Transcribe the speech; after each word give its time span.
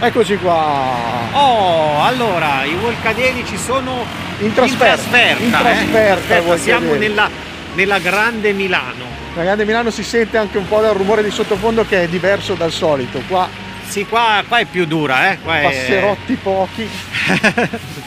Eccoci 0.00 0.36
qua. 0.36 0.92
Oh, 1.32 2.02
allora, 2.02 2.64
i 2.64 2.74
Volcadelici 2.74 3.56
sono 3.56 4.04
In 4.40 4.52
trasferta. 4.52 4.84
trasferta, 4.96 5.42
In 5.42 5.48
eh? 5.48 5.58
trasferta, 5.58 6.34
Aspetta, 6.36 6.56
siamo 6.58 6.86
Volcadelici. 6.88 7.08
nella, 7.08 7.30
nella 7.74 7.98
grande 7.98 8.52
Milano. 8.52 9.04
La 9.34 9.42
grande 9.42 9.64
Milano 9.64 9.90
si 9.90 10.02
sente 10.02 10.36
anche 10.36 10.58
un 10.58 10.68
po' 10.68 10.80
dal 10.80 10.94
rumore 10.94 11.22
di 11.22 11.30
sottofondo 11.30 11.84
che 11.86 12.02
è 12.02 12.08
diverso 12.08 12.54
dal 12.54 12.70
solito. 12.70 13.22
Qua 13.26 13.48
Sì, 13.88 14.04
qua, 14.06 14.42
qua 14.46 14.58
è 14.58 14.64
più 14.66 14.84
dura, 14.86 15.30
eh? 15.32 15.38
Qua 15.40 15.60
è- 15.60 15.62
passerotti 15.62 16.34
pochi. 16.34 16.88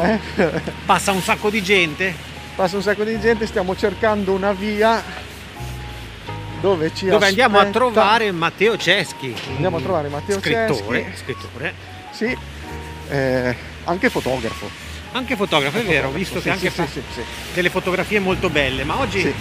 Eh? 0.00 0.16
Passa 0.86 1.10
un 1.10 1.20
sacco 1.20 1.50
di 1.50 1.60
gente. 1.60 2.14
Passa 2.54 2.76
un 2.76 2.82
sacco 2.82 3.02
di 3.02 3.18
gente, 3.18 3.46
stiamo 3.46 3.74
cercando 3.74 4.30
una 4.32 4.52
via 4.52 5.02
dove 6.60 6.92
ci 6.94 7.06
Dove 7.06 7.26
andiamo 7.26 7.58
a 7.58 7.66
trovare 7.66 8.30
Matteo 8.32 8.76
Ceschi. 8.76 9.34
Andiamo 9.50 9.76
a 9.78 9.80
trovare 9.80 10.08
Matteo 10.08 10.38
scrittore, 10.38 11.04
Ceschi. 11.04 11.16
scrittore. 11.16 11.74
Sì, 12.10 12.36
eh, 13.10 13.56
anche 13.84 14.10
fotografo. 14.10 14.68
Anche 15.12 15.36
fotografo, 15.36 15.78
è 15.78 15.84
vero, 15.84 16.08
ho 16.08 16.12
visto 16.12 16.38
Sì, 16.38 16.44
che 16.44 16.50
anche 16.50 16.70
sì, 16.70 16.74
fa 16.76 16.86
sì, 16.86 17.02
sì, 17.12 17.22
delle 17.54 17.70
fotografie 17.70 18.20
molto 18.20 18.50
belle, 18.50 18.84
ma 18.84 18.98
oggi 18.98 19.20
sì. 19.22 19.34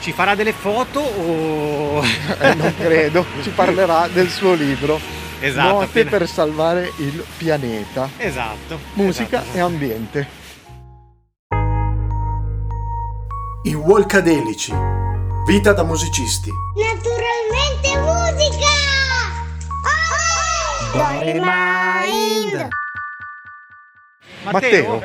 ci 0.00 0.12
farà 0.12 0.34
delle 0.34 0.52
foto 0.52 1.00
o... 1.00 2.04
Eh, 2.38 2.54
non 2.54 2.74
credo, 2.76 3.24
ci 3.42 3.50
parlerà 3.50 4.08
del 4.08 4.28
suo 4.28 4.52
libro 4.52 5.00
Esatto, 5.40 5.72
Note 5.72 5.84
appena- 5.84 6.10
per 6.10 6.28
salvare 6.28 6.92
il 6.98 7.24
pianeta. 7.36 8.08
Esatto. 8.16 8.78
Musica 8.94 9.42
esatto. 9.42 9.56
e 9.56 9.60
ambiente. 9.60 10.28
I 13.64 13.74
Walkadelici. 13.74 14.72
Vita 15.46 15.72
da 15.72 15.84
musicisti. 15.84 16.50
Naturalmente 16.74 17.98
musica! 17.98 18.74
Oh! 20.92 21.04
Mind! 21.40 22.68
Matteo. 24.50 25.02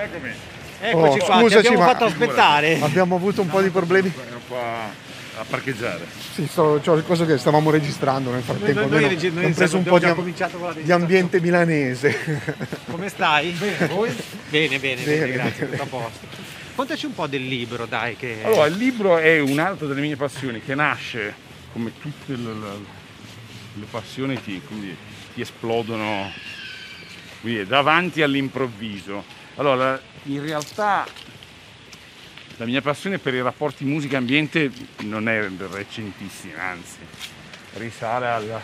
Eccoci 0.83 1.19
Oh, 1.19 1.25
qua, 1.25 1.39
scusaci, 1.41 1.67
ti 1.69 1.75
fatto 1.75 2.05
aspettare. 2.05 2.79
Abbiamo 2.81 3.15
avuto 3.15 3.41
un 3.41 3.49
po' 3.49 3.61
di 3.61 3.69
problemi. 3.69 4.11
Ero 4.27 4.39
qua 4.47 4.89
a 5.37 5.45
parcheggiare. 5.47 6.05
Sì, 6.33 6.47
sto, 6.47 6.79
c'ho 6.83 6.93
il 6.95 7.03
coso 7.05 7.25
che 7.25 7.37
stavamo 7.37 7.69
registrando 7.69 8.31
nel 8.31 8.41
frattempo. 8.41 8.79
Noi- 8.81 8.89
noi 8.89 9.07
regi- 9.09 9.27
noi 9.27 9.37
abbiamo 9.45 9.55
preso 9.55 9.77
un 9.77 9.83
po' 9.83 9.99
di, 9.99 10.05
am- 10.05 10.33
di 10.81 10.91
ambiente 10.91 11.39
milanese. 11.39 12.17
Come 12.89 13.09
stai? 13.09 13.51
Bene, 13.51 13.87
voi? 13.87 14.09
Bene, 14.49 14.79
bene, 14.79 15.01
bene, 15.03 15.19
Bene, 15.19 15.31
grazie, 15.31 15.65
bene. 15.65 15.77
tutto 15.77 15.83
a 15.83 15.99
posto. 16.01 16.59
Contaci 16.75 17.05
un 17.05 17.13
po' 17.13 17.27
del 17.27 17.45
libro, 17.45 17.85
dai, 17.85 18.15
che... 18.15 18.43
Allora, 18.43 18.65
il 18.65 18.75
libro 18.75 19.17
è 19.17 19.39
un'altra 19.39 19.87
delle 19.87 20.01
mie 20.01 20.15
passioni 20.15 20.61
che 20.61 20.73
nasce, 20.73 21.33
come 21.73 21.91
tutte 21.99 22.35
le, 22.35 22.53
le- 23.73 23.85
passioni 23.89 24.41
ti, 24.41 24.61
quindi, 24.65 24.95
ti 25.33 25.41
esplodono 25.41 26.31
dire, 27.41 27.65
davanti 27.65 28.21
all'improvviso. 28.21 29.23
Allora, 29.55 29.99
in 30.23 30.41
realtà 30.41 31.05
la 32.55 32.65
mia 32.65 32.81
passione 32.81 33.17
per 33.19 33.33
i 33.33 33.41
rapporti 33.41 33.83
musica-ambiente 33.83 34.71
non 34.99 35.27
è 35.27 35.47
recentissima, 35.71 36.63
anzi, 36.63 36.99
risale 37.73 38.27
al 38.27 38.61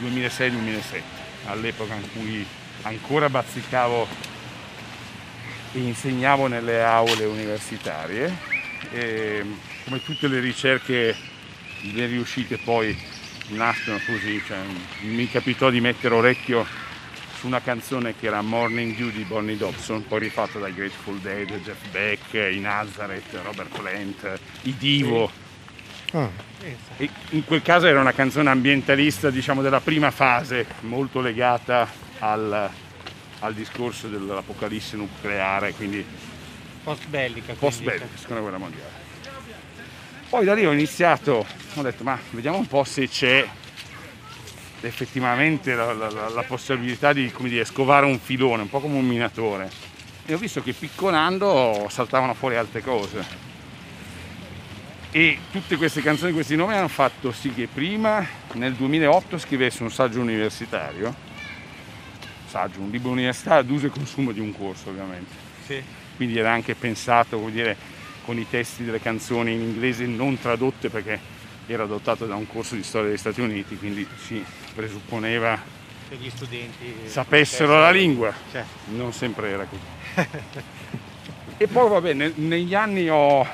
2006-2007, 0.00 1.02
all'epoca 1.46 1.94
in 1.94 2.08
cui 2.12 2.46
ancora 2.82 3.28
bazzicavo 3.28 4.36
insegnavo 5.72 6.46
nelle 6.46 6.82
aule 6.82 7.24
universitarie 7.24 8.36
e 8.90 9.44
come 9.84 10.02
tutte 10.02 10.28
le 10.28 10.40
ricerche 10.40 11.14
le 11.92 12.06
riuscite 12.06 12.58
poi 12.58 12.96
nascono 13.48 13.98
così, 14.04 14.42
cioè, 14.46 14.58
mi 15.02 15.28
capitò 15.28 15.70
di 15.70 15.80
mettere 15.80 16.14
orecchio 16.14 16.66
su 17.38 17.46
una 17.46 17.60
canzone 17.60 18.14
che 18.18 18.26
era 18.26 18.42
Morning 18.42 18.96
Dew 18.96 19.10
di 19.10 19.22
Bonnie 19.22 19.56
Dobson, 19.56 20.04
poi 20.06 20.18
rifatta 20.18 20.58
dai 20.58 20.74
Grateful 20.74 21.18
Dead, 21.18 21.48
Jeff 21.62 21.88
Beck, 21.90 22.34
i 22.52 22.58
Nazareth, 22.58 23.38
Robert 23.44 23.78
Plant, 23.78 24.40
i 24.62 24.76
Divo. 24.76 25.30
Ah, 26.12 26.28
E 26.96 27.08
in 27.30 27.44
quel 27.44 27.62
caso 27.62 27.86
era 27.86 28.00
una 28.00 28.12
canzone 28.12 28.50
ambientalista, 28.50 29.30
diciamo, 29.30 29.62
della 29.62 29.80
prima 29.80 30.10
fase, 30.10 30.66
molto 30.80 31.20
legata 31.20 31.88
al, 32.18 32.68
al 33.40 33.54
discorso 33.54 34.08
dell'apocalisse 34.08 34.96
nucleare, 34.96 35.72
quindi 35.72 36.04
Post 36.82 37.06
bellica. 37.08 37.54
post 37.54 37.82
bellica, 37.82 38.06
seconda 38.14 38.40
guerra 38.42 38.58
mondiale. 38.58 39.06
Poi 40.28 40.44
da 40.44 40.54
lì 40.54 40.64
ho 40.66 40.72
iniziato, 40.72 41.46
ho 41.74 41.82
detto 41.82 42.02
ma 42.04 42.18
vediamo 42.30 42.58
un 42.58 42.66
po' 42.66 42.84
se 42.84 43.08
c'è 43.08 43.46
effettivamente 44.80 45.74
la, 45.74 45.92
la- 45.92 46.28
la- 46.28 46.42
possibilità 46.44 47.12
di, 47.12 47.30
come 47.32 47.48
dire, 47.48 47.64
scovare 47.64 48.06
un 48.06 48.18
filone, 48.18 48.62
un 48.62 48.68
po' 48.70 48.80
come 48.80 48.96
un 48.96 49.06
minatore. 49.06 49.70
E 50.26 50.34
ho 50.34 50.38
visto 50.38 50.62
che 50.62 50.72
piccolando 50.72 51.86
saltavano 51.90 52.34
fuori 52.34 52.56
altre 52.56 52.82
cose. 52.82 53.46
E 55.10 55.38
tutte 55.50 55.76
queste 55.76 56.02
canzoni, 56.02 56.32
questi 56.32 56.54
nomi 56.54 56.74
hanno 56.74 56.88
fatto 56.88 57.32
sì 57.32 57.52
che 57.52 57.66
prima, 57.66 58.24
nel 58.52 58.74
2008, 58.74 59.38
scrivessi 59.38 59.82
un 59.82 59.90
saggio 59.90 60.20
universitario, 60.20 61.14
saggio, 62.48 62.80
un 62.80 62.90
libro 62.90 63.10
universitario 63.10 63.60
ad 63.60 63.70
uso 63.70 63.86
e 63.86 63.90
consumo 63.90 64.32
di 64.32 64.40
un 64.40 64.56
corso 64.56 64.88
ovviamente 64.90 65.32
Sì. 65.66 65.82
quindi 66.16 66.38
era 66.38 66.50
anche 66.52 66.74
pensato 66.74 67.38
come 67.38 67.50
dire, 67.52 67.76
con 68.24 68.38
i 68.38 68.46
testi 68.48 68.84
delle 68.84 69.00
canzoni 69.00 69.52
in 69.54 69.60
inglese 69.60 70.06
non 70.06 70.38
tradotte 70.38 70.88
perché 70.90 71.18
era 71.66 71.82
adottato 71.84 72.26
da 72.26 72.34
un 72.34 72.46
corso 72.46 72.74
di 72.74 72.82
storia 72.82 73.08
degli 73.08 73.18
Stati 73.18 73.40
Uniti, 73.42 73.76
quindi 73.76 74.06
si 74.16 74.42
presupponeva 74.74 75.58
Che 76.08 76.16
gli 76.16 76.30
studenti... 76.30 76.94
sapessero 77.04 77.78
la 77.80 77.90
lingua, 77.90 78.32
Cioè, 78.50 78.64
non 78.94 79.12
sempre 79.12 79.50
era 79.50 79.66
così. 79.66 80.28
e 81.58 81.66
poi 81.66 81.88
vabbè, 81.90 82.12
ne- 82.14 82.32
negli 82.36 82.74
anni 82.74 83.08
ho 83.10 83.46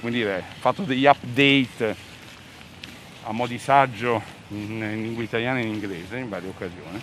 come 0.00 0.10
dire, 0.12 0.42
fatto 0.58 0.82
degli 0.82 1.04
update 1.04 1.96
a 3.24 3.32
mo' 3.32 3.46
di 3.46 3.58
saggio 3.58 4.22
in, 4.48 4.70
in 4.80 5.02
lingua 5.02 5.22
italiana 5.22 5.58
e 5.58 5.62
in 5.62 5.68
inglese 5.74 6.16
in 6.18 6.28
varie 6.28 6.48
occasioni. 6.48 7.02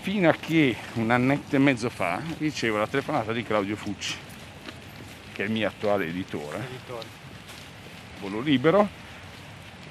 Fino 0.00 0.30
a 0.30 0.32
che 0.32 0.74
un 0.94 1.10
annetto 1.10 1.56
e 1.56 1.58
mezzo 1.58 1.90
fa 1.90 2.22
ricevo 2.38 2.78
la 2.78 2.86
telefonata 2.86 3.34
di 3.34 3.42
Claudio 3.42 3.76
Fucci, 3.76 4.14
che 5.32 5.42
è 5.42 5.44
il 5.44 5.52
mio 5.52 5.68
attuale 5.68 6.06
editore, 6.06 6.56
editore. 6.56 7.06
Volo 8.20 8.40
Libero, 8.40 8.88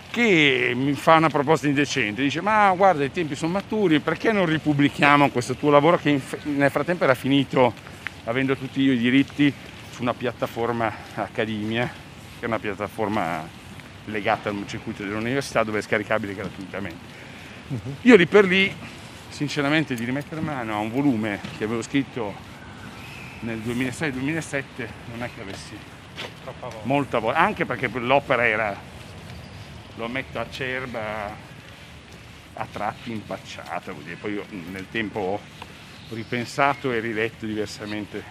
che 0.09 0.71
mi 0.75 0.93
fa 0.93 1.17
una 1.17 1.29
proposta 1.29 1.67
indecente. 1.67 2.23
Dice: 2.23 2.41
Ma 2.41 2.73
guarda, 2.75 3.03
i 3.03 3.11
tempi 3.11 3.35
sono 3.35 3.51
maturi, 3.51 3.99
perché 3.99 4.31
non 4.31 4.47
ripubblichiamo 4.47 5.29
questo 5.29 5.53
tuo 5.53 5.69
lavoro 5.69 5.99
che 5.99 6.19
nel 6.45 6.71
frattempo 6.71 7.03
era 7.03 7.13
finito, 7.13 7.71
avendo 8.23 8.55
tutti 8.55 8.81
io 8.81 8.93
i 8.93 8.97
diritti, 8.97 9.53
su 9.91 10.01
una 10.01 10.15
piattaforma 10.15 10.91
Accademia, 11.13 11.85
che 11.85 12.45
è 12.45 12.47
una 12.47 12.57
piattaforma 12.57 13.47
legata 14.05 14.49
al 14.49 14.63
circuito 14.65 15.03
dell'università 15.03 15.61
dove 15.61 15.77
è 15.77 15.81
scaricabile 15.83 16.33
gratuitamente. 16.33 17.17
Io 18.01 18.15
lì 18.15 18.25
per 18.25 18.45
lì, 18.45 18.75
sinceramente, 19.29 19.95
di 19.95 20.03
rimettere 20.03 20.41
mano 20.41 20.73
a 20.73 20.77
un 20.77 20.91
volume 20.91 21.39
che 21.57 21.63
avevo 21.63 21.81
scritto 21.81 22.33
nel 23.41 23.59
2006-2007 23.59 24.63
non 25.11 25.23
è 25.23 25.29
che 25.33 25.41
avessi 25.41 25.77
voglia. 26.43 26.75
molta 26.83 27.19
voglia, 27.19 27.37
anche 27.37 27.65
perché 27.65 27.87
l'opera 27.87 28.45
era, 28.45 28.77
lo 29.95 30.07
metto 30.07 30.39
acerba, 30.39 31.47
a 32.53 32.67
tratti 32.69 33.11
impacciata, 33.11 33.93
poi 34.19 34.33
io 34.33 34.45
nel 34.71 34.87
tempo 34.91 35.19
ho 35.19 35.39
ripensato 36.09 36.91
e 36.91 36.99
riletto 36.99 37.45
diversamente 37.45 38.21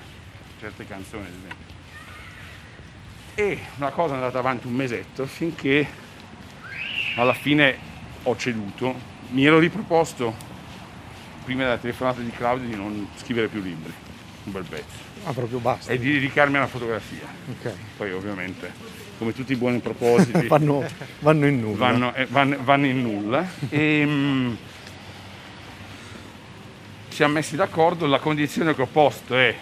certe 0.61 0.87
canzoni. 0.87 1.25
ad 1.25 1.33
esempio. 1.33 1.77
E 3.35 3.59
una 3.77 3.91
cosa 3.91 4.15
è 4.15 4.17
andata 4.17 4.39
avanti 4.39 4.67
un 4.67 4.75
mesetto 4.75 5.25
finché 5.25 5.87
alla 7.17 7.35
fine 7.35 7.79
ho 8.25 8.37
ceduto, 8.37 8.95
mi 9.31 9.47
ero 9.47 9.59
riproposto 9.59 10.35
prima 11.49 11.63
della 11.63 11.79
telefonata 11.79 12.21
di 12.21 12.31
Claudio 12.31 12.69
di 12.69 12.77
non 12.77 13.09
scrivere 13.17 13.49
più 13.49 13.63
libri, 13.63 13.91
un 14.45 14.53
bel 14.53 14.65
pezzo, 14.65 14.99
ah, 15.25 15.33
proprio 15.33 15.59
basta. 15.61 15.91
e 15.91 15.99
di 15.99 16.13
dedicarmi 16.13 16.59
alla 16.59 16.67
fotografia. 16.67 17.27
Ok. 17.49 17.73
Poi 17.97 18.13
ovviamente, 18.13 18.71
come 19.17 19.33
tutti 19.33 19.53
i 19.53 19.57
buoni 19.57 19.79
propositi, 19.79 20.45
Vanno, 20.47 20.85
vanno 21.21 21.47
in 21.47 21.59
nulla. 21.61 21.79
vanno, 21.79 22.15
eh, 22.15 22.27
vanno- 22.27 22.59
vanno 22.63 22.85
in 22.85 23.01
nulla. 23.01 23.49
E, 23.71 24.05
mm, 24.05 24.55
siamo 27.09 27.33
messi 27.33 27.57
d'accordo, 27.57 28.05
la 28.07 28.19
condizione 28.19 28.75
che 28.75 28.83
ho 28.83 28.87
posto 28.87 29.35
è, 29.35 29.57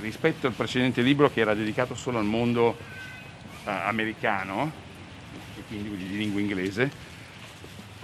rispetto 0.00 0.46
al 0.46 0.52
precedente 0.52 1.02
libro 1.02 1.28
che 1.28 1.40
era 1.40 1.54
dedicato 1.54 1.96
solo 1.96 2.18
al 2.18 2.24
mondo 2.24 2.76
eh, 3.64 3.68
americano, 3.70 4.70
e 5.58 5.62
quindi 5.66 5.96
di 6.06 6.16
lingua 6.18 6.40
inglese, 6.40 6.88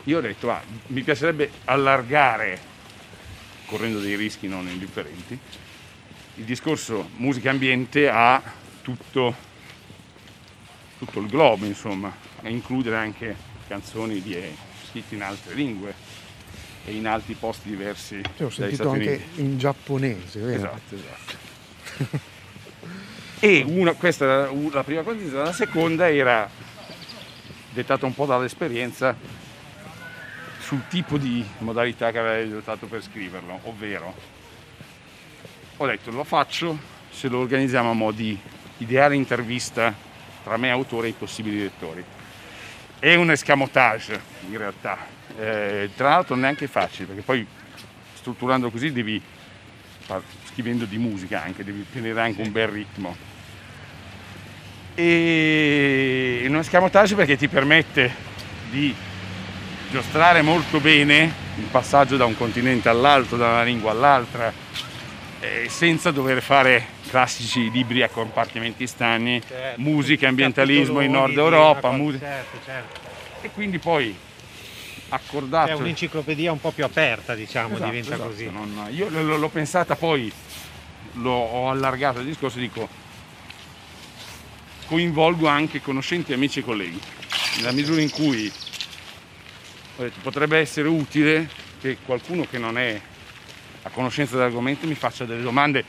io 0.02 0.19
ho 0.19 0.20
detto, 0.20 0.50
ah, 0.50 0.61
mi 0.88 1.02
piacerebbe 1.02 1.49
allargare, 1.67 2.68
correndo 3.69 4.00
dei 4.00 4.17
rischi 4.17 4.49
non 4.49 4.67
indifferenti, 4.67 5.38
il 6.37 6.44
discorso 6.44 7.11
musica-ambiente 7.17 8.09
a 8.09 8.43
tutto, 8.81 9.35
tutto 10.99 11.20
il 11.20 11.26
globo, 11.29 11.67
insomma, 11.67 12.15
e 12.41 12.50
includere 12.50 12.97
anche 12.97 13.37
canzoni 13.69 14.23
di 14.23 14.37
scritti 14.88 15.15
in 15.15 15.23
altre 15.23 15.55
lingue 15.55 15.94
e 16.87 16.94
in 16.94 17.06
altri 17.06 17.35
posti 17.35 17.69
diversi. 17.69 18.20
Sì, 18.37 18.43
ho 18.43 18.50
sentito 18.50 18.85
Stati 18.85 18.99
anche 18.99 19.15
Uniti. 19.15 19.41
in 19.41 19.59
giapponese, 19.59 20.41
vero? 20.41 20.56
Esatto, 20.56 20.94
esatto. 20.94 22.19
e 23.41 23.62
una, 23.67 23.93
questa 23.93 24.25
era 24.25 24.50
la 24.73 24.85
prima 24.85 25.03
condizione, 25.03 25.44
la 25.44 25.53
seconda 25.53 26.11
era 26.11 26.49
dettata 27.70 28.06
un 28.06 28.15
po' 28.15 28.25
dall'esperienza 28.25 29.15
sul 30.69 30.82
tipo 30.88 31.17
di 31.17 31.43
modalità 31.61 32.11
che 32.11 32.19
avrei 32.19 32.47
adottato 32.47 32.85
per 32.85 33.03
scriverlo, 33.03 33.61
ovvero 33.62 34.15
ho 35.79 35.87
detto 35.87 36.11
lo 36.11 36.25
faccio 36.25 36.79
se 37.11 37.29
lo 37.29 37.38
organizziamo 37.38 37.88
a 37.88 37.94
mo' 37.94 38.12
di 38.12 38.38
ideale 38.76 39.15
intervista 39.15 39.94
tra 40.44 40.59
me 40.59 40.70
autore 40.70 41.06
e 41.06 41.11
i 41.11 41.15
possibili 41.15 41.61
lettori. 41.61 42.05
È 42.99 43.15
un 43.15 43.31
escamotage 43.31 44.20
in 44.50 44.59
realtà, 44.59 44.99
Eh, 45.38 45.88
tra 45.97 46.11
l'altro 46.11 46.35
neanche 46.35 46.67
facile 46.67 47.06
perché 47.06 47.23
poi 47.23 47.47
strutturando 48.15 48.70
così 48.70 48.93
devi 48.93 49.23
scrivendo 50.44 50.85
di 50.85 50.99
musica 50.99 51.43
anche, 51.43 51.65
devi 51.65 51.87
tenere 51.91 52.20
anche 52.20 52.43
un 52.43 52.53
bel 52.53 52.69
ritmo. 52.69 53.17
E 54.94 56.44
un 56.47 56.56
escamotage 56.56 57.15
perché 57.15 57.38
ti 57.38 57.49
permette 57.49 58.12
di 58.69 58.94
giostrare 59.90 60.43
molto 60.43 60.81
bene 60.81 61.32
il 61.56 61.64
passaggio 61.70 62.17
da 62.17 62.25
un 62.25 62.37
continente 62.37 62.88
all'altro, 62.88 63.37
da 63.37 63.49
una 63.49 63.62
lingua 63.62 63.90
all'altra, 63.90 64.52
eh, 65.40 65.67
senza 65.69 66.11
dover 66.11 66.43
fare 66.43 66.87
classici 67.08 67.70
libri 67.70 68.02
a 68.02 68.08
compartimenti 68.08 68.87
stagni, 68.87 69.40
Certo. 69.46 69.81
musica, 69.81 70.29
ambientalismo 70.29 71.00
in 71.00 71.11
Nord 71.12 71.37
Europa, 71.37 71.90
musica. 71.90 72.26
Certo, 72.26 72.58
certo. 72.64 73.00
E 73.43 73.50
quindi 73.50 73.79
poi 73.79 74.14
accordato. 75.11 75.70
È 75.70 75.75
un'enciclopedia 75.75 76.52
un 76.52 76.61
po' 76.61 76.70
più 76.70 76.84
aperta, 76.84 77.34
diciamo, 77.34 77.75
Esatto, 77.76 77.84
diventa 77.91 78.14
esatto, 78.14 78.29
così. 78.31 78.50
non- 78.50 78.88
io 78.91 79.08
l- 79.08 79.12
l- 79.25 79.38
l'ho 79.38 79.49
pensata 79.49 79.96
poi, 79.96 80.31
l'ho, 81.14 81.31
ho 81.31 81.70
allargato 81.70 82.19
il 82.20 82.26
discorso, 82.26 82.58
dico 82.58 82.88
coinvolgo 84.87 85.46
anche 85.46 85.81
conoscenti, 85.82 86.32
amici 86.32 86.61
e 86.61 86.64
colleghi, 86.64 86.99
nella 87.56 87.73
misura 87.73 88.00
in 88.00 88.11
cui 88.11 88.50
detto, 90.04 90.18
potrebbe 90.22 90.58
essere 90.58 90.88
utile 90.88 91.48
che 91.80 91.98
qualcuno 92.04 92.46
che 92.48 92.58
non 92.58 92.78
è 92.78 93.00
a 93.82 93.90
conoscenza 93.90 94.34
dell'argomento 94.36 94.86
mi 94.86 94.94
faccia 94.94 95.24
delle 95.24 95.42
domande. 95.42 95.84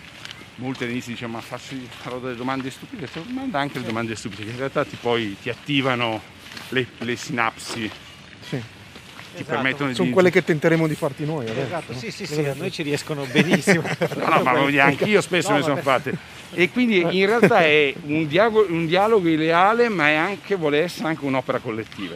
Molte 0.55 0.83
all'inizio 0.83 1.13
dicono 1.13 1.33
ma 1.33 1.41
faccio, 1.41 1.73
farò 2.01 2.19
delle 2.19 2.35
domande 2.35 2.69
stupide, 2.69 3.01
detto, 3.05 3.23
manda 3.29 3.59
anche 3.59 3.79
le 3.79 3.85
domande 3.85 4.15
stupide 4.15 4.43
che 4.43 4.51
in 4.51 4.57
realtà 4.57 4.83
ti, 4.83 4.97
poi 4.99 5.37
ti 5.41 5.49
attivano 5.49 6.21
le, 6.69 6.85
le 6.97 7.15
sinapsi, 7.15 7.89
Sì. 8.41 8.49
ti 8.49 8.61
Esatto. 9.35 9.45
permettono 9.45 9.93
Sono 9.93 10.07
di... 10.07 10.13
quelle 10.13 10.29
che 10.29 10.43
tenteremo 10.43 10.85
di 10.85 10.95
farti 10.95 11.23
noi 11.25 11.45
adesso. 11.47 11.65
Esatto, 11.65 11.93
no? 11.93 11.97
sì, 11.99 12.11
sì, 12.11 12.25
sì, 12.25 12.43
a 12.43 12.53
noi 12.55 12.71
ci 12.71 12.83
riescono 12.83 13.23
benissimo. 13.25 13.83
No, 14.17 14.27
no, 14.27 14.43
ma 14.43 14.51
voglio 14.51 14.69
dire, 14.71 14.81
anch'io 14.81 15.21
spesso 15.21 15.51
No, 15.51 15.55
ne 15.57 15.61
sono 15.61 15.75
vabbè. 15.75 15.85
fatte. 15.85 16.17
E 16.51 16.69
quindi 16.71 16.97
in 17.17 17.25
realtà 17.25 17.61
è 17.61 17.93
un 18.07 18.27
dialogo, 18.27 18.65
un 18.67 18.85
dialogo 18.85 19.29
ideale, 19.29 19.87
ma 19.87 20.09
è 20.09 20.15
anche, 20.15 20.55
vuole 20.55 20.81
essere 20.81 21.07
anche 21.07 21.23
un'opera 21.23 21.59
collettiva. 21.59 22.15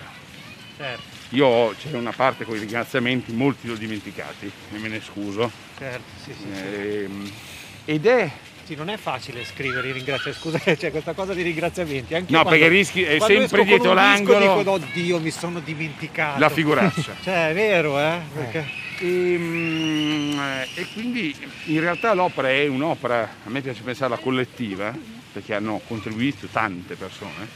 Certo, 0.75 1.03
Io 1.33 1.47
ho, 1.47 1.73
c'è 1.75 1.91
una 1.93 2.11
parte 2.11 2.45
con 2.45 2.55
i 2.55 2.59
ringraziamenti, 2.59 3.31
molti 3.31 3.65
li 3.65 3.73
ho 3.73 3.75
dimenticati, 3.75 4.45
e 4.45 4.77
me 4.77 4.87
ne 4.87 5.01
scuso. 5.01 5.49
certo, 5.79 6.03
sì, 6.21 6.31
sì, 6.31 6.43
sì. 6.43 6.65
Ehm, 6.65 7.31
ed 7.85 8.05
è, 8.05 8.31
Sì, 8.63 8.75
non 8.75 8.89
è 8.89 8.97
facile 8.97 9.43
scrivere 9.43 9.87
i 9.87 9.91
ringraziamenti, 9.93 10.39
scusa, 10.39 10.59
c'è 10.77 10.91
questa 10.91 11.13
cosa 11.13 11.33
di 11.33 11.41
ringraziamenti. 11.41 12.13
Anche 12.13 12.31
No, 12.31 12.43
perché 12.43 12.67
rischi- 12.67 13.01
è 13.01 13.17
sempre 13.19 13.43
esco 13.45 13.55
con 13.57 13.65
dietro 13.65 13.93
l'angolo. 13.93 14.57
Dico, 14.57 14.71
oddio, 14.71 15.19
mi 15.19 15.31
sono 15.31 15.59
dimenticato. 15.59 16.39
la 16.39 16.49
figuraccia. 16.49 17.15
Cioè, 17.23 17.49
è 17.49 17.53
vero, 17.53 17.99
eh? 17.99 18.21
Perché... 18.31 18.81
Ehm, 18.99 20.39
eh, 20.39 20.81
e 20.81 20.85
quindi 20.93 21.35
in 21.65 21.79
realtà 21.79 22.13
l'opera 22.13 22.51
è 22.51 22.67
un'opera, 22.67 23.37
a 23.43 23.49
me 23.49 23.61
piace 23.61 23.81
pensarla 23.81 24.17
collettiva, 24.17 24.95
perché 25.31 25.55
hanno 25.55 25.81
contribuito 25.87 26.45
tante 26.45 26.95
persone. 26.95 27.47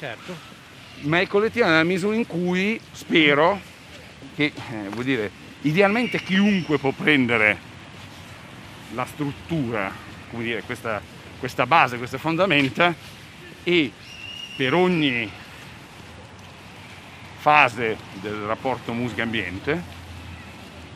Certo, 0.00 0.51
ma 1.02 1.20
è 1.20 1.26
collettiva 1.26 1.66
nella 1.66 1.84
misura 1.84 2.14
in 2.14 2.26
cui 2.26 2.80
spero 2.92 3.60
che, 4.34 4.52
eh, 4.54 4.88
vuol 4.90 5.04
dire, 5.04 5.30
idealmente 5.62 6.22
chiunque 6.22 6.78
può 6.78 6.92
prendere 6.92 7.70
la 8.94 9.04
struttura, 9.06 9.90
come 10.30 10.44
dire, 10.44 10.62
questa, 10.62 11.00
questa 11.38 11.66
base, 11.66 11.98
queste 11.98 12.18
fondamenta 12.18 12.94
e 13.62 13.92
per 14.56 14.74
ogni 14.74 15.30
fase 17.38 17.96
del 18.20 18.44
rapporto 18.46 18.92
musica-ambiente 18.92 19.82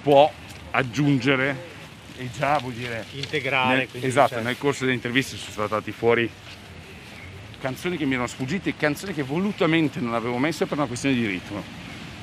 può 0.02 0.31
aggiungere 0.70 1.75
e 2.17 2.31
già 2.31 2.59
vuol 2.59 2.75
dire 2.75 3.05
integrare. 3.12 3.88
nel- 3.93 4.05
esatto, 4.05 4.35
cioè, 4.35 4.43
nel 4.43 4.56
corso 4.56 4.85
delle 4.85 4.94
interviste 4.94 5.37
sono 5.37 5.52
saltati 5.52 5.91
fuori 5.91 6.31
canzoni 7.61 7.97
che 7.97 8.05
mi 8.05 8.12
erano 8.14 8.29
sfuggite 8.29 8.70
e 8.70 8.76
canzoni 8.76 9.12
che 9.14 9.23
volutamente 9.23 10.00
non 10.00 10.14
avevo 10.14 10.38
messo 10.38 10.67
per 10.67 10.79
una 10.79 10.87
questione 10.87 11.14
di 11.14 11.26
ritmo. 11.26 11.62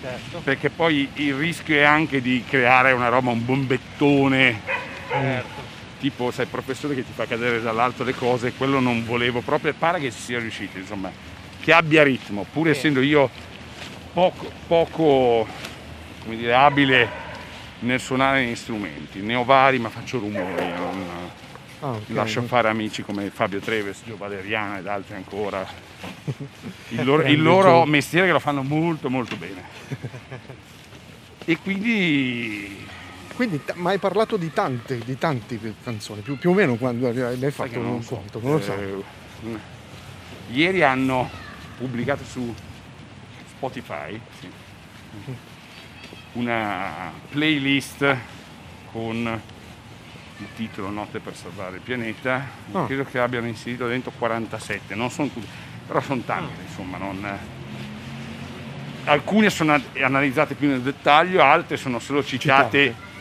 certo, 0.02 0.40
Perché 0.40 0.70
poi 0.70 1.10
il 1.16 1.34
rischio 1.36 1.76
è 1.76 1.84
anche 1.84 2.22
di 2.22 2.44
creare 2.48 2.92
una 2.92 3.10
roba, 3.10 3.32
un 3.32 3.44
bombettone, 3.46 4.60
certo. 5.10 5.62
tipo 6.00 6.32
sai 6.32 6.46
il 6.46 6.52
professore 6.52 6.96
che 6.96 7.06
ti 7.06 7.12
fa 7.14 7.26
cadere 7.26 7.62
dall'alto 7.62 8.04
le 8.04 8.14
cose, 8.14 8.54
quello 8.54 8.80
non 8.80 9.06
volevo 9.06 9.42
proprio, 9.42 9.72
e 9.72 9.74
pare 9.74 10.00
che 10.00 10.12
ci 10.12 10.20
sia 10.20 10.40
riuscito, 10.40 10.78
insomma, 10.78 11.12
che 11.60 11.72
abbia 11.74 12.04
ritmo, 12.04 12.46
pur 12.52 12.66
Sì. 12.68 12.72
essendo 12.72 13.02
io 13.02 13.30
poco, 14.14 14.52
poco 14.68 15.48
come 16.24 16.36
dire, 16.38 16.54
abile 16.54 17.22
nel 17.80 18.00
suonare 18.00 18.46
gli 18.46 18.56
strumenti, 18.56 19.20
ne 19.22 19.36
ho 19.36 19.44
vari 19.44 19.80
ma 19.80 19.90
faccio 19.90 20.20
rumori, 20.20 20.66
non- 20.78 21.32
Ah, 21.84 21.92
ok. 21.92 22.04
lascio 22.14 22.42
fare 22.44 22.70
amici 22.70 23.04
come 23.04 23.30
Fabio 23.30 23.60
Treves, 23.60 24.04
Gio 24.06 24.16
Valeriano 24.16 24.78
ed 24.78 24.88
altri 24.88 25.16
ancora. 25.16 25.68
Il 26.90 27.04
loro, 27.04 27.24
il 27.24 27.42
loro 27.42 27.84
mestiere 27.86 28.26
che 28.28 28.32
lo 28.32 28.40
fanno 28.40 28.64
molto 28.64 29.10
molto 29.10 29.36
bene. 29.36 29.62
E 31.46 31.58
quindi 31.58 32.88
Quindi, 33.36 33.66
ta- 33.66 33.74
ma 33.76 33.90
hai 33.90 33.98
parlato 33.98 34.38
di 34.38 34.54
tante, 34.54 35.00
di 35.00 35.18
tante 35.18 35.60
canzoni, 35.84 36.22
più, 36.22 36.38
più 36.38 36.52
o 36.52 36.54
meno 36.54 36.76
quando 36.76 37.10
hai 37.10 37.20
hai 37.20 37.38
sai 37.38 37.52
fatto 37.52 37.80
un 37.80 38.02
so, 38.02 38.16
conto, 38.16 38.40
non 38.42 38.52
lo 38.54 38.62
so. 38.62 38.74
eh, 38.80 39.04
ieri 40.52 40.84
hanno 40.84 41.30
pubblicato 41.78 42.24
su 42.24 42.54
Spotify 43.50 44.18
sì, 44.40 44.48
una 46.40 47.12
playlist 47.30 48.16
con 48.94 49.42
il 50.44 50.56
titolo 50.56 50.90
Notte 50.90 51.20
per 51.20 51.36
salvare 51.36 51.76
il 51.78 51.82
pianeta. 51.82 52.46
Ah. 52.72 52.86
Credo 52.86 53.04
che 53.06 53.20
abbiano 53.20 53.48
inserito 53.48 53.88
dentro 53.88 54.12
47, 54.18 54.96
non 54.96 55.10
sono 55.10 55.30
tutti, 55.30 55.48
però 55.88 56.00
sono 56.02 56.22
tante, 56.22 56.62
insomma, 56.68 56.98
non- 56.98 57.26
alcune 59.06 59.50
sono 59.50 59.74
an- 59.74 59.84
analizzate 60.02 60.56
più 60.56 60.68
nel 60.70 60.82
dettaglio, 60.82 61.42
altre 61.44 61.78
sono 61.78 62.00
solo 62.00 62.24
citate, 62.24 62.84
Citate. 62.88 63.12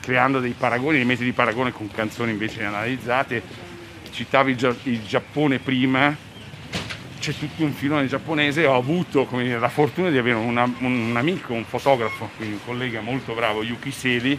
creando 0.00 0.40
dei 0.40 0.54
paragoni, 0.56 0.96
dei 0.96 1.04
metodi 1.06 1.26
di 1.26 1.32
paragone 1.32 1.72
con 1.72 1.90
canzoni 1.90 2.32
invece 2.32 2.64
analizzate. 2.64 3.42
Citavi 4.10 4.52
il, 4.52 4.56
Gia- 4.56 4.74
il 4.84 5.04
Giappone 5.04 5.58
prima, 5.58 6.14
c'è 7.18 7.32
tutto 7.34 7.64
un 7.64 7.72
filone 7.72 8.06
giapponese, 8.06 8.66
ho 8.66 8.76
avuto 8.76 9.24
come 9.24 9.44
dire, 9.44 9.58
la 9.58 9.68
fortuna 9.68 10.10
di 10.10 10.18
avere 10.18 10.36
una- 10.36 10.70
un 10.80 11.14
amico, 11.16 11.52
un 11.52 11.64
fotografo, 11.64 12.30
quindi 12.36 12.54
un 12.56 12.64
collega 12.64 13.00
molto 13.00 13.34
bravo, 13.34 13.62
Yuki 13.64 13.90
Seli, 13.90 14.38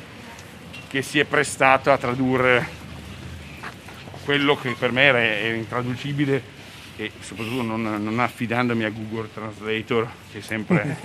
che 0.96 1.02
si 1.02 1.20
è 1.20 1.26
prestato 1.26 1.92
a 1.92 1.98
tradurre 1.98 2.66
quello 4.24 4.56
che 4.56 4.76
per 4.80 4.94
me 4.94 5.02
era, 5.02 5.22
era 5.22 5.54
intraducibile 5.54 6.42
e 6.96 7.12
soprattutto 7.20 7.64
non, 7.64 7.82
non 7.82 8.18
affidandomi 8.22 8.86
a 8.86 8.90
Google 8.92 9.28
Translator 9.34 10.10
che 10.32 10.38
è 10.38 10.42
sempre 10.42 10.96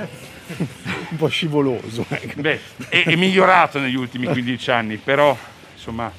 Un 1.11 1.17
po' 1.17 1.27
scivoloso. 1.27 2.07
ecco. 2.09 2.41
beh, 2.41 2.61
è, 2.89 3.03
è 3.03 3.17
migliorato 3.17 3.81
negli 3.81 3.97
ultimi 3.97 4.29
15 4.29 4.71
anni 4.71 4.97
però 4.97 5.37
insomma 5.75 6.13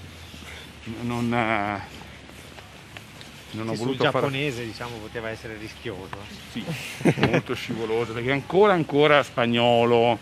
non, 1.04 1.34
eh, 1.34 1.80
non 3.52 3.70
ho 3.70 3.72
Sì, 3.72 3.78
sul 3.78 3.86
voluto 3.86 4.04
fare 4.04 4.26
giapponese, 4.26 4.66
diciamo, 4.66 4.98
poteva 4.98 5.30
essere 5.30 5.56
rischioso. 5.58 6.18
sì, 6.52 6.62
molto 7.26 7.56
scivoloso 7.56 8.12
perché 8.12 8.34
ancora 8.34 8.74
ancora 8.74 9.24
spagnolo 9.24 10.20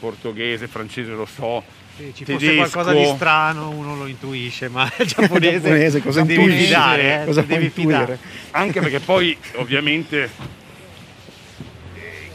portoghese 0.00 0.68
francese 0.68 1.12
lo 1.12 1.24
so 1.24 1.80
Sì, 1.96 2.12
ci 2.14 2.24
fosse 2.24 2.38
Tedesco. 2.46 2.70
qualcosa 2.70 2.92
di 2.92 3.04
strano 3.14 3.70
uno 3.70 3.94
lo 3.96 4.06
intuisce, 4.06 4.68
ma 4.68 4.84
il 4.98 5.06
giapponese, 5.06 5.60
Giapponese, 5.60 6.02
cosa 6.02 6.22
ti 6.22 6.34
devi 6.34 6.50
fidare, 6.56 7.22
eh, 7.22 7.24
Cosa 7.24 7.40
ti 7.42 7.46
devi 7.48 7.68
fidare. 7.68 8.18
anche 8.50 8.80
perché 8.80 8.98
poi 9.00 9.36
ovviamente 9.54 10.30
eh, 11.94 12.30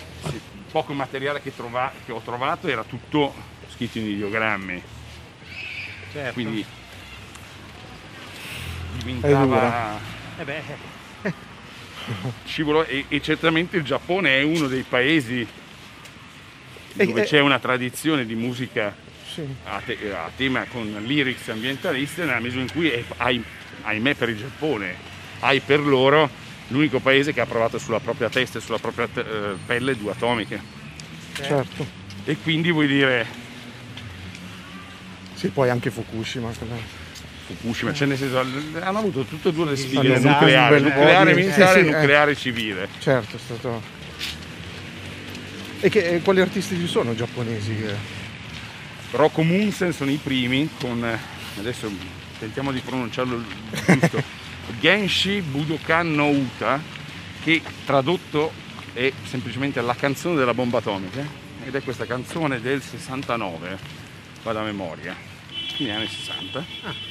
poco 0.72 0.94
materiale 0.94 1.42
che, 1.42 1.54
trova- 1.54 1.92
che 2.06 2.12
ho 2.14 2.22
trovato 2.24 2.68
era 2.70 2.84
tutto 2.84 3.34
scritto 3.74 3.98
in 3.98 4.06
ideogrammi 4.08 4.82
Certo. 6.14 6.34
quindi 6.34 6.66
diventava. 9.04 10.00
Eh 10.38 10.44
beh, 10.46 10.62
scivolo 12.46 12.86
e, 12.86 13.06
e 13.10 13.22
certamente 13.22 13.78
il 13.78 13.84
Giappone 13.84 14.38
è 14.40 14.42
uno 14.42 14.68
dei 14.68 14.84
paesi 14.88 15.46
dove 16.94 17.22
e- 17.22 17.26
c'è 17.26 17.40
una 17.40 17.60
tradizione 17.60 18.26
di 18.26 18.36
musica 18.36 18.96
Sì. 19.40 19.56
a, 19.66 19.82
te- 19.86 19.98
a 20.14 20.30
tema 20.36 20.66
con 20.70 21.02
lyrics 21.06 21.48
ambientaliste 21.50 22.26
nella 22.26 22.40
misura 22.40 22.62
in 22.62 22.72
cui 22.72 22.90
è, 22.90 23.04
hai- 23.18 23.44
ahimè 23.84 24.14
per 24.16 24.30
il 24.30 24.38
Giappone 24.38 24.96
hai 25.40 25.60
per 25.62 25.80
loro 25.80 26.30
l'unico 26.68 27.00
paese 27.00 27.34
che 27.34 27.40
ha 27.42 27.46
provato 27.46 27.78
sulla 27.78 28.00
propria 28.00 28.30
testa 28.30 28.58
e 28.58 28.62
sulla 28.62 28.78
propria 28.80 29.08
te- 29.08 29.22
eh, 29.22 29.56
pelle 29.66 29.96
due 29.96 30.12
atomiche 30.12 30.62
Certo. 31.34 31.86
e 32.26 32.36
quindi 32.44 32.72
vuoi 32.72 32.88
dire 32.88 33.26
Sì, 35.34 35.48
poi 35.50 35.70
anche 35.70 35.90
Fukushima. 35.90 36.52
Fukushima 37.48 37.94
cioè 37.94 38.08
nel 38.08 38.18
senso 38.18 38.40
hanno 38.40 38.98
avuto 39.00 39.24
tutte 39.24 39.50
e 39.50 39.54
due 39.54 39.66
le 39.70 39.76
sfide 39.78 40.16
avuto 40.16 40.30
nucleari 40.30 40.82
nucleare 40.82 41.34
militare 41.34 41.80
e 41.80 41.84
sì, 41.84 41.90
eh. 41.90 41.92
nucleare 41.94 42.36
civile 42.36 42.88
Certo, 43.00 43.36
è 43.38 43.40
stato... 43.40 43.82
E, 45.82 45.88
che, 45.90 46.20
quali 46.22 46.42
artisti 46.42 46.76
ci 46.76 46.88
sono 46.88 47.16
giapponesi? 47.16 47.74
che- 47.74 48.19
Rocco 49.12 49.42
Munsen 49.42 49.92
sono 49.92 50.12
i 50.12 50.20
primi 50.22 50.70
con 50.80 51.04
adesso 51.58 51.90
tentiamo 52.38 52.72
di 52.72 52.80
pronunciarlo 52.80 53.44
giusto 53.86 54.22
Genshi 54.80 55.42
Budokan 55.42 56.14
no 56.14 56.28
Uta 56.28 56.80
che 57.44 57.62
tradotto 57.86 58.52
è 58.94 59.12
semplicemente 59.24 59.82
la 59.82 59.96
canzone 59.96 60.36
della 60.36 60.54
bomba 60.54 60.78
atomica 60.78 61.26
ed 61.66 61.74
è 61.74 61.82
questa 61.82 62.06
canzone 62.06 62.62
del 62.62 62.84
69 62.84 63.78
vado 64.44 64.60
a 64.60 64.64
memoria 64.64 65.16
fine 65.74 65.96
anni 65.96 66.08
60 66.08 67.09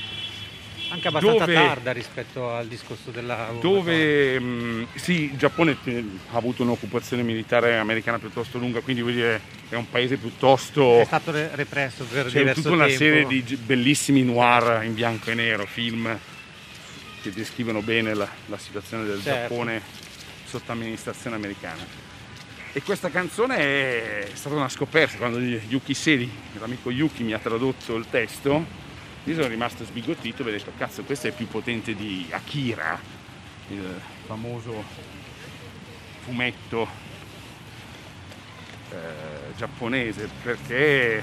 Anche 0.91 1.09
abbastanza 1.09 1.45
Dove- 1.45 1.55
tarda 1.55 1.93
rispetto 1.93 2.51
al 2.51 2.67
discorso 2.67 3.11
della 3.11 3.53
dove 3.61 4.41
mh, 4.41 4.87
sì, 4.95 5.25
il 5.33 5.37
Giappone 5.37 5.77
eh, 5.85 6.05
ha 6.33 6.37
avuto 6.37 6.63
un'occupazione 6.63 7.23
militare 7.23 7.77
americana 7.77 8.19
piuttosto 8.19 8.57
lunga 8.59 8.81
quindi 8.81 9.03
vuol 9.03 9.15
dire 9.15 9.41
è 9.69 9.75
un 9.75 9.89
paese 9.91 10.17
piuttosto. 10.17 11.01
È 11.01 11.05
stato 11.05 11.31
re- 11.31 11.51
represso 11.55 12.05
per 12.05 12.27
C'è 12.27 12.39
diverso 12.39 12.63
tutta 12.63 12.75
una 12.75 12.87
tempo. 12.87 12.99
serie 12.99 13.27
di 13.27 13.43
bellissimi 13.57 14.23
noir 14.23 14.83
in 14.85 14.95
bianco 14.95 15.31
e 15.31 15.35
nero, 15.35 15.67
film 15.67 16.19
che 17.21 17.31
descrivono 17.33 17.83
bene 17.83 18.15
la, 18.15 18.29
la 18.47 18.57
situazione 18.59 19.05
del 19.05 19.21
Certo. 19.23 19.55
Giappone 19.55 19.83
sotto 20.47 20.73
amministrazione 20.73 21.37
americana. 21.37 21.85
E 22.73 22.83
questa 22.83 23.11
canzone 23.11 23.57
è 23.57 24.29
stata 24.33 24.55
una 24.55 24.69
scoperta 24.69 25.17
quando 25.19 25.39
Yuki 25.39 25.93
Sedi, 25.93 26.31
l'amico 26.59 26.91
Yuki, 26.91 27.25
mi 27.25 27.33
ha 27.35 27.39
tradotto 27.39 27.95
il 27.97 28.07
testo. 28.09 28.87
Io 29.29 29.35
sono 29.35 29.49
rimasto 29.49 29.85
sbigottito 29.85 30.43
e 30.43 30.49
ho 30.49 30.51
detto, 30.51 30.73
cazzo, 30.79 31.03
questo 31.03 31.27
è 31.27 31.33
più 31.33 31.47
potente 31.49 31.95
di 31.95 32.27
Akira, 32.31 32.99
il 33.69 34.01
famoso 34.25 34.83
fumetto 36.21 36.89
eh, 38.91 39.55
giapponese, 39.55 40.31
perché 40.43 41.23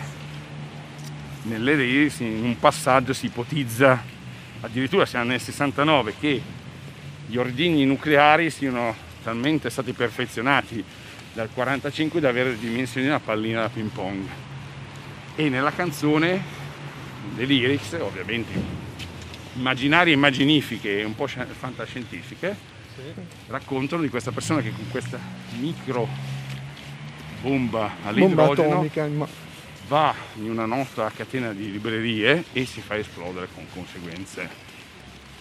nelle 1.45 1.74
lyrics 1.74 2.19
in 2.19 2.43
un 2.43 2.59
passaggio 2.59 3.12
si 3.12 3.25
ipotizza, 3.25 4.00
addirittura 4.62 5.07
siamo 5.07 5.25
nel 5.25 5.41
69, 5.41 6.13
che 6.19 6.39
gli 7.25 7.38
ordigni 7.38 7.85
nucleari 7.85 8.51
siano 8.51 8.95
talmente 9.24 9.71
stati 9.71 9.93
perfezionati 9.93 10.83
dal 11.33 11.50
45 11.51 12.19
da 12.19 12.29
avere 12.29 12.51
le 12.51 12.59
dimensioni 12.59 13.07
di 13.07 13.12
una 13.12 13.19
pallina 13.19 13.62
da 13.62 13.69
ping 13.69 13.89
pong. 13.89 14.27
E 15.33 15.50
nella 15.50 15.71
canzone, 15.71 16.64
le 17.36 17.46
lyrics, 17.46 17.94
ovviamente 18.00 18.84
immaginarie 19.55 20.13
immaginifiche 20.13 21.00
e 21.00 21.03
un 21.03 21.15
po' 21.15 21.25
sci- 21.27 21.39
fantascientifiche, 21.58 22.55
raccontano 23.48 24.01
di 24.01 24.10
questa 24.10 24.32
persona 24.32 24.62
che 24.62 24.72
con 24.72 24.89
questa 24.89 25.20
micro 25.60 26.08
bomba 27.41 27.91
Bomba 28.01 28.10
all'idrogeno 28.10 28.72
atomica. 28.72 29.05
ma- 29.08 29.27
va 29.88 30.15
in 30.36 30.50
una 30.50 30.65
nota 30.65 31.12
catena 31.15 31.53
di 31.53 31.72
librerie 31.72 32.46
e 32.53 32.65
si 32.65 32.82
fa 32.82 32.98
esplodere 32.98 33.48
con 33.53 33.65
conseguenze. 33.72 34.64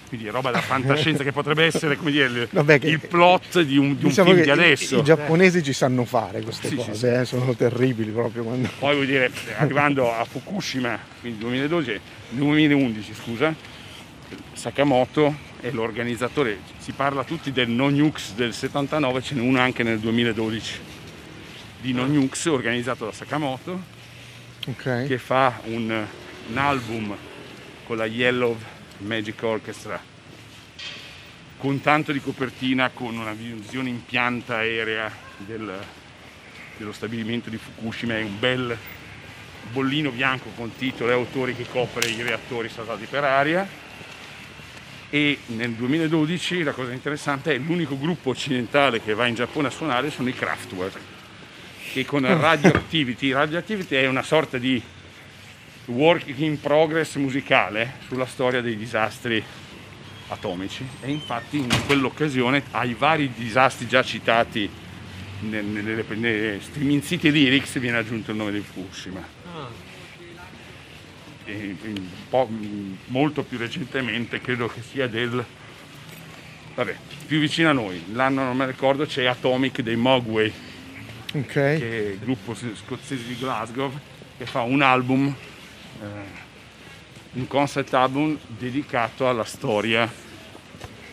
Quindi 0.09 0.29
roba 0.29 0.51
da 0.51 0.61
fantascienza 0.61 1.25
che 1.25 1.33
potrebbe 1.33 1.65
essere 1.65 1.97
come 1.97 2.11
dire, 2.13 2.27
il, 2.27 2.49
Vabbè, 2.53 2.79
il 2.83 3.01
plot 3.01 3.63
di 3.63 3.77
un, 3.79 3.97
di 3.97 4.03
un 4.05 4.09
Diciamo 4.11 4.29
film 4.33 4.43
che 4.45 4.53
di 4.53 4.59
i- 4.61 4.63
adesso. 4.63 4.99
I, 4.99 5.03
giapponesi 5.03 5.63
ci 5.63 5.73
sanno 5.73 6.05
fare 6.05 6.41
queste 6.43 6.69
Sì, 6.69 6.77
sì, 6.79 6.87
cose, 6.87 6.95
sì. 6.95 7.07
eh, 7.21 7.25
sono 7.25 7.55
terribili 7.55 8.11
proprio 8.11 8.45
quando... 8.45 8.69
Poi 8.79 8.95
vuol 8.95 9.07
dire, 9.07 9.31
arrivando 9.57 10.15
a 10.15 10.25
Fukushima, 10.25 10.99
quindi 11.21 11.39
2012, 11.41 12.01
2011 12.31 13.15
scusa, 13.15 13.55
Sakamoto 14.53 15.35
è 15.61 15.71
l'organizzatore, 15.71 16.59
si 16.79 16.93
parla 16.93 17.25
tutti 17.25 17.51
del 17.51 17.69
no 17.71 17.89
nukes 17.89 18.35
del 18.35 18.53
79, 18.53 19.23
ce 19.23 19.35
n'è 19.35 19.41
uno 19.41 19.59
anche 19.59 19.83
nel 19.83 19.99
2012 19.99 20.79
di 21.81 21.93
no 21.93 22.07
nukes 22.07 22.45
organizzato 22.47 23.05
da 23.07 23.13
Sakamoto 23.13 23.93
Ok. 24.69 25.07
che 25.07 25.19
fa 25.19 25.61
un, 25.65 26.05
un 26.51 26.57
album 26.59 27.15
con 27.87 27.97
la 27.99 28.07
Yellow 28.07 28.57
Magic 28.99 29.43
Orchestra 29.43 30.01
con 31.59 31.81
tanto 31.81 32.13
di 32.13 32.21
copertina 32.21 32.91
con 32.91 33.17
una 33.17 33.33
visione 33.33 33.89
in 33.89 34.05
pianta 34.05 34.57
aerea 34.57 35.11
del- 35.39 35.81
dello 36.77 36.93
stabilimento 36.93 37.49
di 37.49 37.57
Fukushima 37.57 38.19
e 38.19 38.23
un 38.23 38.39
bel 38.39 38.77
bollino 39.73 40.11
bianco 40.11 40.51
con 40.57 40.75
titolo 40.77 41.11
e 41.11 41.15
autori 41.15 41.55
che 41.55 41.67
copre 41.71 42.09
i 42.09 42.23
reattori 42.23 42.69
saltati 42.69 43.07
per 43.07 43.25
aria 43.25 43.67
e 45.09 45.39
nel 45.47 45.73
2012 45.73 46.63
la 46.63 46.73
cosa 46.73 46.93
interessante 46.93 47.55
è 47.55 47.59
l'unico 47.59 47.99
gruppo 47.99 48.31
occidentale 48.31 49.01
che 49.01 49.15
va 49.15 49.27
in 49.27 49.35
Giappone 49.35 49.69
a 49.69 49.71
suonare 49.71 50.11
sono 50.11 50.29
i 50.29 50.35
Kraftwerk 50.35 51.01
che 51.93 52.05
con 52.05 52.27
Radioactivity, 52.27 53.33
Radioactivity 53.33 53.95
è 53.95 54.07
una 54.07 54.23
sorta 54.23 54.59
di 54.59 54.83
work 55.87 56.25
in 56.37 56.61
progress 56.61 57.17
musicale 57.17 57.95
sulla 58.07 58.27
storia 58.27 58.61
dei 58.61 58.77
disastri 58.77 59.43
atomici. 60.29 60.85
E 61.01 61.11
infatti 61.11 61.59
in 61.59 61.69
quell'occasione 61.87 62.63
ai 62.73 62.95
vari 62.95 63.31
disastri 63.35 63.87
già 63.87 64.03
citati 64.03 64.69
nel- 65.41 65.65
nelle, 65.65 66.05
nelle 66.09 66.61
streaming 66.61 67.03
siti 67.03 67.31
lyrics 67.31 67.79
viene 67.79 67.99
aggiunto 67.99 68.31
il 68.31 68.37
nome 68.37 68.53
di 68.53 68.61
Fukushima. 68.61 69.27
Ah, 69.55 69.69
e 71.47 71.77
un 71.83 72.07
po' 72.31 72.49
molto 73.09 73.43
più 73.43 73.59
recentemente 73.59 74.41
credo 74.41 74.67
che 74.67 74.81
sia 74.81 75.07
del 75.07 75.45
vabbè 76.75 76.97
più 77.27 77.39
vicino 77.39 77.69
a 77.69 77.73
noi. 77.73 78.03
L'anno 78.13 78.45
non 78.45 78.57
me 78.57 78.65
lo 78.65 78.71
ricordo 78.71 79.05
c'è 79.05 79.27
Atomic 79.27 79.83
dei 79.83 79.97
Mogwai 79.97 80.51
Ok. 81.35 81.53
che 81.53 81.77
è 81.79 82.09
il 82.13 82.19
gruppo 82.19 82.55
scozzese 82.55 83.27
di 83.27 83.37
Glasgow 83.37 83.93
che 84.39 84.47
fa 84.47 84.63
un 84.63 84.81
album 84.81 85.35
un 87.33 87.47
concept 87.47 87.95
album 87.95 88.39
dedicato 88.47 89.29
alla 89.29 89.45
storia 89.45 90.11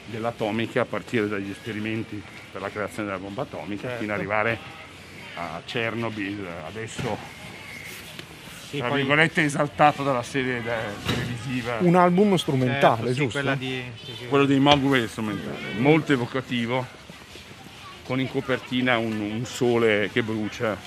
dell'atomica 0.05 0.81
a 0.81 0.85
partire 0.85 1.27
dagli 1.27 1.50
esperimenti 1.50 2.21
per 2.51 2.61
la 2.61 2.69
creazione 2.69 3.07
della 3.07 3.19
bomba 3.19 3.43
atomica 3.43 3.83
Certo. 3.83 4.00
fino 4.01 4.13
ad 4.13 4.17
arrivare 4.19 4.59
a 5.35 5.61
Chernobyl 5.65 6.45
adesso 6.67 7.17
sì, 8.69 8.77
tra 8.77 8.88
poi- 8.89 8.97
virgolette 8.97 9.43
esaltato 9.43 10.03
dalla 10.03 10.23
serie 10.23 10.61
da- 10.61 10.77
televisiva 11.05 11.77
Un 11.79 11.95
album 11.95 12.23
certo, 12.35 12.38
strumentale, 12.38 13.13
sì, 13.13 13.19
giusto? 13.19 13.55
di, 13.55 13.83
sì. 14.03 14.25
quello 14.27 14.45
dei 14.45 14.59
Mogwai 14.59 15.07
strumentale 15.07 15.73
molto 15.77 16.11
evocativo 16.13 16.85
con 18.03 18.19
in 18.19 18.29
copertina 18.29 18.97
un, 18.97 19.19
un 19.19 19.45
sole 19.45 20.09
che 20.11 20.21
brucia 20.23 20.77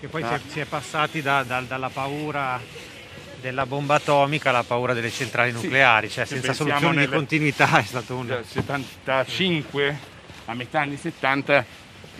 Che 0.00 0.08
poi 0.08 0.22
Ah. 0.22 0.28
si, 0.28 0.34
è, 0.34 0.50
si 0.50 0.60
è 0.60 0.64
passati 0.64 1.20
da- 1.22 1.42
da- 1.42 1.60
dalla 1.60 1.90
paura 1.90 2.58
della 3.40 3.66
bomba 3.66 3.96
atomica 3.96 4.50
alla 4.50 4.62
paura 4.64 4.92
delle 4.94 5.10
centrali 5.10 5.50
Sì, 5.52 5.56
nucleari, 5.62 6.08
cioè 6.10 6.24
se 6.24 6.34
senza 6.36 6.52
soluzione 6.52 6.90
di 6.92 6.96
nelle- 7.06 7.16
continuità 7.16 7.78
è 7.78 7.82
stato 7.84 8.16
un... 8.16 8.26
dal 8.26 8.44
75 8.44 9.98
a 10.46 10.54
metà 10.54 10.80
anni 10.80 10.96
70 10.96 11.64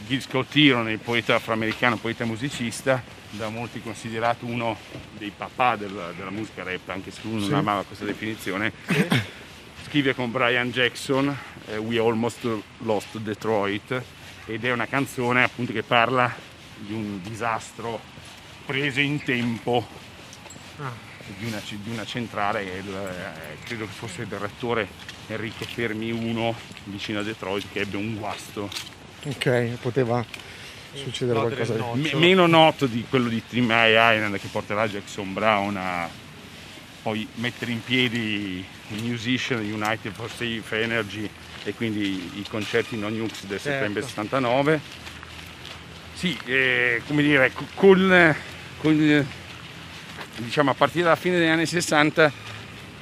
Gil 0.07 0.21
Scott 0.23 0.55
Heron, 0.57 0.89
il 0.89 0.99
poeta 0.99 1.35
afroamericano, 1.35 1.97
poeta 1.97 2.25
musicista, 2.25 3.03
da 3.31 3.49
molti 3.49 3.81
considerato 3.83 4.47
uno 4.47 4.77
dei 5.19 5.33
papà 5.37 5.77
della, 5.77 6.13
della 6.17 6.31
musica 6.31 6.63
rap, 6.63 6.89
anche 6.89 7.11
se 7.11 7.21
lui 7.25 7.35
non 7.35 7.45
Sì. 7.49 7.53
amava 7.55 7.83
questa 7.85 8.05
definizione, 8.07 8.73
scrive 9.87 10.15
con 10.15 10.31
Brian 10.31 10.71
Jackson 10.71 11.37
eh, 11.69 11.77
We 11.77 11.99
Almost 11.99 12.47
Lost 12.79 13.19
Detroit 13.19 14.03
ed 14.47 14.65
è 14.65 14.73
una 14.73 14.87
canzone 14.87 15.43
appunto 15.43 15.73
che 15.73 15.83
parla 15.83 16.33
di 16.77 16.93
un 16.95 17.21
disastro 17.23 18.01
preso 18.65 19.01
in 19.01 19.23
tempo. 19.23 19.87
Ah, 20.79 20.91
di 21.39 21.47
una, 21.47 21.61
di 21.69 21.91
una 21.91 22.05
centrale, 22.05 22.63
il- 22.63 22.95
eh, 22.95 23.65
credo 23.65 23.85
che 23.87 23.93
fosse 23.93 24.27
del 24.27 24.39
rettore 24.39 24.89
Enrico 25.29 25.65
Fermi 25.65 26.11
1 26.11 26.55
vicino 26.85 27.21
a 27.21 27.23
Detroit 27.23 27.67
che 27.73 27.81
ebbe 27.81 27.97
un 27.97 28.17
guasto. 28.17 28.69
Ok, 29.25 29.77
poteva 29.81 30.25
succedere 30.93 31.39
qualcosa 31.39 31.75
il 31.75 31.85
di... 31.95 32.01
Me- 32.01 32.15
meno 32.15 32.47
noto 32.47 32.87
di 32.87 33.05
quello 33.09 33.29
di 33.29 33.43
Three 33.47 33.61
Mile 33.61 34.15
Island 34.17 34.39
che 34.39 34.49
porterà 34.51 34.89
Jackson 34.89 35.33
Brown 35.33 35.77
a 35.77 36.09
poi 37.03 37.27
mettere 37.37 37.71
in 37.71 37.83
piedi 37.83 38.65
il 38.89 39.03
Musician 39.03 39.61
United 39.61 40.13
for 40.13 40.29
Safe 40.31 40.83
Energy 40.83 41.29
e 41.65 41.75
quindi 41.75 42.31
i 42.41 42.45
concerti 42.49 42.97
non 42.97 43.17
nukes 43.17 43.45
del 43.45 43.61
Certo. 43.61 43.79
settembre 43.79 44.03
79 44.03 44.81
Sì, 46.15 46.37
eh, 46.47 47.01
come 47.07 47.23
dire, 47.23 47.53
co- 47.53 47.67
con, 47.75 48.35
con, 48.79 49.27
diciamo 50.37 50.71
a 50.71 50.75
partire 50.75 51.05
dalla 51.05 51.17
fine 51.17 51.39
degli 51.39 51.49
anni 51.49 51.67
60 51.67 52.33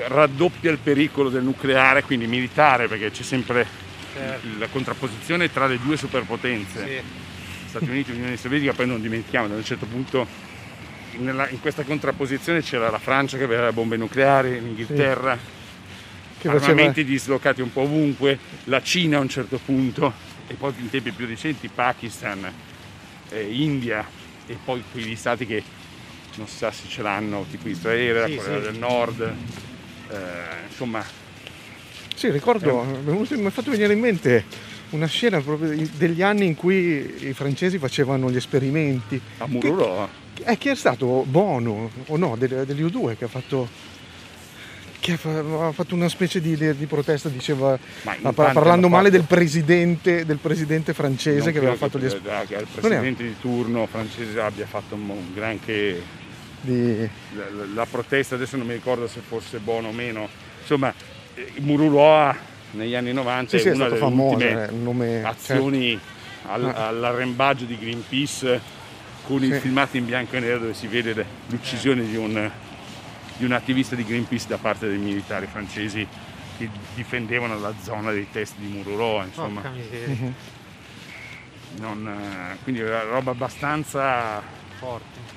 raddoppia 0.09 0.71
il 0.71 0.79
pericolo 0.79 1.29
del 1.29 1.43
nucleare, 1.43 2.03
quindi 2.03 2.27
militare, 2.27 2.89
perché 2.89 3.11
c'è 3.11 3.23
sempre 3.23 3.87
Certo. 4.15 4.47
la 4.59 4.67
contrapposizione 4.69 5.53
tra 5.53 5.67
le 5.67 5.79
due 5.79 5.97
superpotenze. 5.97 6.87
Sì. 6.87 7.03
Stati 7.69 7.85
Uniti 7.89 8.11
e 8.11 8.15
Unione 8.15 8.37
Sovietica, 8.37 8.73
poi 8.73 8.87
non 8.87 9.01
dimentichiamo, 9.01 9.47
da 9.49 9.55
un 9.55 9.65
certo 9.65 9.87
punto 9.87 10.27
nella- 11.19 11.49
in 11.51 11.61
questa 11.61 11.83
contrapposizione 11.83 12.63
c'era 12.63 12.91
la 12.91 12.99
Francia 12.99 13.37
che 13.37 13.45
aveva 13.45 13.67
le 13.67 13.73
bombe 13.73 13.97
nucleari, 13.97 14.61
l'Inghilterra, 14.61 15.37
Che 15.37 16.49
faceva... 16.49 16.65
armamenti 16.67 17.05
dislocati 17.05 17.61
un 17.61 17.73
po' 17.73 17.83
ovunque, 17.83 18.39
la 18.65 18.83
Cina 18.83 19.19
a 19.19 19.21
un 19.21 19.29
certo 19.29 19.61
punto, 19.65 20.13
e 20.47 20.55
poi 20.55 20.73
in 20.79 20.89
tempi 20.91 21.11
più 21.13 21.27
recenti 21.27 21.69
Pakistan, 21.69 22.51
eh, 23.31 23.43
India, 23.51 24.05
e 24.47 24.57
poi 24.65 24.83
quegli 24.91 25.15
stati 25.17 25.45
che 25.45 25.63
non 26.39 26.47
si 26.49 26.57
sa 26.57 26.71
se 26.73 26.89
ce 26.89 27.03
l'hanno, 27.03 27.45
tipo 27.51 27.69
Israele, 27.69 28.27
Sì, 28.29 28.37
Corea 28.37 28.59
sì. 28.59 28.71
del 28.71 28.79
Nord, 28.79 29.21
eh, 30.11 30.17
insomma, 30.69 31.05
Sì, 32.15 32.31
ricordo, 32.31 32.85
venuto- 33.05 33.37
mi 33.39 33.47
è 33.47 33.51
fatto 33.51 33.71
venire 33.71 33.93
in 33.93 34.01
mente 34.01 34.45
una 34.91 35.07
scena 35.07 35.41
proprio 35.41 35.75
degli 35.97 36.23
anni 36.23 36.47
in 36.47 36.55
cui 36.55 37.29
i 37.29 37.33
francesi 37.35 37.79
facevano 37.79 38.31
gli 38.31 38.37
esperimenti. 38.37 39.21
a 39.39 39.47
Mururoa. 39.47 40.09
Eh, 40.45 40.57
chi 40.57 40.69
è 40.69 40.75
stato 40.77 41.25
Bono 41.27 41.91
o 42.07 42.17
no, 42.17 42.37
del- 42.37 42.65
degli 42.65 42.83
U2 42.83 43.17
che 43.17 43.25
ha 43.25 43.29
fatto 43.29 43.69
che 45.01 45.13
ha 45.13 45.17
fa- 45.17 45.67
ha 45.69 45.73
fatto 45.73 45.95
una 45.95 46.09
specie 46.09 46.41
di, 46.41 46.57
di- 46.57 46.87
protesta, 46.87 47.29
diceva 47.29 47.79
Ma 48.03 48.33
parlando 48.33 48.89
male 48.89 49.11
del 49.11 49.23
presidente, 49.23 50.25
del 50.27 50.39
presidente 50.39 50.93
francese 50.93 51.45
Non 51.45 51.53
che 51.53 51.59
aveva 51.59 51.77
fatto 51.77 51.99
gli 51.99 52.03
che, 52.03 52.07
esperimenti. 52.09 52.47
che 52.55 52.61
il 52.61 52.67
presidente 52.73 53.23
di 53.23 53.35
turno 53.41 53.87
francese 53.87 54.41
abbia 54.41 54.67
fatto 54.67 54.97
un, 54.97 55.09
un 55.09 55.33
granché 55.35 56.03
Di... 56.61 57.09
la, 57.37 57.45
la- 57.75 57.87
protesta, 57.87 58.35
adesso 58.35 58.57
non 58.57 58.67
mi 58.67 58.73
ricordo 58.75 59.07
se 59.07 59.21
fosse 59.21 59.59
buono 59.59 59.89
o 59.89 59.93
meno, 59.93 60.29
insomma 60.61 60.93
eh, 61.35 61.53
Mururoa 61.59 62.37
negli 62.73 62.95
anni 62.95 63.13
90 63.13 63.51
Sì, 63.51 63.59
sì, 63.63 63.69
è 63.69 63.71
è 63.71 63.75
una 63.75 63.87
stato 63.87 63.95
delle 64.01 64.11
famoso, 64.11 64.35
ultime 64.37 64.69
eh, 64.69 64.71
nome 64.73 65.23
azioni 65.25 66.01
al- 66.47 66.65
Ah. 66.65 66.89
all'arrembaggio 66.89 67.65
di 67.65 67.79
Greenpeace 67.79 68.61
con 69.25 69.43
i 69.45 69.53
Sì. 69.53 69.61
filmati 69.61 69.99
in 69.99 70.07
bianco 70.07 70.37
e 70.37 70.41
nero 70.41 70.59
dove 70.59 70.75
si 70.75 70.87
vede 70.87 71.25
l'uccisione 71.47 72.05
di 72.07 72.17
un, 72.17 72.51
di 73.37 73.45
un 73.45 73.53
attivista 73.53 73.95
di 73.95 74.05
Greenpeace 74.05 74.47
da 74.49 74.57
parte 74.59 74.89
dei 74.89 74.99
militari 74.99 75.47
francesi 75.47 76.07
che 76.59 76.69
difendevano 76.95 77.59
la 77.61 77.73
zona 77.83 78.11
dei 78.11 78.27
test 78.33 78.55
di 78.57 78.67
Mururoa, 78.67 79.25
insomma. 79.25 79.63
Mhm. 79.71 80.35
Non, 81.79 82.09
eh, 82.09 82.57
quindi 82.65 82.81
era 82.81 83.03
roba 83.03 83.31
abbastanza 83.31 84.43
Forte. 84.79 85.28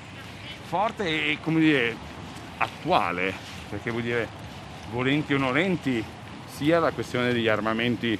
Forte 0.72 1.04
e 1.04 1.38
come 1.42 1.60
dire 1.60 1.94
attuale, 2.56 3.34
perché 3.68 3.90
vuol 3.90 4.04
dire 4.04 4.26
volenti 4.90 5.34
o 5.34 5.36
nolenti 5.36 6.02
sia 6.46 6.78
la 6.78 6.92
questione 6.92 7.30
degli 7.30 7.46
armamenti 7.46 8.18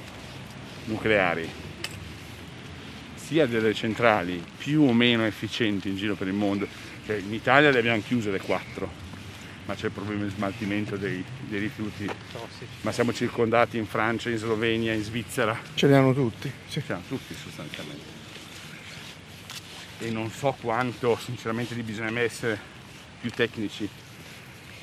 nucleari, 0.85 1.49
sia 3.15 3.47
delle 3.47 3.73
centrali 3.73 4.43
più 4.55 4.83
o 4.83 4.93
meno 4.93 5.25
efficienti 5.25 5.89
in 5.89 5.95
giro 5.95 6.13
per 6.13 6.27
il 6.27 6.33
mondo. 6.33 6.67
Cioè, 7.07 7.15
in 7.15 7.33
Italia 7.33 7.71
le 7.71 7.79
abbiamo 7.79 8.03
chiuse 8.05 8.29
le 8.29 8.39
quattro, 8.39 8.87
ma 9.65 9.73
c'è 9.73 9.87
il 9.87 9.91
problema 9.91 10.25
di 10.25 10.29
smaltimento 10.29 10.95
dei, 10.95 11.25
dei 11.47 11.59
rifiuti, 11.59 12.05
Tossici. 12.05 12.67
ma 12.81 12.91
siamo 12.91 13.11
circondati 13.13 13.79
in 13.79 13.87
Francia, 13.87 14.29
in 14.29 14.37
Slovenia, 14.37 14.93
in 14.93 15.01
Svizzera, 15.01 15.59
Ce 15.73 15.87
li 15.87 15.93
hanno 15.95 16.13
tutti. 16.13 16.51
sì. 16.67 16.81
siamo 16.85 17.01
tutti 17.07 17.33
sostanzialmente. 17.33 18.22
E 20.03 20.11
non 20.11 20.29
so 20.29 20.53
quanto, 20.59 21.17
sinceramente, 21.17 21.75
lì 21.75 21.81
bisogna 21.81 22.19
essere 22.19 22.59
più 23.21 23.29
tecnici, 23.31 23.87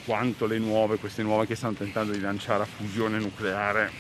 quanto 0.07 0.47
le 0.47 0.57
nuove, 0.59 0.97
queste 0.97 1.23
nuove 1.23 1.47
che 1.47 1.55
stanno 1.55 1.75
tentando 1.75 2.13
di 2.13 2.21
lanciare 2.21 2.63
a 2.63 2.67
fusione 2.67 3.19
nucleare. 3.19 3.91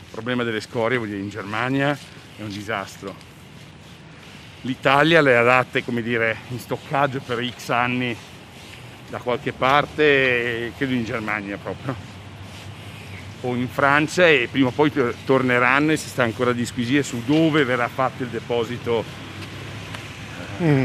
Il 0.00 0.10
problema 0.10 0.44
delle 0.44 0.62
scorie, 0.62 0.96
vuol 0.96 1.10
dire, 1.10 1.20
in 1.20 1.28
Germania 1.28 1.92
è 2.38 2.42
un 2.42 2.48
disastro. 2.48 3.14
L'Italia 4.62 5.20
le 5.20 5.36
ha 5.36 5.42
date, 5.42 5.84
come 5.84 6.00
dire, 6.00 6.38
in 6.48 6.58
stoccaggio 6.58 7.20
per 7.20 7.46
X 7.46 7.68
anni 7.68 8.16
da 9.10 9.18
qualche 9.18 9.52
parte, 9.52 10.72
credo 10.74 10.94
in 10.94 11.04
Germania 11.04 11.58
proprio 11.58 12.11
o 13.42 13.54
in 13.54 13.68
Francia 13.68 14.28
e 14.28 14.48
prima 14.50 14.68
o 14.68 14.70
poi 14.70 14.92
tor- 14.92 15.14
torneranno 15.24 15.92
e 15.92 15.96
si 15.96 16.08
sta 16.08 16.22
ancora 16.22 16.50
a 16.50 16.54
disquisire 16.54 17.02
su 17.02 17.22
dove 17.24 17.64
verrà 17.64 17.88
fatto 17.88 18.22
il 18.22 18.28
deposito 18.28 19.04
Mm. 20.62 20.84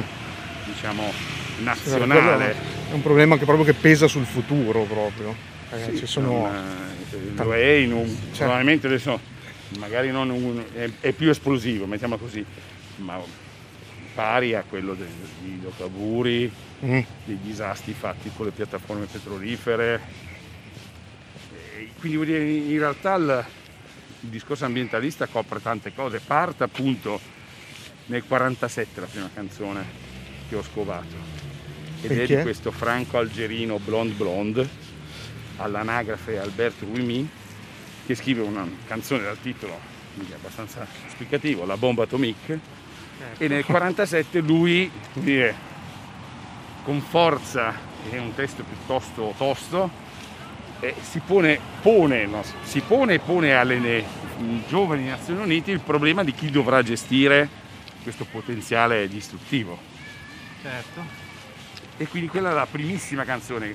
diciamo 0.65 1.11
nazionale. 1.59 2.55
È 2.89 2.93
un 2.93 3.01
problema 3.01 3.37
che 3.37 3.45
proprio 3.45 3.65
che 3.65 3.73
pesa 3.73 4.07
sul 4.07 4.25
futuro 4.25 4.83
proprio. 4.83 5.35
Eh, 5.71 5.91
Sì, 5.91 5.97
ci 5.97 6.05
sono... 6.07 6.47
eh, 6.47 7.43
lo 7.43 7.53
è 7.53 7.65
in 7.73 7.91
un, 7.93 8.07
Certo. 8.07 8.37
probabilmente 8.37 8.87
adesso 8.87 9.19
magari 9.79 10.09
non 10.11 10.29
un- 10.29 10.63
è, 10.73 10.89
è 11.01 11.11
più 11.11 11.29
esplosivo, 11.29 11.85
mettiamo 11.85 12.17
così, 12.17 12.43
ma 12.97 13.19
pari 14.15 14.55
a 14.55 14.63
quello 14.67 14.93
dei, 14.95 15.07
degli 15.41 15.53
idrocarburi, 15.55 16.51
Mm. 16.85 16.99
dei 17.25 17.39
disastri 17.41 17.93
fatti 17.93 18.31
con 18.35 18.45
le 18.45 18.51
piattaforme 18.51 19.05
petrolifere. 19.11 20.25
Quindi 21.99 22.17
vuol 22.17 22.27
dire, 22.27 22.43
in 22.43 22.77
realtà 22.77 23.15
il, 23.15 23.45
il 24.21 24.29
discorso 24.29 24.65
ambientalista 24.65 25.27
copre 25.27 25.61
tante 25.61 25.93
cose. 25.93 26.19
Parte 26.19 26.63
appunto 26.63 27.19
nel 28.07 28.23
47 28.23 28.99
la 28.99 29.07
prima 29.07 29.29
canzone 29.33 29.85
che 30.49 30.55
ho 30.55 30.63
scovato. 30.63 31.15
Ed 32.01 32.11
E 32.11 32.23
è 32.23 32.27
di 32.27 32.41
questo 32.41 32.71
franco-algerino 32.71 33.79
Blonde 33.79 34.13
Blonde, 34.13 34.69
all'anagrafe 35.57 36.39
Alberto 36.39 36.85
Ruimi, 36.85 37.27
che 38.05 38.15
scrive 38.15 38.41
una 38.41 38.67
canzone 38.85 39.23
dal 39.23 39.39
titolo 39.41 39.95
quindi 40.17 40.33
abbastanza 40.33 40.85
esplicativo, 41.05 41.65
La 41.65 41.77
bomba 41.77 42.03
atomique, 42.03 42.59
e 43.37 43.47
nel 43.47 43.63
47 43.63 44.39
lui 44.39 44.89
dire, 45.13 45.55
con 46.83 46.99
forza 47.01 47.73
è 48.09 48.17
un 48.17 48.33
testo 48.33 48.63
piuttosto 48.63 49.33
tosto 49.37 50.05
eh, 50.79 50.95
si 51.01 51.19
pone, 51.19 51.59
pone, 51.81 52.25
no, 52.25 52.43
si 52.63 52.81
pone 52.81 53.15
e 53.15 53.19
pone 53.19 53.53
alle 53.53 54.03
giovani 54.67 55.07
Nazioni 55.07 55.41
Unite 55.41 55.71
il 55.71 55.79
problema 55.79 56.23
di 56.23 56.33
chi 56.33 56.49
dovrà 56.51 56.81
gestire 56.83 57.49
questo 58.03 58.25
potenziale 58.25 59.07
distruttivo 59.07 59.77
Certo. 60.61 61.01
e 61.97 62.07
quindi 62.07 62.29
quella 62.29 62.51
è 62.51 62.53
la 62.53 62.67
primissima 62.69 63.23
canzone 63.23 63.73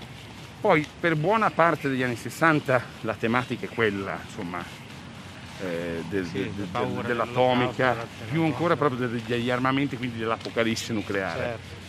poi 0.61 0.87
per 1.01 1.17
buona 1.17 1.51
parte 1.51 1.89
degli 1.89 2.03
anni 2.05 2.15
60 2.17 2.83
la 3.01 3.15
tematica 3.15 3.67
è 3.67 3.69
quella 3.69 4.19
insomma 4.25 4.65
eh, 5.61 6.03
del- 6.09 6.27
Sì, 6.27 6.51
del- 6.55 6.69
del- 6.71 7.03
dell'atomica 7.05 8.07
più 8.31 8.43
ancora 8.45 8.77
proprio 8.77 9.07
degli, 9.09 9.23
degli 9.27 9.51
armamenti 9.51 9.97
quindi 9.97 10.19
dell'apocalisse 10.19 10.93
nucleare 10.93 11.41
Certo. 11.41 11.81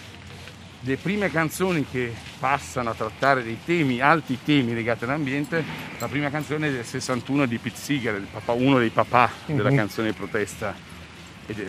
Le 0.86 0.98
prime 0.98 1.32
canzoni 1.32 1.86
che 1.90 2.14
passano 2.40 2.90
a 2.90 2.94
trattare 2.94 3.42
dei 3.44 3.58
temi, 3.64 4.02
alti 4.02 4.38
temi 4.44 4.74
legati 4.74 5.06
all'ambiente, 5.06 5.64
la 5.98 6.08
prima 6.10 6.30
canzone 6.30 6.68
è 6.68 6.72
del 6.72 6.86
61 6.86 7.46
di 7.46 7.58
Pete 7.58 7.78
Seeger, 7.78 8.16
il 8.16 8.28
papà- 8.30 8.52
uno 8.54 8.80
dei 8.80 8.90
papà 8.90 9.32
della 9.46 9.70
Mhm. 9.70 9.76
canzone 9.78 10.10
di 10.12 10.14
protesta 10.18 10.76
ed 11.46 11.60
è 11.60 11.68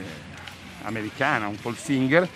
americana, 0.82 1.46
un 1.46 1.54
folk 1.56 1.78
singer, 1.78 2.28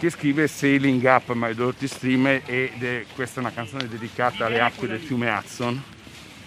che 0.00 0.10
scrive 0.10 0.46
Sailing 0.48 1.02
Up 1.04 1.32
My 1.34 1.54
Dirty 1.54 1.86
Stream 1.86 2.26
ed 2.26 2.82
è 2.82 3.04
questa 3.14 3.36
è 3.40 3.42
una 3.44 3.52
canzone 3.52 3.88
dedicata 3.88 4.46
alle 4.46 4.60
acque 4.60 4.86
del 4.88 5.00
fiume 5.00 5.28
Hudson, 5.30 5.80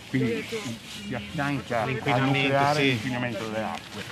quindi 0.10 0.46
si 1.08 1.14
affianca 1.16 1.82
al 1.84 1.88
L'inquinamento, 1.90 2.38
nucleare 2.40 2.80
sì. 2.82 2.88
l'inquinamento 2.90 3.44
delle 3.46 3.64
acque. 3.64 4.04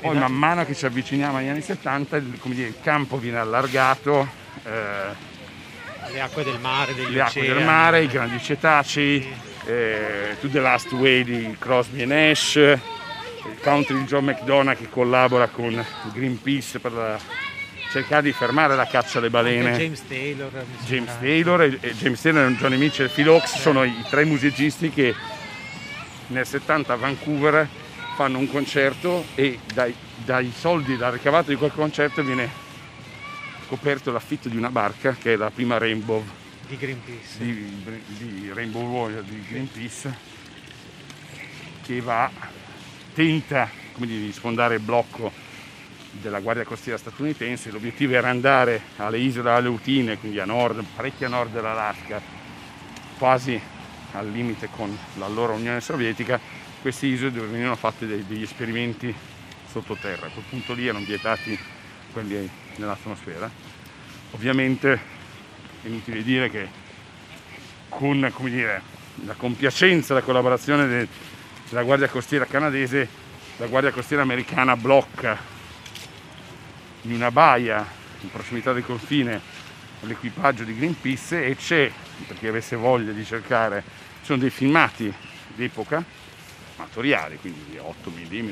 Poi 0.00 0.16
man 0.16 0.32
mano 0.32 0.64
che 0.64 0.74
ci 0.74 0.86
avviciniamo 0.86 1.38
agli 1.38 1.48
anni 1.48 1.62
70 1.62 2.16
il, 2.16 2.38
dire, 2.44 2.68
il 2.68 2.74
campo 2.82 3.16
viene 3.18 3.38
allargato, 3.38 4.28
eh, 4.64 5.34
Le 6.12 6.20
acque 6.20 6.44
del 6.44 6.58
mare, 6.60 6.92
le 6.94 7.20
acque 7.20 7.46
del 7.46 7.64
mare, 7.64 8.02
i 8.02 8.06
grandi 8.06 8.40
cetacei, 8.40 9.26
eh, 9.64 10.36
To 10.40 10.48
the 10.48 10.60
Last 10.60 10.92
Way 10.92 11.24
di 11.24 11.56
Crosby 11.58 12.02
e 12.02 12.04
Nash, 12.06 12.54
il 12.56 12.78
country 13.62 13.98
di 13.98 14.04
John 14.04 14.24
McDonough 14.24 14.76
che 14.76 14.88
collabora 14.88 15.48
con 15.48 15.84
Greenpeace 16.12 16.78
per 16.78 16.92
la- 16.92 17.18
cercare 17.90 18.22
di 18.22 18.32
fermare 18.32 18.76
la 18.76 18.86
caccia 18.86 19.18
alle 19.18 19.28
Anche 19.28 19.38
balene. 19.38 19.76
James 19.76 20.06
Taylor. 20.06 20.50
James. 20.84 21.18
Taylor 21.18 21.62
e, 21.62 21.78
e 21.80 21.94
James 21.94 22.20
Taylor 22.20 22.50
e 22.50 22.54
Johnny 22.56 22.76
Mitchell 22.76 23.06
e 23.06 23.08
Phil 23.08 23.28
Oaks 23.28 23.58
sono 23.58 23.84
i 23.84 24.04
tre 24.10 24.24
musicisti 24.24 24.90
che 24.90 25.14
nel 26.28 26.46
70 26.46 26.92
a 26.92 26.96
Vancouver 26.96 27.68
fanno 28.16 28.38
un 28.38 28.48
concerto 28.48 29.26
e 29.34 29.58
dai, 29.74 29.94
dai 30.24 30.50
soldi 30.50 30.96
dal 30.96 31.12
ricavato 31.12 31.50
di 31.50 31.56
quel 31.56 31.70
concerto 31.70 32.22
viene 32.22 32.50
coperto 33.68 34.10
l'affitto 34.10 34.48
di 34.48 34.56
una 34.56 34.70
barca 34.70 35.12
che 35.12 35.34
è 35.34 35.36
la 35.36 35.50
prima 35.50 35.76
Rainbow 35.76 36.24
Di 36.66 36.78
Greenpeace. 36.78 37.36
di, 37.36 38.02
di 38.06 38.50
Rainbow 38.54 38.88
Warrior 38.88 39.22
di 39.22 39.44
Greenpeace 39.46 40.16
che 41.84 42.00
va 42.00 42.30
tenta 43.12 43.68
come 43.92 44.06
dire, 44.06 44.24
di 44.24 44.32
sfondare 44.32 44.76
il 44.76 44.80
blocco 44.80 45.30
della 46.12 46.40
Guardia 46.40 46.64
Costiera 46.64 46.96
statunitense, 46.96 47.70
l'obiettivo 47.70 48.14
era 48.14 48.30
andare 48.30 48.80
alle 48.96 49.18
isole 49.18 49.50
Aleutine, 49.50 50.16
quindi 50.16 50.40
a 50.40 50.46
nord, 50.46 50.82
parecchio 50.94 51.26
a 51.26 51.28
nord 51.28 51.52
dell'Alaska, 51.52 52.18
quasi 53.18 53.60
al 54.12 54.30
limite 54.30 54.70
con 54.74 54.96
l'allora 55.18 55.52
Unione 55.52 55.82
Sovietica, 55.82 56.40
queste 56.86 57.06
isole 57.06 57.32
dove 57.32 57.48
venivano 57.48 57.74
fatti 57.74 58.06
degli 58.06 58.42
esperimenti 58.42 59.12
sottoterra. 59.68 60.26
A 60.26 60.30
quel 60.30 60.44
punto 60.48 60.72
lì 60.72 60.86
erano 60.86 61.04
vietati 61.04 61.58
quelli 62.12 62.48
nell'atmosfera. 62.76 63.50
Ovviamente 64.30 64.92
è 65.82 65.88
inutile 65.88 66.22
dire 66.22 66.48
che 66.48 66.68
con 67.88 68.32
dire, 68.38 68.80
la 69.24 69.34
compiacenza 69.34 70.12
e 70.12 70.18
la 70.18 70.22
collaborazione 70.22 70.86
de, 70.86 71.08
della 71.68 71.82
Guardia 71.82 72.08
Costiera 72.08 72.44
canadese, 72.44 73.08
la 73.56 73.66
Guardia 73.66 73.90
Costiera 73.90 74.22
americana 74.22 74.76
blocca 74.76 75.36
in 77.02 77.14
una 77.14 77.32
baia 77.32 77.84
in 78.20 78.30
prossimità 78.30 78.72
del 78.72 78.84
confine 78.84 79.40
l'equipaggio 80.02 80.62
di 80.62 80.76
Greenpeace 80.76 81.46
e 81.46 81.56
c'è, 81.56 81.90
per 82.28 82.38
chi 82.38 82.46
avesse 82.46 82.76
voglia 82.76 83.10
di 83.10 83.24
cercare, 83.24 83.82
ci 84.20 84.26
sono 84.26 84.38
dei 84.38 84.50
filmati 84.50 85.12
d'epoca, 85.56 86.25
amatoriali, 86.76 87.38
quindi 87.40 87.64
di 87.70 87.78
8 87.78 88.10
mm, 88.10 88.48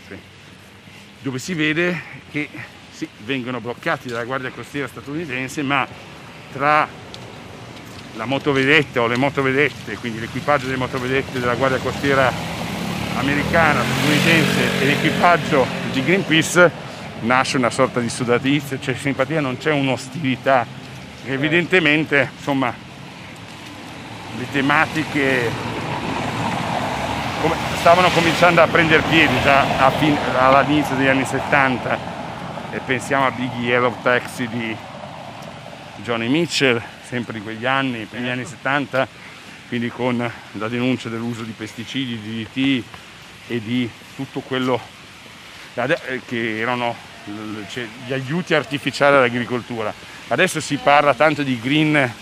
dove 1.20 1.38
si 1.38 1.54
vede 1.54 2.00
che 2.30 2.48
sì, 2.90 3.08
vengono 3.24 3.60
bloccati 3.60 4.08
dalla 4.08 4.24
Guardia 4.24 4.50
Costiera 4.50 4.86
statunitense, 4.86 5.62
ma 5.62 5.86
tra 6.52 6.86
la 8.16 8.24
motovedetta 8.24 9.02
o 9.02 9.06
le 9.06 9.16
motovedette, 9.16 9.96
quindi 9.96 10.20
l'equipaggio 10.20 10.66
delle 10.66 10.76
motovedette 10.76 11.40
della 11.40 11.54
Guardia 11.54 11.78
Costiera 11.78 12.32
americana, 13.16 13.82
statunitense 13.82 14.80
e 14.80 14.86
l'equipaggio 14.86 15.66
di 15.92 16.02
Greenpeace 16.04 16.70
nasce 17.20 17.56
una 17.56 17.70
sorta 17.70 18.00
di 18.00 18.08
sudatizia, 18.08 18.78
c'è 18.78 18.94
simpatia, 18.94 19.40
non 19.40 19.56
c'è 19.56 19.72
un'ostilità. 19.72 20.66
Evidentemente, 21.26 22.30
insomma, 22.36 22.72
le 24.36 24.46
tematiche 24.52 25.50
stavano 27.78 28.08
cominciando 28.10 28.62
a 28.62 28.66
prendere 28.66 29.02
piedi 29.02 29.34
già 29.42 29.90
fin, 29.98 30.16
all'inizio 30.38 30.96
degli 30.96 31.08
anni 31.08 31.24
70 31.24 31.98
e 32.70 32.78
pensiamo 32.78 33.26
a 33.26 33.30
Biggie 33.30 33.66
Yellow 33.66 33.94
Taxi 34.02 34.48
di 34.48 34.74
Johnny 35.96 36.28
Mitchell, 36.28 36.80
sempre 37.06 37.38
in 37.38 37.44
quegli 37.44 37.66
anni, 37.66 38.00
i 38.00 38.06
primi 38.06 38.30
anni 38.30 38.44
70, 38.44 39.06
quindi 39.68 39.88
con 39.88 40.30
la 40.52 40.68
denuncia 40.68 41.08
dell'uso 41.08 41.42
di 41.42 41.52
pesticidi, 41.52 42.18
di 42.20 42.48
DDT 42.52 42.84
e 43.48 43.60
di 43.60 43.90
tutto 44.16 44.40
quello 44.40 44.80
che 46.26 46.58
erano 46.58 46.94
cioè, 47.68 47.86
gli 48.06 48.12
aiuti 48.12 48.54
artificiali 48.54 49.16
all'agricoltura. 49.16 49.92
Adesso 50.28 50.60
si 50.60 50.76
parla 50.76 51.14
tanto 51.14 51.42
di 51.42 51.60
green 51.60 52.12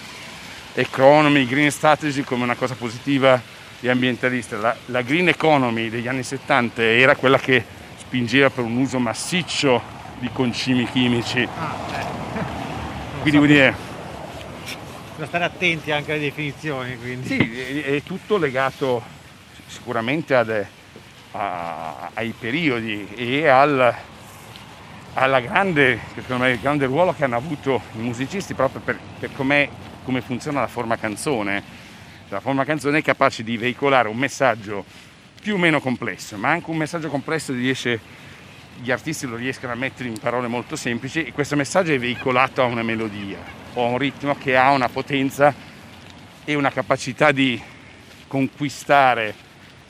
economy, 0.75 1.47
green 1.47 1.71
strategy 1.71 2.23
come 2.23 2.43
una 2.43 2.57
cosa 2.57 2.75
positiva 2.75 3.61
e 3.83 3.91
ambientalista. 3.91 4.57
La, 4.57 4.77
la 4.87 5.03
green 5.03 5.29
economy 5.29 5.91
degli 5.91 6.09
anni 6.09 6.23
70 6.23 6.83
era 6.83 7.17
quella 7.17 7.39
che 7.39 7.65
spingeva 7.97 8.49
per 8.49 8.65
un 8.65 8.77
uso 8.77 8.99
massiccio 8.99 9.83
di 10.19 10.31
concimi 10.33 10.89
chimici. 10.91 11.47
Ah, 11.59 11.75
quindi 13.21 13.37
vuol 13.37 13.49
dire... 13.49 13.75
Bisogna 15.11 15.27
stare 15.27 15.45
attenti 15.45 15.91
anche 15.91 16.13
alle 16.13 16.21
definizioni. 16.21 16.97
Quindi. 16.97 17.27
Sì, 17.27 17.81
è, 17.81 18.03
tutto 18.03 18.39
legato 18.39 19.03
sicuramente 19.67 20.35
ad, 20.35 20.67
a, 21.33 22.11
ai 22.15 22.33
periodi 22.39 23.09
e 23.17 23.49
al, 23.49 23.95
alla 25.15 25.41
grande, 25.41 25.99
me, 26.29 26.51
il 26.51 26.61
grande 26.61 26.87
ruolo 26.87 27.13
che 27.13 27.25
hanno 27.25 27.37
avuto 27.37 27.83
i 27.97 27.99
musicisti 27.99 28.55
proprio 28.55 28.81
per, 28.81 28.99
per 29.19 29.33
come 29.35 30.21
funziona 30.21 30.61
la 30.61 30.69
forma 30.69 30.97
canzone. 30.97 31.82
La 32.33 32.41
forma 32.41 32.65
canzone 32.65 33.01
è 33.01 33.03
capace 33.03 33.43
di 33.43 33.59
veicolare 33.59 34.09
un 34.09 34.17
messaggio 34.17 34.87
più 35.43 35.57
o 35.57 35.59
meno 35.59 35.81
complesso, 35.81 36.39
ma 36.39 36.49
anche 36.49 36.71
un 36.71 36.79
messaggio 36.79 37.11
complesso 37.11 37.53
riesce, 37.53 38.01
gli 38.81 38.91
artisti 38.91 39.27
lo 39.27 39.37
riescono 39.37 39.71
a 39.71 39.75
mettere 39.75 40.09
in 40.09 40.19
parole 40.19 40.49
molto 40.49 40.75
semplici 40.75 41.25
e 41.25 41.33
questo 41.33 41.57
messaggio 41.57 41.93
è 41.93 41.99
veicolato 41.99 42.63
a 42.63 42.65
una 42.65 42.83
melodia 42.83 43.37
o 43.75 43.85
a 43.85 43.89
un 43.89 43.99
ritmo 43.99 44.35
che 44.35 44.57
ha 44.57 44.71
una 44.71 44.89
potenza 44.89 45.55
e 46.43 46.55
una 46.55 46.71
capacità 46.71 47.33
di 47.33 47.61
conquistare 48.29 49.35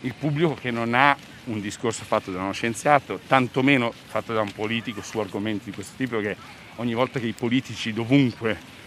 il 0.00 0.14
pubblico 0.18 0.54
che 0.54 0.72
non 0.72 0.94
ha 0.94 1.16
un 1.44 1.60
discorso 1.60 2.02
fatto 2.02 2.32
da 2.32 2.40
uno 2.40 2.50
scienziato, 2.50 3.20
tantomeno 3.24 3.92
fatto 3.92 4.32
da 4.32 4.40
un 4.40 4.50
politico 4.50 5.00
su 5.00 5.20
argomenti 5.20 5.66
di 5.66 5.72
questo 5.76 5.94
tipo, 5.96 6.18
che 6.18 6.36
ogni 6.76 6.94
volta 6.94 7.20
che 7.20 7.26
i 7.26 7.34
politici 7.34 7.92
dovunque 7.92 8.80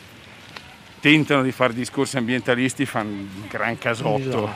tentano 1.00 1.44
di 1.44 1.52
fare 1.52 1.74
discorsi 1.74 2.18
ambientalisti 2.18 2.86
fanno 2.86 3.12
un 3.12 3.48
gran 3.48 3.78
casotto. 3.78 4.46
La 4.46 4.56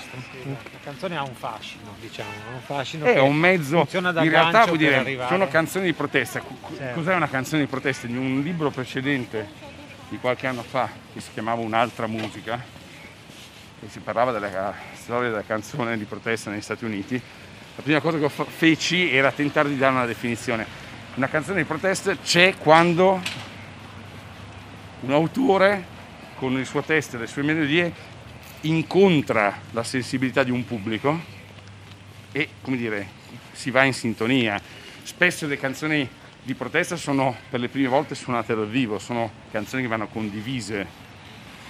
canzone 0.84 1.18
ha 1.18 1.24
un 1.24 1.36
fascino, 1.36 1.96
diciamo, 2.00 2.30
un 2.54 2.62
fascino 2.62 3.06
è 3.06 3.20
un 3.20 3.36
mezzo, 3.36 3.88
in 3.92 4.30
realtà 4.30 4.66
vuol 4.66 4.78
dire, 4.78 5.26
sono 5.28 5.48
canzoni 5.48 5.86
di 5.86 5.94
protesta. 5.94 6.42
Certo. 6.76 7.00
Cos'è 7.00 7.14
una 7.16 7.30
canzone 7.30 7.62
di 7.62 7.68
protesta? 7.68 8.08
Di 8.08 8.18
un 8.18 8.42
libro 8.42 8.72
precedente 8.72 9.48
di 10.10 10.18
qualche 10.18 10.48
anno 10.48 10.64
fa 10.64 10.90
che 11.14 11.20
si 11.20 11.30
chiamava 11.34 11.62
Un'altra 11.62 12.08
musica, 12.08 12.78
e 13.82 13.88
si 13.88 14.00
parlava 14.00 14.32
della 14.32 14.74
storia 14.94 15.30
della 15.30 15.44
canzone 15.44 15.98
di 15.98 16.06
protesta 16.06 16.50
negli 16.50 16.62
Stati 16.62 16.84
Uniti, 16.84 17.22
la 17.76 17.82
prima 17.82 18.02
cosa 18.02 18.18
che 18.18 18.30
feci 18.30 19.14
era 19.14 19.32
tentare 19.32 19.70
di 19.70 19.78
dare 19.78 19.94
una 19.94 20.06
definizione. 20.06 20.66
Una 21.16 21.28
canzone 21.28 21.62
di 21.62 21.68
protesta 21.68 22.16
c'è 22.18 22.56
quando 22.58 23.22
un 25.02 25.12
autore 25.12 25.98
con 26.40 26.58
il 26.58 26.66
suo 26.66 26.82
testo 26.82 27.18
e 27.18 27.20
le 27.20 27.28
sue 27.28 27.44
melodie 27.44 27.94
incontra 28.62 29.60
la 29.72 29.84
sensibilità 29.84 30.42
di 30.42 30.52
un 30.52 30.64
pubblico 30.64 31.20
e, 32.32 32.48
come 32.62 32.78
dire, 32.78 33.08
si 33.52 33.72
va 33.72 33.84
in 33.84 33.94
sintonia. 33.94 34.60
Spesso 35.04 35.48
le 35.48 35.58
canzoni 35.58 36.08
di 36.42 36.54
protesta 36.54 36.96
sono 36.96 37.36
per 37.50 37.60
le 37.60 37.68
prime 37.68 37.90
volte 37.90 38.16
suonate 38.16 38.56
dal 38.56 38.70
vivo, 38.70 39.00
sono 39.00 39.30
canzoni 39.52 39.82
che 39.82 39.90
vanno 39.90 40.08
condivise. 40.08 40.88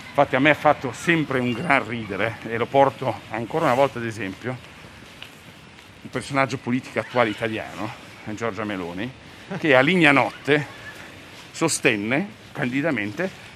Infatti 0.09 0.35
a 0.35 0.39
me 0.39 0.51
ha 0.51 0.55
fatto 0.55 0.91
sempre 0.91 1.39
un 1.39 1.51
gran 1.51 1.87
ridere 1.87 2.37
e 2.43 2.55
lo 2.57 2.67
porto 2.67 3.21
ancora 3.31 3.65
una 3.65 3.73
volta 3.73 3.97
ad 3.97 4.05
esempio 4.05 4.55
un 6.01 6.09
personaggio 6.11 6.57
politico 6.57 6.99
attuale 6.99 7.31
italiano, 7.31 7.91
Giorgia 8.35 8.63
Meloni, 8.63 9.11
che 9.57 9.75
a 9.75 9.81
Ligna 9.81 10.11
Notte 10.11 10.63
sostenne 11.51 12.37
candidamente 12.51 13.47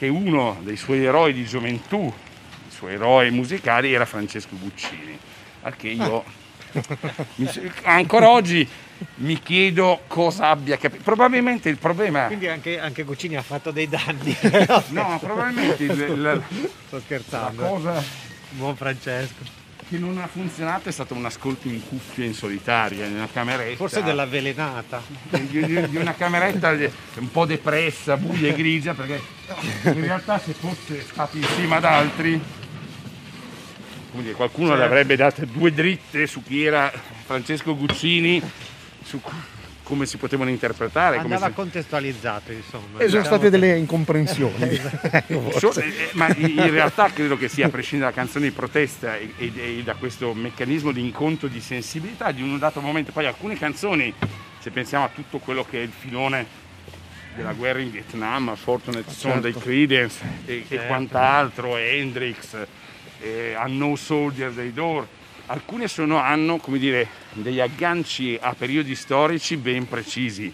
che 0.00 0.08
uno 0.08 0.58
dei 0.62 0.78
suoi 0.78 1.04
eroi 1.04 1.34
di 1.34 1.44
gioventù, 1.44 2.06
i 2.06 2.72
suoi 2.72 2.94
eroi 2.94 3.30
musicali, 3.30 3.92
era 3.92 4.06
Francesco 4.06 4.56
Guccini. 4.58 5.18
Al 5.60 5.76
che 5.76 5.88
io 5.88 6.24
ancora 7.84 8.30
oggi 8.30 8.66
mi 9.16 9.38
chiedo 9.42 10.04
cosa 10.06 10.48
abbia 10.48 10.78
capito. 10.78 11.02
Probabilmente 11.02 11.68
il 11.68 11.76
problema. 11.76 12.28
Quindi 12.28 12.48
anche, 12.48 12.80
anche 12.80 13.02
Guccini 13.02 13.36
ha 13.36 13.42
fatto 13.42 13.72
dei 13.72 13.90
danni. 13.90 14.34
no, 14.88 15.18
probabilmente 15.20 15.84
il, 15.84 15.90
il, 15.90 16.42
Sto 16.86 17.00
scherzando. 17.00 17.60
La 17.60 17.68
cosa... 17.68 18.02
Buon 18.52 18.76
Francesco 18.76 19.59
che 19.90 19.98
non 19.98 20.18
ha 20.18 20.28
funzionato 20.28 20.88
è 20.88 20.92
stato 20.92 21.14
un 21.14 21.24
ascolto 21.24 21.66
in 21.66 21.84
cuffia 21.84 22.24
in 22.24 22.32
solitaria, 22.32 23.06
in 23.06 23.16
una 23.16 23.28
cameretta. 23.30 23.76
Forse 23.76 24.04
dell'avvelenata. 24.04 25.02
Di, 25.28 25.48
di, 25.48 25.88
di 25.88 25.96
una 25.96 26.14
cameretta 26.14 26.70
un 27.16 27.30
po' 27.32 27.44
depressa, 27.44 28.16
buia 28.16 28.50
e 28.50 28.54
grigia, 28.54 28.94
perché 28.94 29.20
in 29.82 30.00
realtà 30.00 30.38
se 30.38 30.52
fosse 30.52 31.00
stato 31.02 31.36
insieme 31.36 31.74
ad 31.74 31.84
altri, 31.84 32.40
dire, 34.12 34.34
qualcuno 34.34 34.68
certo. 34.68 34.80
le 34.80 34.86
avrebbe 34.86 35.16
date 35.16 35.46
due 35.46 35.72
dritte 35.72 36.28
su 36.28 36.40
chi 36.44 36.62
era 36.62 36.92
Francesco 37.24 37.76
Guccini, 37.76 38.40
su 39.02 39.20
come 39.90 40.06
si 40.06 40.18
potevano 40.18 40.50
interpretare. 40.50 41.16
Andava 41.18 41.48
si... 41.48 41.52
contestualizzato, 41.52 42.52
insomma. 42.52 43.00
E 43.00 43.08
sono 43.08 43.22
diciamo 43.22 43.24
state 43.24 43.42
che... 43.42 43.50
delle 43.50 43.76
incomprensioni. 43.76 44.80
so, 45.58 45.74
eh, 45.74 46.10
ma 46.12 46.32
in 46.36 46.70
realtà 46.70 47.10
credo 47.10 47.36
che 47.36 47.48
sia, 47.48 47.66
a 47.66 47.70
prescindere 47.70 48.12
dalla 48.12 48.22
canzone 48.22 48.46
di 48.46 48.54
protesta 48.54 49.16
e, 49.16 49.32
e, 49.36 49.52
e, 49.56 49.82
da 49.82 49.94
questo 49.94 50.32
meccanismo 50.32 50.92
di 50.92 51.00
incontro 51.00 51.48
di 51.48 51.60
sensibilità 51.60 52.30
di 52.30 52.40
un 52.40 52.56
dato 52.56 52.80
momento, 52.80 53.10
poi 53.10 53.26
alcune 53.26 53.58
canzoni, 53.58 54.14
se 54.60 54.70
pensiamo 54.70 55.04
a 55.04 55.10
tutto 55.12 55.38
quello 55.38 55.66
che 55.68 55.80
è 55.80 55.82
il 55.82 55.92
filone 55.92 56.46
della 57.34 57.52
guerra 57.52 57.80
in 57.80 57.90
Vietnam, 57.90 58.54
Fortunate 58.54 59.02
certo. 59.10 59.18
Son 59.18 59.40
dei 59.40 59.54
Credence 59.54 60.22
e, 60.44 60.64
certo. 60.68 60.84
e 60.84 60.86
quant'altro, 60.86 61.76
Hendrix, 61.76 62.56
e 63.20 63.54
A 63.56 63.66
No 63.66 63.96
Soldier 63.96 64.52
dei 64.52 64.72
Door, 64.72 65.18
alcune 65.50 65.88
sono, 65.88 66.18
hanno 66.18 66.58
come 66.58 66.78
dire, 66.78 67.08
degli 67.32 67.60
agganci 67.60 68.38
a 68.40 68.54
periodi 68.54 68.94
storici 68.94 69.56
ben 69.56 69.86
precisi, 69.88 70.52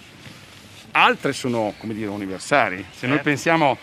altre 0.92 1.32
sono 1.32 1.74
come 1.78 1.94
dire, 1.94 2.09
universali. 2.09 2.85
Se 2.90 3.04
eh. 3.04 3.09
noi 3.09 3.16
certo. 3.16 3.22
pensiamo 3.22 3.78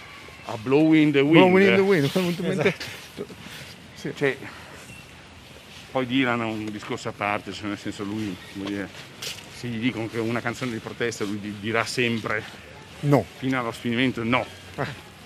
a 0.46 0.58
Blowing 0.58 1.14
the 1.14 1.20
Wind, 1.20 1.52
Blowing 1.52 1.70
in 1.70 1.76
the 1.76 2.20
Wind, 2.20 2.40
esatto. 2.60 3.26
sì. 3.94 4.12
cioè, 4.16 4.38
poi 5.92 6.06
Dylan 6.08 6.42
è 6.42 6.46
un 6.46 6.66
discorso 6.72 7.10
a 7.10 7.14
parte, 7.14 7.54
cioè 7.54 7.68
nel 7.68 7.78
senso 7.78 8.04
lui, 8.04 8.36
dire, 8.54 8.90
se 9.54 9.68
gli 9.68 9.78
dicono 9.78 10.10
che 10.10 10.18
è 10.18 10.22
una 10.22 10.42
canzone 10.42 10.72
di 10.72 10.80
protesta 10.80 11.24
lui 11.24 11.40
di- 11.40 11.56
dirà 11.60 11.86
sempre 11.86 12.62
No. 13.02 13.24
fino 13.38 13.60
allo 13.60 13.72
sfinimento 13.72 14.24
no. 14.24 14.46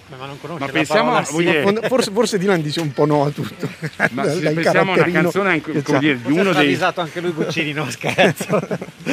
Ma 0.09 0.25
non 0.25 0.39
conosce 0.39 0.59
Ma 0.61 0.65
la 0.67 0.71
pensiamo, 0.71 1.11
parola 1.11 1.27
voglio 1.31 1.81
sì. 1.81 1.87
Forse, 1.87 2.11
forse 2.11 2.37
Dylan 2.37 2.61
dice 2.61 2.79
un 2.79 2.93
po' 2.93 3.05
no 3.05 3.25
a 3.25 3.29
tutto. 3.29 3.69
ma 4.11 4.23
Dal- 4.23 4.39
se 4.39 4.51
pensiamo 4.53 4.93
a 4.93 4.95
una 4.95 5.11
canzone 5.11 5.61
come 5.61 5.81
c'ha. 5.81 5.97
dire, 5.97 6.21
di 6.21 6.31
uno 6.31 6.49
ha 6.49 6.53
dei, 6.53 6.63
avvisato 6.63 7.01
anche 7.01 7.19
lui 7.19 7.31
Guccini, 7.31 7.73
no 7.73 7.89
scherzo. 7.89 8.59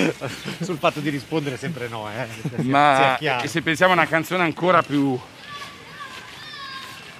Sul 0.62 0.78
fatto 0.78 1.00
di 1.00 1.10
rispondere 1.10 1.56
sempre 1.56 1.88
no, 1.88 2.08
eh. 2.08 2.62
Ma 2.62 3.16
chiaro. 3.18 3.48
se 3.48 3.60
pensiamo 3.62 3.92
a 3.92 3.96
una 3.96 4.06
canzone 4.06 4.44
ancora 4.44 4.82
più 4.82 5.18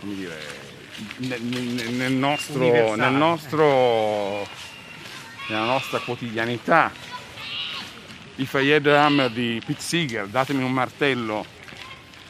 come 0.00 0.14
dire 0.14 0.62
nel, 1.16 1.40
nel- 1.42 2.12
nostro, 2.12 2.94
nel 2.94 3.12
nostro 3.12 4.46
nella 5.48 5.64
nostra 5.64 5.98
quotidianità 5.98 6.92
If 8.36 8.52
I 8.54 8.72
Had 8.72 8.86
a 8.86 9.04
Hammer 9.04 9.30
di 9.30 9.60
Pete 9.64 9.80
Seeger 9.80 10.26
datemi 10.26 10.62
un 10.62 10.72
martello 10.72 11.44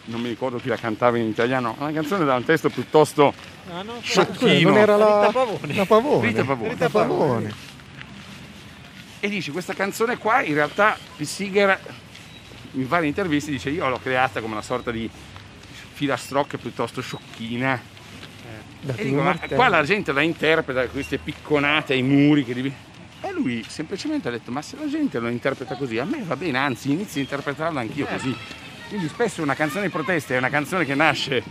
non 0.06 0.20
mi 0.20 0.28
ricordo 0.28 0.58
chi 0.58 0.68
la 0.68 0.76
cantava 0.76 1.16
in 1.18 1.26
italiano 1.26 1.74
una 1.78 1.92
canzone 1.92 2.24
da 2.24 2.34
un 2.34 2.44
testo 2.44 2.68
piuttosto 2.68 3.32
No, 3.70 3.82
no, 3.82 3.92
Ma 3.94 4.00
Sciocchino. 4.02 4.68
non 4.70 4.78
era 4.78 4.96
la, 4.96 5.26
Rita 5.26 5.32
Pavone. 5.32 5.74
la 5.74 5.84
Pavone. 5.86 6.26
Rita 6.26 6.44
Pavone. 6.44 6.68
Rita 6.68 6.88
Pavone. 6.90 7.54
e 9.20 9.28
dice 9.28 9.50
questa 9.52 9.72
canzone 9.74 10.18
qua 10.18 10.42
in 10.42 10.54
realtà 10.54 10.96
Pete 11.16 11.24
Seeger 11.24 11.78
in 12.72 12.86
varie 12.88 13.08
interviste 13.08 13.50
dice 13.50 13.70
io 13.70 13.88
l'ho 13.88 13.98
creata 14.02 14.40
come 14.40 14.52
una 14.52 14.62
sorta 14.62 14.90
di 14.90 15.08
filastrocca 15.92 16.58
piuttosto 16.58 17.00
sciocchina 17.00 17.80
Datemi 18.80 19.08
E 19.08 19.10
dico, 19.12 19.22
ma 19.22 19.38
qua 19.56 19.68
la 19.68 19.82
gente 19.82 20.12
la 20.12 20.20
interpreta 20.20 20.86
queste 20.88 21.16
picconate 21.16 21.94
ai 21.94 22.02
muri 22.02 22.44
che 22.44 22.52
devi... 22.52 22.70
E 23.22 23.32
lui 23.32 23.64
semplicemente 23.66 24.28
ha 24.28 24.30
detto, 24.30 24.50
ma 24.50 24.60
se 24.60 24.76
la 24.78 24.86
gente 24.86 25.18
lo 25.18 25.28
interpreta 25.28 25.74
così, 25.76 25.96
a 25.98 26.04
me 26.04 26.22
va 26.22 26.36
bene, 26.36 26.58
anzi 26.58 26.90
inizio 26.92 27.20
a 27.20 27.24
interpretarla 27.24 27.80
anch'io 27.80 28.04
così. 28.04 28.36
Quindi 28.94 29.10
spesso 29.12 29.42
una 29.42 29.56
canzone 29.56 29.86
di 29.86 29.90
protesta 29.90 30.34
è 30.34 30.38
una 30.38 30.50
canzone 30.50 30.84
che 30.84 30.94
nasce 30.94 31.42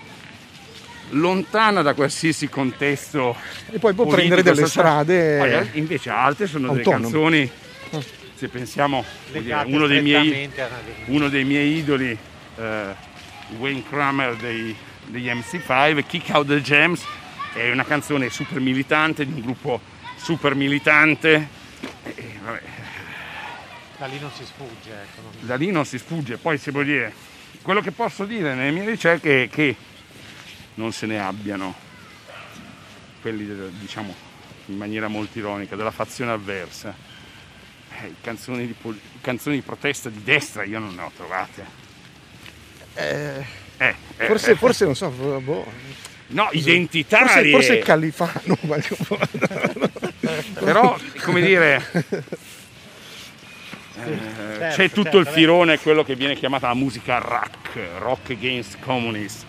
lontana 1.09 1.81
da 1.81 1.93
qualsiasi 1.93 2.47
contesto 2.47 3.35
E 3.69 3.79
poi 3.79 3.93
può 3.93 4.05
politico, 4.05 4.15
prendere 4.15 4.43
delle 4.43 4.65
sociale. 4.65 5.03
strade. 5.03 5.37
Poi, 5.39 5.51
eh, 5.51 5.77
invece 5.77 6.09
altre 6.09 6.47
sono 6.47 6.69
delle 6.69 6.83
autonome. 6.83 7.01
canzoni, 7.03 7.51
se 8.35 8.47
pensiamo, 8.47 9.03
dire, 9.29 9.61
uno 9.65 9.87
dei 9.87 10.01
miei, 10.01 10.49
uno 11.07 11.27
dei 11.27 11.43
miei 11.43 11.75
idoli, 11.79 12.17
eh, 12.55 12.95
Wayne 13.57 13.83
Kramer 13.89 14.37
dei, 14.37 14.73
degli 15.07 15.27
MC5, 15.27 16.05
Kick 16.07 16.29
Out 16.33 16.47
the 16.47 16.61
Jams, 16.61 17.03
è 17.55 17.69
una 17.71 17.83
canzone 17.83 18.29
super 18.29 18.61
militante 18.61 19.25
di 19.25 19.33
un 19.33 19.41
gruppo 19.41 19.81
super 20.15 20.55
militante. 20.55 21.45
E, 22.05 22.13
e, 22.15 22.39
vabbè, 22.41 22.61
Da 23.97 24.05
lì 24.05 24.17
non 24.17 24.31
si 24.31 24.45
sfugge, 24.45 24.91
ecco. 24.91 25.29
da 25.41 25.55
lì 25.55 25.71
non 25.71 25.83
si 25.85 25.97
sfugge. 25.97 26.37
Poi 26.37 26.57
si 26.57 26.71
può 26.71 26.83
dire, 26.83 27.31
quello 27.63 27.81
che 27.81 27.91
posso 27.91 28.25
dire 28.25 28.53
nelle 28.53 28.71
mie 28.71 28.85
ricerche 28.87 29.43
è 29.43 29.49
che 29.49 29.75
non 30.75 30.91
se 30.91 31.05
ne 31.07 31.19
abbiano 31.19 31.73
quelli, 33.21 33.47
diciamo, 33.79 34.13
in 34.67 34.77
maniera 34.77 35.07
molto 35.07 35.39
ironica, 35.39 35.75
della 35.75 35.91
fazione 35.91 36.31
avversa. 36.31 36.93
Eh, 38.01 38.15
canzoni, 38.21 38.67
di, 38.67 38.75
canzoni 39.21 39.55
di 39.55 39.61
protesta 39.61 40.09
di 40.09 40.21
destra 40.23 40.63
io 40.63 40.79
non 40.79 40.93
ne 40.93 41.01
ho 41.01 41.11
trovate. 41.15 41.65
Eh, 42.95 43.45
Eh, 43.77 43.95
eh, 44.17 44.25
forse, 44.25 44.51
eh, 44.51 44.55
forse 44.55 44.85
non 44.85 44.95
so, 44.95 45.09
boh. 45.09 45.65
no, 46.27 46.43
forse, 46.45 46.57
identitarie. 46.57 47.51
forse 47.51 47.73
il 47.77 47.83
Califano. 47.83 48.57
voglio- 48.61 48.97
però 50.59 50.97
come 51.21 51.41
dire 51.41 51.81
eh, 53.95 54.17
certo, 54.57 54.75
c'è 54.75 54.89
tutto 54.89 55.03
certo, 55.03 55.17
il 55.19 55.27
filone 55.27 55.79
quello 55.79 56.03
che 56.03 56.15
viene 56.15 56.35
chiamata 56.35 56.67
la 56.67 56.73
musica 56.73 57.17
rock 57.19 57.77
rock 57.99 58.31
against 58.31 58.77
communists 58.79 59.45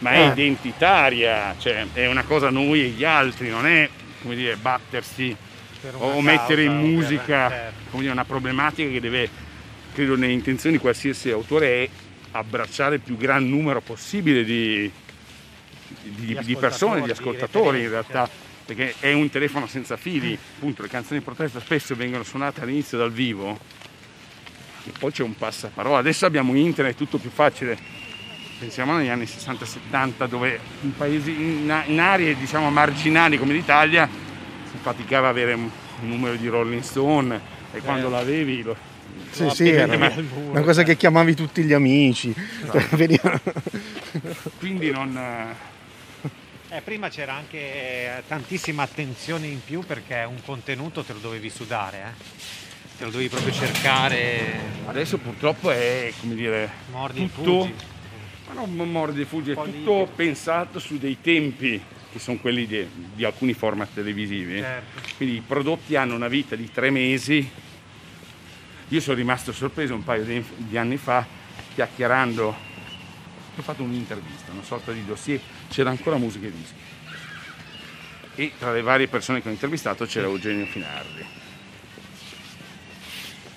ma 0.00 0.12
è 0.12 0.20
Ah. 0.20 0.32
identitaria 0.32 1.54
cioè 1.58 1.86
è 1.92 2.06
una 2.06 2.22
cosa 2.22 2.50
noi 2.50 2.82
e 2.82 2.88
gli 2.88 3.04
altri 3.04 3.48
non 3.50 3.66
è 3.66 3.88
come 4.22 4.36
dire 4.36 4.56
battersi 4.56 5.34
o 5.98 6.20
mettere 6.20 6.62
in 6.64 6.70
o 6.70 6.74
per- 6.74 6.80
musica 6.82 7.48
certo. 7.50 7.74
come 7.90 8.02
dire, 8.02 8.12
una 8.12 8.24
problematica 8.24 8.90
che 8.90 9.00
deve 9.00 9.28
credo 9.94 10.16
nelle 10.16 10.32
intenzioni 10.32 10.76
di 10.76 10.80
qualsiasi 10.80 11.30
autore 11.30 11.82
è 11.84 11.88
abbracciare 12.32 12.96
il 12.96 13.00
più 13.00 13.16
gran 13.16 13.48
numero 13.48 13.80
possibile 13.80 14.44
di, 14.44 14.90
di- 16.02 16.38
di 16.42 16.56
persone, 16.56 17.00
di 17.02 17.10
ascoltatori 17.10 17.80
in 17.82 17.88
realtà, 17.90 18.28
perché 18.68 18.94
è 19.00 19.14
un 19.14 19.30
telefono 19.30 19.66
senza 19.66 19.96
fili, 19.96 20.38
appunto 20.56 20.82
le 20.82 20.88
canzoni 20.88 21.20
di 21.20 21.24
protesta 21.24 21.58
spesso 21.58 21.96
vengono 21.96 22.22
suonate 22.22 22.60
all'inizio 22.60 22.98
dal 22.98 23.10
vivo 23.10 23.58
e 24.84 24.92
poi 24.98 25.10
c'è 25.10 25.22
un 25.22 25.34
passaparola. 25.34 25.96
Adesso 25.96 26.26
abbiamo 26.26 26.54
internet, 26.54 26.92
è 26.92 26.98
tutto 26.98 27.16
più 27.16 27.30
facile. 27.30 27.78
Pensiamo 28.58 28.94
agli 28.94 29.08
anni 29.08 29.24
60-70 29.24 30.28
dove 30.28 30.60
in 30.82 30.94
paesi, 30.94 31.30
in, 31.30 31.82
in 31.86 31.98
aree 31.98 32.36
diciamo 32.36 32.68
marginali 32.68 33.38
come 33.38 33.54
l'Italia 33.54 34.06
si 34.06 34.76
faticava 34.82 35.28
a 35.28 35.30
avere 35.30 35.54
un, 35.54 35.70
un 36.02 36.08
numero 36.08 36.36
di 36.36 36.48
Rolling 36.48 36.82
Stone 36.82 37.40
e 37.72 37.80
quando 37.80 38.10
l'avevi 38.10 38.62
lo, 38.62 38.76
Sì, 39.30 39.44
No, 39.44 39.54
sì, 39.54 39.70
era 39.70 39.96
muro, 39.96 40.50
una 40.50 40.60
cosa 40.60 40.82
che 40.82 40.94
chiamavi 40.94 41.34
tutti 41.34 41.62
gli 41.62 41.72
amici. 41.72 42.34
Vediamo. 42.92 43.40
quindi 44.58 44.90
non... 44.90 45.18
eh, 46.70 46.80
prima 46.82 47.08
c'era 47.08 47.34
anche 47.34 47.58
eh, 47.58 48.22
tantissima 48.26 48.82
attenzione 48.82 49.46
in 49.46 49.62
più 49.64 49.80
perché 49.80 50.24
un 50.28 50.40
contenuto 50.44 51.02
te 51.02 51.12
lo 51.14 51.18
dovevi 51.18 51.48
sudare, 51.48 51.98
eh. 51.98 52.36
te 52.98 53.04
lo 53.04 53.10
dovevi 53.10 53.28
proprio 53.28 53.52
cercare, 53.52 54.76
Adesso 54.86 55.18
purtroppo 55.18 55.70
è 55.70 56.12
come 56.20 56.34
dire 56.34 56.70
mordi 56.90 57.24
e 57.24 57.32
tutto, 57.32 57.64
fuggi. 57.64 57.74
ma 58.48 58.54
non 58.54 58.90
mordi 58.90 59.22
e 59.22 59.24
fuggi, 59.24 59.50
è 59.52 59.54
tutto 59.54 59.70
libero. 59.70 60.06
pensato 60.14 60.78
su 60.78 60.98
dei 60.98 61.18
tempi 61.20 61.80
che 62.10 62.18
sono 62.18 62.38
quelli 62.38 62.66
di, 62.66 62.86
di 63.14 63.24
alcuni 63.24 63.52
format 63.52 63.92
televisivi. 63.92 64.58
Certo. 64.58 65.00
Quindi 65.16 65.36
i 65.36 65.42
prodotti 65.46 65.96
hanno 65.96 66.14
una 66.14 66.28
vita 66.28 66.56
di 66.56 66.70
tre 66.70 66.90
mesi. 66.90 67.50
Io 68.90 69.00
sono 69.00 69.16
rimasto 69.16 69.52
sorpreso 69.52 69.94
un 69.94 70.02
paio 70.02 70.24
di, 70.24 70.42
di 70.56 70.78
anni 70.78 70.96
fa, 70.96 71.26
chiacchierando, 71.74 72.67
ho 73.60 73.62
fatto 73.62 73.82
un'intervista, 73.82 74.52
una 74.52 74.62
sorta 74.62 74.92
di 74.92 75.04
dossier, 75.04 75.40
c'era 75.68 75.90
ancora 75.90 76.16
musica 76.16 76.46
e 76.46 76.52
dischi. 76.52 76.74
E 78.34 78.52
tra 78.58 78.72
le 78.72 78.82
varie 78.82 79.08
persone 79.08 79.42
che 79.42 79.48
ho 79.48 79.52
intervistato 79.52 80.04
c'era 80.06 80.26
Eugenio 80.26 80.66
Finardi. 80.66 81.24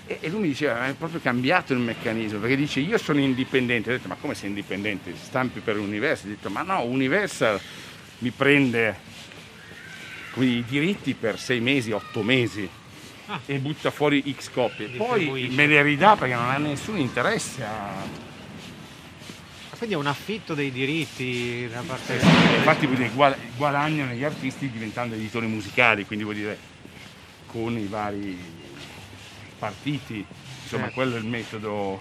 E, 0.07 0.17
e 0.21 0.29
lui 0.29 0.41
mi 0.41 0.47
diceva, 0.47 0.87
è 0.87 0.93
proprio 0.93 1.19
cambiato 1.19 1.73
il 1.73 1.79
meccanismo, 1.79 2.39
perché 2.39 2.55
dice 2.55 2.79
io 2.79 2.97
sono 2.97 3.19
indipendente. 3.19 3.89
Ho 3.89 3.93
detto, 3.93 4.07
ma 4.07 4.15
come 4.19 4.33
sei 4.33 4.49
indipendente? 4.49 5.13
Stampi 5.15 5.59
per 5.59 5.77
Universal? 5.77 6.27
Ho 6.27 6.33
detto, 6.33 6.49
ma 6.49 6.63
no, 6.63 6.83
Universal 6.83 7.59
mi 8.19 8.31
prende 8.31 9.09
i 10.35 10.63
diritti 10.67 11.13
per 11.13 11.39
sei 11.39 11.59
mesi, 11.59 11.91
otto 11.91 12.23
mesi 12.23 12.67
Ah. 13.27 13.39
e 13.45 13.59
butta 13.59 13.91
fuori 13.91 14.35
X 14.37 14.49
copie. 14.51 14.87
Poi 14.89 15.47
me 15.51 15.65
le 15.65 15.81
ridà 15.81 16.17
perché 16.17 16.35
non 16.35 16.49
ha 16.49 16.57
nessun 16.57 16.97
interesse 16.97 17.63
a... 17.63 18.29
Quindi 19.81 19.97
è 19.97 19.99
un 19.99 20.09
affitto 20.09 20.53
dei 20.53 20.71
diritti 20.71 21.67
da 21.67 21.81
parte 21.81 22.13
Infatti 22.13 22.85
vuol 22.85 22.97
dire, 22.97 23.09
guad- 23.09 23.35
guadagnano 23.55 24.13
gli 24.13 24.23
artisti 24.23 24.69
diventando 24.69 25.15
editori 25.15 25.47
musicali, 25.47 26.05
quindi 26.05 26.23
vuol 26.23 26.37
dire 26.37 26.55
con 27.47 27.75
i 27.75 27.87
vari 27.87 28.37
partiti, 29.57 30.23
insomma 30.61 30.83
Certo. 30.83 30.93
quello 30.93 31.15
è 31.15 31.17
il 31.17 31.25
metodo. 31.25 31.99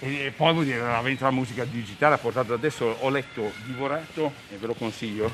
E 0.00 0.32
poi 0.36 0.52
vuol 0.54 0.64
dire 0.64 0.78
la 0.78 1.00
vendita 1.02 1.26
della 1.26 1.36
musica 1.38 1.64
digitale 1.64 2.16
ha 2.16 2.18
portato 2.18 2.52
adesso, 2.52 2.84
ho 2.84 3.10
letto, 3.10 3.52
divorato, 3.64 4.32
e 4.50 4.56
ve 4.56 4.66
lo 4.66 4.74
consiglio, 4.74 5.32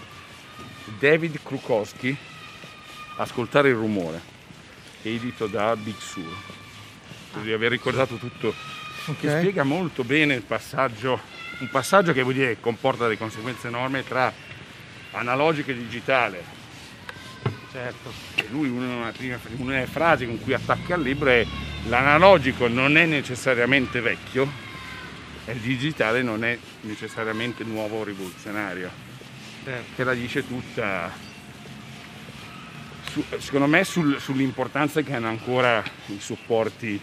David 0.98 1.40
Krukowski, 1.42 2.14
Ascoltare 3.16 3.70
il 3.70 3.74
rumore, 3.74 4.20
edito 5.00 5.46
da 5.46 5.74
Big 5.76 5.96
Sur. 5.96 6.36
Di 7.40 7.52
aver 7.52 7.70
ricordato 7.70 8.16
tutto 8.16 8.54
che 9.18 9.28
Ok. 9.30 9.38
spiega 9.38 9.62
molto 9.64 10.04
bene 10.04 10.34
il 10.34 10.42
passaggio, 10.42 11.20
un 11.58 11.68
passaggio 11.70 12.12
che 12.12 12.22
vuol 12.22 12.34
dire 12.34 12.58
comporta 12.60 13.04
delle 13.04 13.18
conseguenze 13.18 13.68
enormi 13.68 14.04
tra 14.04 14.32
analogico 15.12 15.70
e 15.70 15.74
digitale. 15.76 16.58
certo. 17.72 18.12
E 18.34 18.46
lui 18.50 18.68
una, 18.68 19.12
prima- 19.16 19.38
una 19.58 19.74
delle 19.74 19.86
frasi 19.86 20.26
con 20.26 20.40
cui 20.40 20.52
attacca 20.54 20.96
il 20.96 21.02
libro 21.02 21.30
è 21.30 21.46
l'analogico 21.88 22.66
non 22.66 22.96
è 22.96 23.06
necessariamente 23.06 24.00
vecchio 24.00 24.50
e 25.44 25.52
il 25.52 25.60
digitale 25.60 26.20
non 26.22 26.42
è 26.44 26.58
necessariamente 26.82 27.62
nuovo 27.62 28.00
o 28.00 28.04
rivoluzionario, 28.04 28.90
certo. 29.64 29.92
che 29.94 30.02
la 30.04 30.14
dice 30.14 30.44
tutta 30.46 31.10
su- 33.08 33.24
secondo 33.38 33.66
me 33.68 33.84
sul- 33.84 34.20
sull'importanza 34.20 35.00
che 35.02 35.14
hanno 35.14 35.28
ancora 35.28 35.82
i 36.06 36.18
supporti 36.20 37.00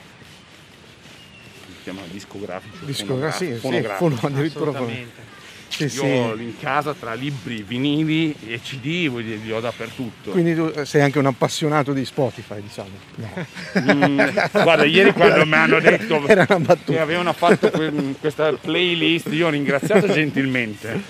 chiama 1.87 2.01
discografici. 2.11 2.75
Discogra- 2.85 3.31
sì, 3.31 3.45
sì, 3.53 3.59
fonografici. 3.59 3.97
fono- 3.97 4.19
addirittura 4.21 4.65
fono- 4.71 4.77
Assolutamente. 4.85 5.35
Sì, 5.69 5.83
Io 5.83 5.89
sì. 5.89 5.99
ho 5.99 6.35
in 6.37 6.57
casa 6.59 6.93
tra 6.93 7.13
libri, 7.13 7.61
vinili 7.61 8.33
e 8.47 8.59
CD, 8.61 9.09
voglio 9.09 9.35
dire, 9.35 9.39
li 9.43 9.51
ho 9.51 9.59
dappertutto. 9.59 10.31
Quindi 10.31 10.55
tu 10.55 10.71
sei 10.85 11.01
anche 11.01 11.19
un 11.19 11.25
appassionato 11.27 11.91
di 11.93 12.03
Spotify, 12.05 12.61
diciamo. 12.61 12.89
No. 13.15 13.45
Mm, 13.79 14.19
guarda, 14.63 14.85
ieri 14.85 15.11
quando 15.11 15.45
mi 15.45 15.53
hanno 15.53 15.79
detto 15.79 16.23
Era 16.27 16.45
una 16.49 16.75
che 16.83 16.99
avevano 16.99 17.33
fatto 17.33 17.69
que- 17.69 17.91
questa 18.19 18.51
playlist, 18.53 19.27
io 19.31 19.47
ho 19.47 19.49
ringraziato 19.49 20.07
gentilmente 20.11 21.01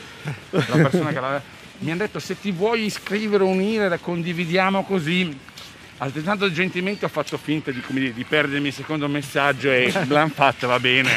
la 0.50 0.60
persona 0.90 1.10
che 1.12 1.20
l'aveva. 1.20 1.42
Mi 1.80 1.92
hanno 1.92 2.00
detto 2.00 2.18
se 2.20 2.40
ti 2.40 2.52
vuoi 2.52 2.86
iscrivere 2.86 3.44
o 3.44 3.48
unire, 3.48 3.88
la 3.88 4.00
condividiamo 4.00 4.84
così. 4.84 5.38
Altrettanto 6.00 6.52
gentilmente 6.52 7.06
ho 7.06 7.10
fatto 7.10 7.38
finta 7.38 7.72
di, 7.72 7.82
come 7.82 8.00
dire, 8.00 8.14
di 8.14 8.24
perdermi 8.24 8.68
il 8.68 8.74
secondo 8.74 9.08
messaggio 9.08 9.72
e 9.72 9.92
l'hanno 10.08 10.30
fatto, 10.30 10.68
va 10.68 10.80
bene. 10.80 11.10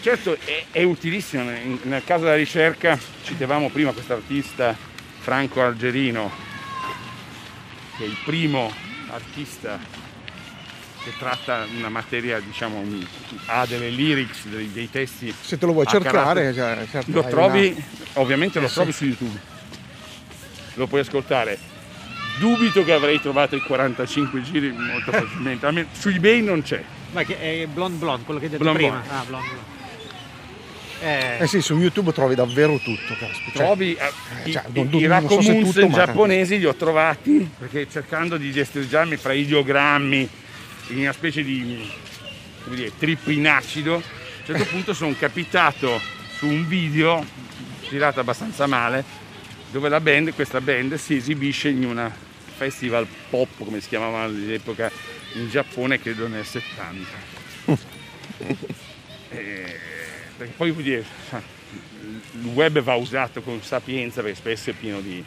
Certo 0.00 0.36
è, 0.44 0.64
è 0.70 0.82
utilissimo, 0.82 1.42
nel 1.82 2.02
caso 2.04 2.24
della 2.24 2.36
ricerca 2.36 2.98
citavamo 3.24 3.68
prima 3.68 3.92
questo 3.92 4.14
artista 4.14 4.74
Franco 5.20 5.62
Algerino, 5.62 6.30
che 7.98 8.04
è 8.04 8.06
il 8.06 8.16
primo 8.24 8.72
artista 9.10 9.78
che 11.04 11.12
tratta 11.18 11.66
una 11.76 11.90
materia, 11.90 12.40
diciamo, 12.40 12.78
un- 12.78 13.06
ha 13.46 13.66
delle 13.66 13.90
lyrics, 13.90 14.46
dei, 14.46 14.72
dei 14.72 14.90
testi. 14.90 15.32
Se 15.38 15.58
te 15.58 15.66
lo 15.66 15.72
vuoi 15.72 15.86
cercare, 15.86 16.50
carattere- 16.50 16.54
cioè, 16.54 16.86
certo, 16.90 17.10
lo 17.12 17.24
trovi, 17.26 17.66
una- 17.76 17.84
ovviamente 18.14 18.58
lo 18.58 18.66
Eh, 18.66 18.70
trovi 18.70 18.90
sì. 18.92 18.98
su 18.98 19.04
YouTube, 19.04 19.38
lo 20.74 20.86
puoi 20.86 21.02
ascoltare. 21.02 21.74
Dubito 22.38 22.84
che 22.84 22.92
avrei 22.92 23.20
trovato 23.20 23.56
i 23.56 23.60
45 23.60 24.42
giri 24.42 24.70
molto 24.72 25.10
facilmente, 25.10 25.64
almeno 25.66 25.88
su 25.92 26.08
eBay 26.08 26.42
non 26.42 26.62
c'è. 26.62 26.82
Ma 27.12 27.22
che 27.22 27.38
è 27.38 27.66
Blonde 27.66 27.96
Blonde, 27.98 28.24
quello 28.24 28.38
che 28.40 28.46
hai 28.46 28.50
detto 28.52 28.62
Blonde 28.62 28.78
prima. 28.80 28.96
Blonde. 28.98 29.14
Ah, 29.14 29.24
Blonde 29.26 29.46
Blonde. 29.48 29.74
Eh, 30.98 31.36
Eh 31.42 31.46
sì, 31.46 31.60
su 31.60 31.76
YouTube 31.78 32.12
trovi 32.12 32.34
davvero 32.34 32.78
tutto, 32.78 33.14
caspita. 33.18 33.50
Cioè, 33.58 33.64
trovi 33.66 33.94
eh, 33.94 34.48
i, 34.48 34.52
cioè, 34.52 34.62
i- 34.72 34.82
non- 34.82 34.88
i 34.94 35.06
non 35.06 35.28
so 35.28 35.40
se 35.40 35.48
Rakomunsen 35.48 35.64
tutto, 35.72 35.86
ma- 35.88 35.94
giapponesi 36.04 36.58
li 36.58 36.64
ho 36.66 36.74
trovati 36.74 37.50
perché 37.58 37.86
cercando 37.90 38.36
di 38.38 38.50
destreggiarmi 38.50 39.16
fra 39.16 39.32
ideogrammi 39.34 40.28
in 40.88 40.98
una 40.98 41.12
specie 41.12 41.42
di 41.44 41.86
come 42.64 42.76
dire, 42.76 42.92
trip 42.98 43.26
in 43.28 43.46
acido 43.46 43.92
a 43.94 43.96
un 43.96 44.02
certo 44.44 44.64
punto 44.72 44.94
sono 44.94 45.14
capitato 45.18 46.00
su 46.38 46.46
un 46.46 46.66
video 46.66 47.24
girato 47.88 48.20
abbastanza 48.20 48.66
male 48.66 49.04
dove 49.70 49.88
la 49.90 50.00
band, 50.00 50.32
questa 50.34 50.60
band 50.62 50.94
si 50.94 51.16
esibisce 51.16 51.68
in 51.68 51.84
una 51.84 52.10
festival 52.56 53.06
pop 53.30 53.48
come 53.58 53.80
si 53.80 53.88
chiamava 53.88 54.22
all'epoca 54.22 54.90
in 55.34 55.48
Giappone 55.50 56.00
credo 56.00 56.28
nel 56.28 56.44
70 56.44 57.34
Eh, 59.28 59.76
perché 60.36 60.52
poi 60.56 60.70
vuol 60.70 60.84
dire 60.84 61.04
il 62.32 62.46
web 62.52 62.80
va 62.80 62.94
usato 62.94 63.42
con 63.42 63.60
sapienza 63.62 64.22
perché 64.22 64.36
spesso 64.36 64.70
è 64.70 64.72
pieno 64.72 65.00
di 65.00 65.22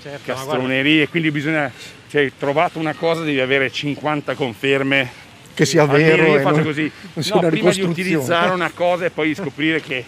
certo, 0.00 0.32
castronerie, 0.32 1.08
quindi 1.08 1.30
bisogna, 1.30 1.70
cioè, 2.08 2.30
trovato 2.38 2.78
una 2.78 2.94
cosa, 2.94 3.22
devi 3.22 3.40
avere 3.40 3.70
50 3.70 4.34
conferme. 4.34 5.10
che 5.54 5.66
sia 5.66 5.84
vero 5.86 6.26
io 6.26 6.38
e 6.38 6.40
faccio 6.40 6.56
non, 6.56 6.64
così. 6.64 6.90
non 7.14 7.24
No, 7.42 7.48
prima 7.48 7.70
di 7.70 7.82
utilizzare 7.82 8.52
una 8.52 8.70
cosa 8.70 9.06
e 9.06 9.10
poi 9.10 9.34
scoprire 9.36 9.80
che 9.80 10.04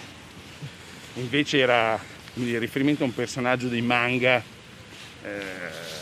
invece 1.15 1.59
era 1.59 1.99
dire, 2.35 2.59
riferimento 2.59 3.03
a 3.03 3.07
un 3.07 3.15
personaggio 3.15 3.69
dei 3.69 3.83
manga. 3.83 4.43
eh, 5.25 6.00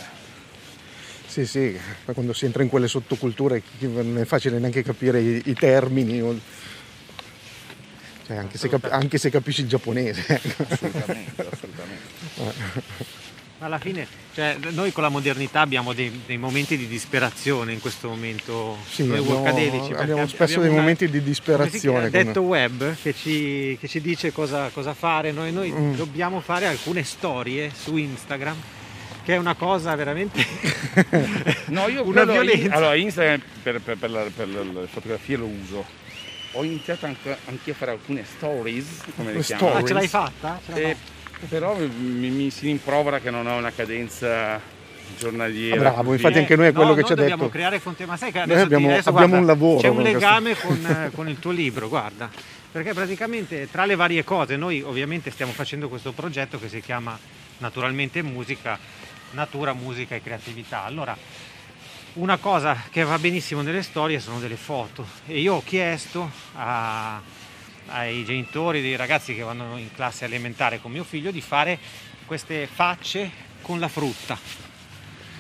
Sì, 1.39 1.47
sì, 1.47 1.79
quando 2.05 2.33
si 2.33 2.47
entra 2.47 2.65
in 2.65 2.69
quelle 2.69 2.89
sottoculture 2.89 3.63
non 3.81 4.19
è 4.19 4.25
facile 4.25 4.59
neanche 4.59 4.83
capire 4.83 5.21
i, 5.21 5.43
i 5.45 5.55
termini. 5.55 6.21
o- 6.21 6.37
Cioè, 8.27 8.37
anche, 8.37 8.59
se 8.59 8.69
capi- 8.69 8.89
anche 8.91 9.19
se 9.19 9.31
capisci 9.31 9.61
il 9.61 9.69
giapponese. 9.69 10.25
ecco. 10.27 10.65
assolutamente, 10.69 11.49
assolutamente. 11.49 12.03
ma 13.59 13.67
alla 13.67 13.79
fine, 13.79 14.07
cioè, 14.35 14.57
noi 14.71 14.91
con 14.93 15.05
la 15.05 15.09
modernità 15.11 15.61
abbiamo 15.61 15.93
dei, 15.93 16.23
dei 16.27 16.39
momenti 16.39 16.77
di 16.77 16.89
disperazione 16.89 17.73
in 17.73 17.81
questo 17.81 18.09
momento. 18.09 18.77
Sì, 18.91 19.07
noi 19.07 19.19
abbiamo- 19.19 19.47
abbiamo 19.47 20.23
ab- 20.23 20.29
spesso 20.29 20.59
dei 20.61 20.71
una- 20.71 20.81
momenti 20.81 21.05
di 21.07 21.19
come 21.19 21.25
disperazione. 21.25 22.11
come- 22.11 22.25
detto 22.25 22.41
web 22.43 22.97
che 23.01 23.15
ci, 23.15 23.77
che 23.81 23.87
ci 23.87 24.01
dice 24.01 24.33
cosa, 24.33 24.71
cosa 24.71 24.93
fare. 24.93 25.31
Noi, 25.31 25.53
noi 25.53 25.71
Mm. 25.71 25.95
dobbiamo 25.95 26.41
fare 26.41 26.67
alcune 26.67 27.05
storie 27.05 27.71
su 27.75 27.97
Instagram, 27.97 28.57
che 29.29 29.35
è 29.35 29.37
una 29.37 29.55
cosa 29.55 29.95
veramente. 29.95 30.43
No, 31.69 31.87
io 31.89 32.03
Una 32.09 32.25
violenza. 32.25 32.75
Allora, 32.75 32.95
Instagram 32.95 33.43
per, 33.63 33.81
per- 33.83 33.99
per 33.99 34.11
la- 34.11 34.27
per 34.35 34.49
le 34.49 34.87
fotografie 34.91 35.37
lo 35.37 35.45
uso. 35.45 35.85
Ho 36.53 36.65
iniziato 36.65 37.05
anche, 37.05 37.37
anche 37.45 37.73
a 37.73 37.75
fare 37.75 37.91
alcune 37.91 38.25
stories, 38.25 39.03
come 39.15 39.35
le 39.35 39.41
chiamano. 39.41 39.75
Ah, 39.77 39.85
ce 39.85 39.93
l'hai 39.93 40.09
fatta? 40.09 40.59
Ce 40.65 40.73
l'hai 40.73 40.83
Eh, 40.93 40.97
fatta? 40.97 41.47
però 41.47 41.77
mi, 41.77 42.31
mi 42.31 42.49
si 42.51 42.65
rimprovera 42.69 43.19
che 43.21 43.31
non 43.31 43.47
ho 43.47 43.59
una 43.59 43.71
cadenza 43.71 44.59
giornaliera. 45.19 45.77
Ah, 45.77 45.93
bravo, 45.93 46.15
infatti 46.15 46.39
anche 46.39 46.57
noi 46.57 46.69
è 46.69 46.73
no, 46.73 46.77
quello 46.79 46.95
che 46.95 47.01
noi 47.01 47.07
ci 47.07 47.13
ha 47.13 47.17
dobbiamo 47.17 47.43
detto. 47.43 47.53
creare 47.55 47.79
fonte, 47.81 48.07
ma 48.07 48.17
sai 48.17 48.33
che 48.33 48.39
adesso, 48.41 48.59
ti- 48.61 48.65
abbiamo- 48.65 48.93
adesso 48.93 49.09
abbiamo 49.11 49.27
guarda, 49.29 49.41
un 49.43 49.47
lavoro 49.47 49.81
C'è 49.81 49.89
un 49.89 50.01
legame 50.03 50.57
con, 50.59 50.87
eh, 50.87 51.11
con 51.15 51.29
il 51.29 51.39
tuo 51.39 51.51
libro, 51.51 51.89
guarda. 51.91 52.31
Perché 52.73 52.95
praticamente 52.95 53.69
tra 53.71 53.85
le 53.85 53.95
varie 53.95 54.25
cose, 54.25 54.57
noi 54.57 54.81
ovviamente 54.81 55.31
stiamo 55.31 55.53
facendo 55.53 55.91
questo 55.91 56.13
progetto 56.13 56.59
che 56.59 56.71
si 56.71 56.81
chiama 56.81 57.19
Naturalmente 57.59 58.23
Musica, 58.23 58.79
Natura, 59.33 59.73
Musica 59.73 60.15
e 60.15 60.23
Creatività. 60.23 60.85
Allora, 60.85 61.17
una 62.15 62.37
cosa 62.39 62.85
che 62.91 63.03
va 63.05 63.19
benissimo 63.19 63.63
nelle 63.63 63.83
storie 63.83 64.19
sono 64.21 64.39
delle 64.41 64.57
foto 64.57 65.07
e 65.27 65.39
io 65.39 65.55
ho 65.55 65.63
chiesto 65.63 66.31
a- 66.55 67.21
ai 67.89 68.25
genitori 68.25 68.81
dei 68.81 68.97
ragazzi 68.97 69.35
che 69.35 69.43
vanno 69.43 69.77
in 69.77 69.93
classe 69.95 70.25
elementare 70.25 70.81
con 70.81 70.91
mio 70.91 71.05
figlio 71.05 71.31
di 71.31 71.41
fare 71.41 71.79
queste 72.27 72.67
facce 72.67 73.31
con 73.63 73.79
la 73.79 73.89
frutta 73.89 74.39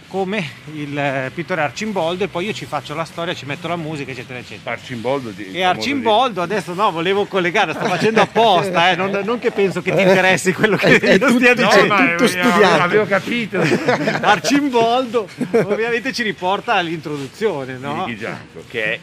come 0.09 0.43
il 0.75 0.99
eh, 0.99 1.31
pittore 1.35 1.61
Arcimboldo 1.61 2.25
e 2.25 2.29
poi 2.29 2.47
io 2.47 2.53
ci 2.55 2.65
faccio 2.65 2.95
la 2.95 3.05
storia, 3.05 3.35
ci 3.35 3.45
metto 3.45 3.69
la 3.69 3.77
musica 3.77 4.11
eccetera 4.11 4.39
eccetera 4.39 4.73
Arcimboldo 4.75 5.31
di 5.31 5.53
e 5.53 5.63
Arcimboldo 5.63 6.41
adesso 6.43 6.73
no, 6.75 6.91
volevo 6.91 7.27
collegare, 7.27 7.75
sto 7.75 7.85
facendo 7.85 8.23
apposta, 8.23 8.91
eh, 8.91 8.97
non, 8.97 9.11
non 9.25 9.39
che 9.39 9.51
penso 9.51 9.83
che 9.83 9.95
ti 9.95 10.01
interessi 10.01 10.53
quello 10.53 10.77
che 10.77 10.99
È- 10.99 11.15
io 11.15 11.29
stia 11.29 11.55
No, 11.55 11.69
dicendo. 11.69 11.95
tutto 11.97 12.25
eh, 12.25 12.29
studiato. 12.29 12.83
Avevo 12.83 13.07
capito. 13.07 13.61
Arcimboldo 14.23 15.29
ovviamente 15.53 16.13
ci 16.13 16.23
riporta 16.23 16.75
all'introduzione, 16.75 17.77
no? 17.77 18.07
Nicky 18.07 18.17
Gianco, 18.19 18.65
che 18.69 18.85
è, 18.85 18.99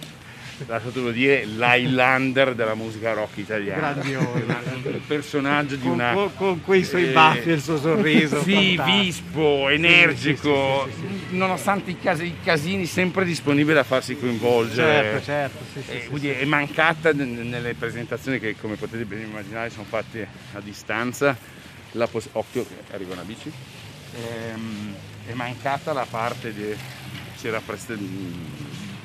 lasciatelo 0.66 1.12
dire, 1.12 1.46
l'Highlander 1.46 2.56
della 2.56 2.76
musica 2.76 3.14
rock 3.14 3.38
italiana. 3.38 3.92
Grandioso. 3.94 4.38
Il 4.38 5.02
personaggio 5.06 5.76
di 5.76 5.88
una... 5.88 6.14
con- 6.14 6.34
con 6.36 6.62
quei 6.64 6.84
suoi 6.84 7.10
eh, 7.10 7.12
baffi 7.12 7.50
e 7.50 7.54
il 7.54 7.62
suo 7.62 7.78
sorriso. 7.78 8.42
Sì, 8.42 8.76
fantastico. 8.76 8.98
vispo, 9.02 9.70
energico, 9.70 10.88
sì, 10.88 10.92
sì, 10.94 11.08
sì, 11.30 11.36
nonostante 11.38 11.92
i, 11.92 12.00
casi- 12.00 12.26
i 12.26 12.36
casini 12.44 12.86
sempre 12.86 13.26
disponibile 13.26 13.80
a 13.80 13.84
farsi 13.84 14.18
coinvolgere. 14.18 15.22
Certo, 15.24 15.62
certo, 15.84 15.92
Eh, 15.92 16.20
dire, 16.20 16.40
è 16.40 16.46
mancata 16.46 17.12
nelle 17.14 17.74
presentazioni 17.74 18.40
che 18.40 18.56
come 18.60 18.76
potete 18.76 19.04
ben 19.06 19.22
immaginare 19.22 19.70
sono 19.70 19.86
fatte 19.88 20.28
a 20.54 20.60
distanza 20.62 21.38
la 21.92 22.08
poss- 22.08 22.30
occhio 22.34 22.66
che 22.66 22.94
arriva 22.94 23.14
una 23.14 23.24
bici 23.24 23.52
Ehm, 24.18 24.94
è 25.28 25.34
mancata 25.34 25.92
la 25.92 26.06
parte 26.10 26.54
di 26.54 26.74
c'era 27.42 27.60
prest- 27.60 27.98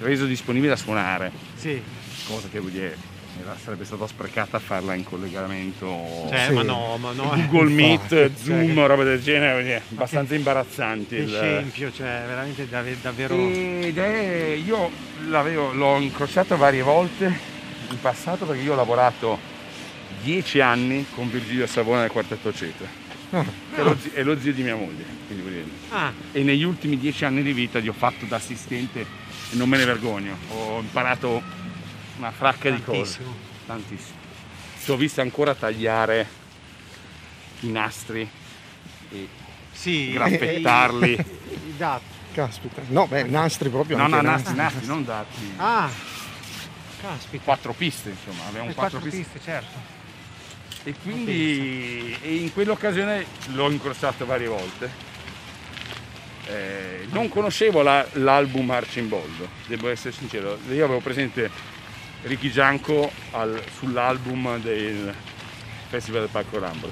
reso 0.01 0.27
disponibile 0.27 0.73
a 0.73 0.77
suonare 0.77 1.31
Sì, 1.55 1.81
cosa 2.27 2.49
che 2.51 2.59
vuol 2.59 2.73
dire 2.73 2.97
era- 3.41 3.57
sarebbe 3.63 3.85
stata 3.85 4.07
sprecata 4.07 4.57
a 4.59 4.61
farla 4.61 4.93
in 4.95 5.05
collegamento 5.05 5.87
cioè, 6.29 6.47
Sì. 6.49 6.53
ma 6.53 6.63
no, 6.63 6.97
ma 6.99 7.13
no. 7.13 7.31
Google 7.49 7.71
Meet, 7.71 8.11
infatti, 8.13 8.33
Zoom, 8.43 8.75
cioè, 8.75 8.87
roba 8.87 9.05
del 9.05 9.23
genere, 9.23 9.83
abbastanza 9.93 10.35
imbarazzanti. 10.35 11.17
Che 11.17 11.23
il- 11.23 11.93
cioè, 11.95 12.23
veramente 12.27 12.69
dav- 12.69 13.01
davvero... 13.01 13.35
ed 13.37 13.97
è, 13.97 14.61
io 14.63 14.91
l'avevo- 15.29 15.73
l'ho 15.73 15.99
incrociato 16.01 16.57
varie 16.57 16.83
volte 16.83 17.25
in 17.91 18.01
passato 18.01 18.45
perché 18.45 18.63
io 18.63 18.73
ho 18.73 18.77
lavorato 18.77 19.39
dieci 20.23 20.61
anni 20.61 21.07
con 21.15 21.31
Virgilio 21.31 21.67
Savona 21.67 22.01
del 22.03 22.11
Quartetto 22.11 22.53
Cetra, 22.53 22.87
Ah, 23.33 23.45
è 23.77 23.81
lo, 23.83 23.97
zi- 23.99 24.11
è 24.13 24.23
lo 24.25 24.39
zio 24.41 24.53
di 24.53 24.63
mia 24.63 24.75
moglie. 24.75 25.05
quindi 25.27 25.43
vuol 25.43 25.55
dire. 25.55 25.67
Ah, 25.91 26.13
E 26.33 26.43
negli 26.43 26.65
ultimi 26.65 26.99
dieci 26.99 27.25
anni 27.25 27.43
di 27.43 27.53
vita 27.53 27.79
gli 27.79 27.89
ho 27.89 27.93
fatto 27.97 28.25
da 28.27 28.37
assistente 28.37 29.07
e 29.53 29.57
non 29.57 29.69
me 29.69 29.77
ne 29.77 29.85
vergogno. 29.85 30.37
Ho 30.51 30.81
imparato 30.81 31.43
una 32.19 32.31
fracca 32.31 32.71
di 32.71 32.83
cose. 32.83 33.19
tantissimo. 33.19 33.35
Tantissimo. 33.67 34.19
Ti 34.85 34.91
ho 34.91 34.97
visto 34.97 35.21
ancora 35.21 35.55
tagliare 35.55 36.27
i 37.61 37.71
nastri 37.71 38.29
e 39.13 39.29
Sì, 39.73 40.13
graffettarli. 40.13 41.11
i- 41.13 41.15
i 41.69 41.77
dati. 41.77 42.05
caspita. 42.33 42.83
No, 42.89 43.07
beh, 43.07 43.25
nastri 43.25 43.69
proprio. 43.69 43.97
no, 43.97 44.07
no, 44.07 44.21
nastri. 44.21 44.55
nastri, 44.55 44.55
nastri, 44.57 44.87
non 44.87 45.05
dati. 45.05 45.53
Ah, 45.57 45.91
caspita. 47.01 47.45
Quattro 47.45 47.73
piste, 47.73 48.11
insomma, 48.11 48.45
avevamo 48.47 48.69
Le 48.69 48.75
quattro, 48.75 48.99
quattro 48.99 49.17
piste. 49.19 49.33
piste, 49.33 49.51
certo. 49.51 49.99
E 50.83 50.95
quindi 51.03 52.17
e 52.23 52.37
in 52.37 52.53
quell'occasione 52.55 53.27
l'ho 53.49 53.71
incrociato 53.71 54.25
varie 54.25 54.47
volte. 54.49 55.09
Eh, 56.47 57.07
non 57.11 57.29
conoscevo 57.29 57.83
la- 57.83 58.07
l'album 58.15 58.71
Arcimboldo, 58.71 59.49
devo 59.67 59.89
essere 59.89 60.13
sincero. 60.13 60.59
Io 60.71 60.85
avevo 60.85 61.01
presente 61.01 61.51
Ricky 62.23 62.51
Gianco 62.51 63.11
al- 63.33 63.63
sull'album 63.79 64.59
del 64.61 65.15
Festival 65.89 66.23
del 66.23 66.31
Parco 66.31 66.59
Rambla 66.59 66.91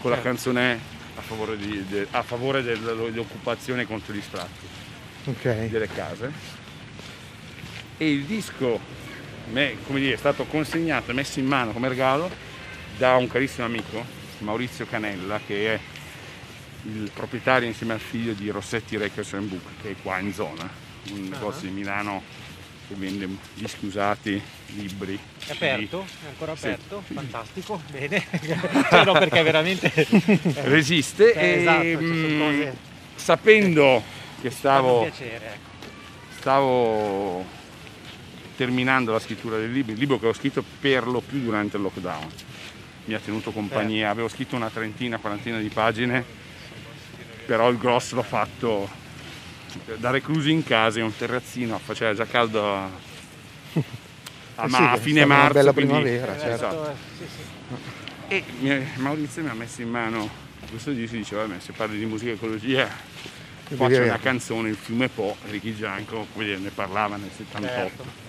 con 0.00 0.10
la 0.10 0.16
Certo. 0.16 0.30
canzone 0.30 0.78
a 1.16 1.20
favore, 1.20 1.56
di- 1.56 1.84
de- 1.88 2.06
a 2.10 2.22
favore 2.22 2.62
del- 2.62 2.78
dell'occupazione 2.80 3.86
contro 3.86 4.14
gli 4.14 4.20
sfratti 4.22 4.66
Ok. 5.26 5.68
delle 5.68 5.88
case 5.88 6.32
e 7.98 8.10
il 8.10 8.24
disco 8.24 8.80
me- 9.52 9.76
dire, 9.88 10.14
è 10.14 10.16
stato 10.16 10.44
consegnato 10.44 11.10
e 11.10 11.14
messo 11.14 11.38
in 11.38 11.46
mano 11.46 11.72
come 11.72 11.88
regalo 11.88 12.30
da 12.96 13.16
un 13.16 13.26
carissimo 13.28 13.66
amico 13.66 14.04
Maurizio 14.38 14.86
Canella 14.86 15.40
che 15.46 15.74
è 15.74 15.80
il 16.84 17.10
proprietario 17.12 17.68
insieme 17.68 17.92
al 17.92 18.00
figlio 18.00 18.32
di 18.32 18.48
Rossetti 18.50 18.96
Records 18.96 19.32
and 19.34 19.48
Book 19.48 19.62
che 19.82 19.90
è 19.90 19.94
qua 20.02 20.18
in 20.18 20.32
zona 20.32 20.68
un 21.12 21.28
negozio 21.28 21.68
di 21.68 21.74
Milano 21.74 22.22
che 22.88 22.94
vende 22.96 23.28
dischi 23.54 23.86
usati, 23.86 24.40
libri 24.74 25.18
È 25.46 25.52
aperto? 25.52 26.04
È 26.24 26.28
ancora 26.28 26.56
Sì. 26.56 26.66
aperto? 26.66 27.02
Fantastico, 27.12 27.80
bene. 27.90 28.26
cioè, 28.90 29.04
no, 29.04 29.12
perché 29.12 29.42
veramente 29.42 29.92
resiste 30.64 31.32
Eh, 31.32 31.46
e 31.46 31.60
esatto, 31.60 32.04
sono 32.04 32.50
mm, 32.50 32.68
sapendo 33.14 34.02
che 34.40 34.50
stavo 34.50 35.02
piacere. 35.02 35.46
ecco. 35.46 36.38
stavo 36.40 37.44
terminando 38.56 39.12
la 39.12 39.20
scrittura 39.20 39.56
del 39.56 39.72
libro, 39.72 39.92
il 39.92 39.98
libro 39.98 40.18
che 40.18 40.26
ho 40.26 40.32
scritto 40.32 40.62
per 40.80 41.06
lo 41.06 41.20
più 41.20 41.40
durante 41.40 41.76
il 41.76 41.82
lockdown. 41.82 42.26
Mi 43.04 43.14
ha 43.14 43.18
tenuto 43.20 43.52
compagnia, 43.52 44.10
avevo 44.10 44.28
scritto 44.28 44.56
una 44.56 44.68
trentina, 44.68 45.18
quarantina 45.18 45.58
di 45.58 45.68
pagine, 45.68 46.24
però 47.50 47.68
il 47.68 47.78
grosso 47.78 48.14
l'ho 48.14 48.22
fatto 48.22 48.88
da 49.96 50.10
reclusi 50.10 50.52
in 50.52 50.62
casa 50.62 51.00
in 51.00 51.06
un 51.06 51.16
terrazzino, 51.16 51.80
faceva 51.80 52.14
già 52.14 52.24
caldo 52.24 52.64
a, 52.76 52.84
a 52.84 52.88
Eh 53.74 54.68
ma- 54.68 54.76
sì, 54.76 54.82
a 54.84 54.96
fine 54.98 55.24
marzo. 55.24 55.52
bella 55.54 55.72
quindi- 55.72 55.90
primavera, 55.94 56.36
Eh, 56.36 56.38
certo. 56.38 56.54
esatto. 56.54 56.94
sì, 57.18 57.24
sì. 57.26 57.74
E 58.28 58.44
mi- 58.60 58.86
Maurizio 58.98 59.42
mi 59.42 59.48
ha 59.48 59.54
messo 59.54 59.82
in 59.82 59.88
mano 59.90 60.28
questo 60.70 60.92
disco 60.92 61.16
e 61.16 61.18
diceva, 61.18 61.44
vabbè, 61.44 61.58
se 61.58 61.72
parli 61.72 61.98
di 61.98 62.04
musica 62.04 62.30
e 62.30 62.34
ecologia, 62.34 62.88
c'è 63.68 64.04
una 64.04 64.18
canzone, 64.20 64.68
Il 64.68 64.76
fiume 64.76 65.08
Po, 65.08 65.36
Ricky 65.48 65.74
Gianco, 65.74 66.28
dire, 66.34 66.56
ne 66.58 66.70
parlava 66.70 67.16
nel 67.16 67.30
78. 67.36 67.66
Certo. 67.66 68.28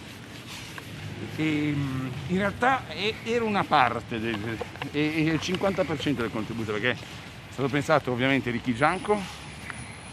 E, 1.36 1.44
mm, 1.76 2.08
in 2.30 2.38
realtà 2.40 2.86
era 3.24 3.44
una 3.44 3.64
parte 3.64 4.20
del 4.20 4.58
è 4.92 4.98
il 4.98 5.40
50% 5.40 6.22
del 6.22 6.32
contributo 6.32 6.72
perché 6.72 6.98
stato 7.62 7.68
pensato 7.70 8.12
ovviamente 8.12 8.50
Ricky 8.50 8.74
Gianco 8.74 9.20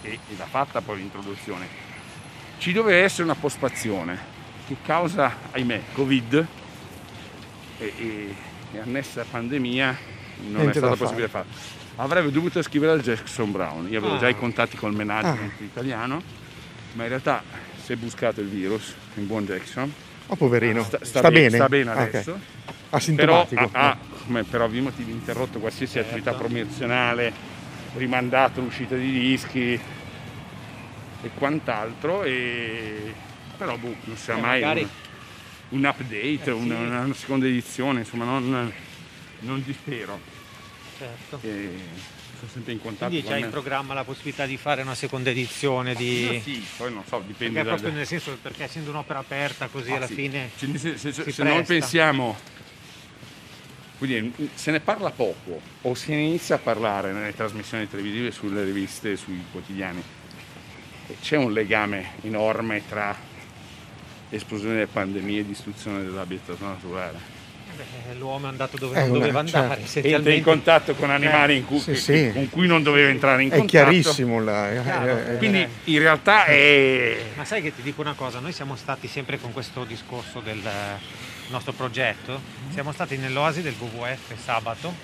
e, 0.03 0.11
e 0.13 0.37
l'ha 0.37 0.47
fatta 0.47 0.81
poi 0.81 0.99
l'introduzione. 0.99 1.67
Ci 2.59 2.73
doveva 2.73 3.03
essere 3.03 3.23
una 3.23 3.35
pospazione 3.35 4.37
che 4.67 4.77
causa, 4.85 5.35
ahimè, 5.53 5.81
Covid 5.95 6.47
e, 7.79 7.93
e, 7.97 8.35
e 8.73 8.79
annessa 8.79 9.25
pandemia 9.29 9.97
non 10.41 10.53
Niente 10.53 10.71
è 10.71 10.73
stato 10.75 10.89
da 10.89 10.97
possibile 10.97 11.29
farlo. 11.29 11.51
Avrebbe 11.97 12.31
dovuto 12.31 12.61
scrivere 12.63 12.93
al 12.93 13.01
Jackson 13.01 13.51
Brown, 13.51 13.89
io 13.91 13.99
avevo 13.99 14.15
Ah. 14.15 14.19
già 14.19 14.29
i 14.29 14.37
contatti 14.37 14.77
col 14.77 14.95
management 14.95 15.53
Ah. 15.61 15.65
italiano, 15.65 16.23
ma 16.93 17.03
in 17.05 17.09
realtà 17.09 17.43
si 17.83 17.93
è 17.93 17.97
buscato 17.97 18.41
il 18.41 18.49
virus 18.49 18.95
in 19.15 19.27
buon 19.27 19.45
Jackson 19.47 19.93
Oh, 20.31 20.37
poverino. 20.37 20.83
sta, 20.85 20.99
Sta, 20.99 21.07
sta 21.07 21.29
be- 21.31 21.41
bene? 21.41 21.57
sta 21.57 21.69
bene 21.69 21.91
Ah, 21.91 21.95
adesso 22.03 22.33
però 22.33 22.77
Asintomatico. 22.91 23.69
ha, 23.73 23.91
ha, 23.91 23.99
come 24.25 24.45
per 24.45 24.61
ovvi 24.63 24.81
motivi 24.81 25.11
interrotto 25.13 25.59
qualsiasi 25.59 25.99
attività 25.99 26.33
promozionale 26.35 27.33
rimandato 27.97 28.61
l'uscita 28.61 28.95
di 28.95 29.11
dischi 29.11 29.73
e 31.21 31.31
quant'altro 31.35 32.23
e 32.23 33.13
però 33.57 33.77
boh, 33.77 33.95
non 34.05 34.17
sa 34.17 34.35
Eh, 34.35 34.41
mai 34.41 34.61
magari- 34.61 34.89
un, 35.71 35.79
un 35.79 35.85
update 35.85 36.41
Eh, 36.45 36.51
una, 36.53 36.77
sì. 36.77 36.83
una 37.07 37.15
seconda 37.15 37.47
edizione 37.47 38.01
insomma 38.01 38.25
non, 38.25 38.73
non 39.41 39.63
dispero 39.65 40.19
certo. 40.99 41.41
e 41.43 41.79
sono 42.39 42.51
sempre 42.53 42.73
in 42.73 42.81
contatto 42.81 43.11
Quindi 43.11 43.27
c'è 43.27 43.35
con 43.35 43.45
in 43.45 43.51
programma 43.51 43.95
la 43.95 44.05
possibilità 44.05 44.47
di 44.47 44.57
fare 44.57 44.83
una 44.83 44.95
seconda 44.95 45.31
edizione 45.31 45.95
di... 45.95 46.41
sì, 46.43 46.65
poi 46.77 46.93
non 46.93 47.03
so 47.07 47.23
dipende 47.27 47.55
Perché 47.55 47.69
da, 47.69 47.75
proprio 47.75 47.93
nel 47.97 48.07
senso, 48.07 48.39
perché 48.41 48.65
essendo 48.65 48.91
un'opera 48.91 49.19
aperta 49.19 49.67
così 49.67 49.91
Ah, 49.93 49.97
alla 49.97 50.07
sì. 50.07 50.15
fine... 50.15 50.51
Cioè, 50.57 50.77
se, 50.79 50.97
se- 50.97 51.13
se- 51.13 51.33
se 51.33 51.43
noi 51.43 51.63
pensiamo, 51.65 52.37
quindi 53.99 54.49
se 54.55 54.71
ne 54.71 54.81
parla 54.81 55.11
poco 55.11 55.61
o 55.83 55.95
se 55.95 56.15
ne 56.15 56.21
inizia 56.23 56.55
a 56.55 56.59
parlare 56.59 57.13
nelle 57.13 57.35
trasmissioni 57.35 57.89
televisive, 57.89 58.31
sulle 58.31 58.63
riviste, 58.63 59.17
sui 59.17 59.43
quotidiani, 59.51 60.01
c'è 61.21 61.37
un 61.37 61.53
legame 61.53 62.13
enorme 62.23 62.83
tra 62.89 63.17
esplosione 64.31 64.75
delle 64.75 64.87
pandemie 64.87 65.41
e 65.41 65.47
distruzione 65.47 66.03
dell'habitat 66.05 66.61
naturale. 66.61 67.38
L'uomo 68.19 68.47
è 68.47 68.49
andato 68.51 68.77
dove 68.77 68.97
È 68.97 69.01
non 69.01 69.11
una- 69.11 69.19
doveva 69.21 69.41
andare, 69.41 69.85
certo. 69.87 70.09
Entra 70.09 70.33
in 70.33 70.43
contatto 70.43 70.95
con 70.95 71.11
animali 71.11 71.57
in 71.57 71.65
cui- 71.67 71.79
Sì, 71.81 71.95
sì. 71.95 72.31
con 72.33 72.49
cui 72.51 72.67
non 72.67 72.83
doveva 72.83 73.09
entrare 73.11 73.43
in 73.43 73.49
È 73.51 73.57
contatto. 73.59 73.69
chiarissimo. 73.71 74.41
La, 74.43 74.71
eh, 74.73 74.83
Chiaro. 74.83 75.19
eh, 75.33 75.37
Quindi 75.37 75.67
in 75.85 75.99
realtà 75.99 76.45
è... 76.45 77.17
Ma 77.35 77.45
sai 77.45 77.63
che 77.63 77.75
ti 77.75 77.83
dico 77.83 78.01
una 78.01 78.15
cosa, 78.15 78.39
noi 78.41 78.53
siamo 78.53 78.77
stati 78.77 79.07
sempre 79.09 79.39
con 79.39 79.53
questo 79.53 79.85
discorso 79.85 80.41
del 80.41 80.59
eh, 80.65 80.99
nostro 81.51 81.73
progetto, 81.73 82.41
siamo 82.73 82.93
stati 82.93 83.17
nell'oasi 83.17 83.63
del 83.63 83.75
WWF 83.79 84.35
sabato, 84.43 84.95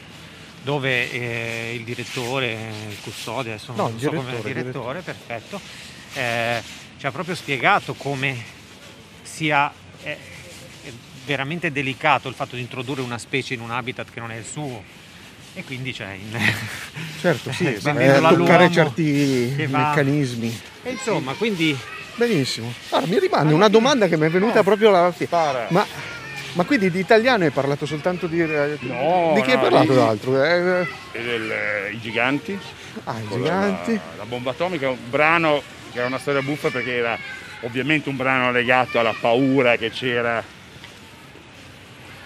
dove 0.62 1.10
eh, 1.10 1.74
il 1.74 1.84
direttore, 1.84 2.52
il 2.88 2.96
custode, 3.02 3.50
adesso 3.50 3.72
No, 3.76 3.82
non 3.84 3.94
il 3.94 4.00
so 4.00 4.08
come 4.10 4.22
direttore, 4.22 4.48
il 4.48 4.54
direttore, 4.56 5.00
perfetto, 5.00 5.60
eh, 6.14 6.62
ci 6.98 7.06
ha 7.06 7.10
proprio 7.10 7.34
spiegato 7.34 7.94
come 7.94 8.36
sia 9.22 9.70
eh, 10.02 10.12
è 10.12 10.16
veramente 11.24 11.72
delicato 11.72 12.28
il 12.28 12.34
fatto 12.34 12.54
di 12.56 12.62
introdurre 12.62 13.00
una 13.02 13.18
specie 13.18 13.54
in 13.54 13.60
un 13.60 13.70
habitat 13.70 14.08
che 14.12 14.20
non 14.20 14.30
è 14.30 14.36
il 14.36 14.44
suo. 14.44 14.82
E 15.56 15.62
quindi 15.64 15.92
c'è 15.92 16.12
in... 16.12 16.36
certo, 17.20 17.52
sì, 17.52 17.66
Eh, 17.66 17.80
toccare 17.80 18.70
certi 18.70 19.66
va- 19.68 19.88
meccanismi. 19.88 20.60
E 20.82 20.90
insomma, 20.90 21.32
quindi 21.34 21.76
Benissimo. 22.16 22.72
Guarda, 22.88 23.08
mi 23.08 23.18
rimane 23.18 23.52
una 23.52 23.66
domanda 23.68 24.06
che 24.06 24.16
mi 24.16 24.26
è 24.26 24.30
venuta 24.30 24.62
proprio 24.62 24.88
alla 24.90 25.10
fine. 25.10 25.26
Spara. 25.26 25.66
Ma, 25.70 25.84
ma 26.52 26.64
quindi 26.64 26.88
di 26.90 27.00
italiano 27.00 27.42
hai 27.44 27.50
parlato 27.50 27.86
soltanto 27.86 28.26
di... 28.28 28.40
eh, 28.40 28.76
No, 28.80 29.32
di 29.34 29.42
chi 29.42 29.50
hai 29.50 29.56
no, 29.56 29.62
parlato 29.62 29.88
di- 29.92 29.94
d'altro? 29.98 30.44
Eh, 30.44 30.86
e 31.12 31.22
del- 31.22 31.50
eh, 31.50 31.90
I 31.92 32.00
giganti. 32.00 32.56
ah, 33.04 33.18
i 33.18 33.28
giganti. 33.32 33.94
La, 33.94 34.00
la 34.18 34.24
bomba 34.26 34.50
atomica, 34.50 34.88
un 34.90 34.96
brano 35.10 35.60
che 35.92 35.98
era 35.98 36.06
una 36.06 36.18
storia 36.18 36.40
buffa 36.42 36.70
perché 36.70 36.94
era 36.96 37.18
ovviamente 37.62 38.08
un 38.08 38.16
brano 38.16 38.52
legato 38.52 38.98
alla 39.00 39.14
paura 39.18 39.76
che 39.76 39.90
c'era 39.90 40.42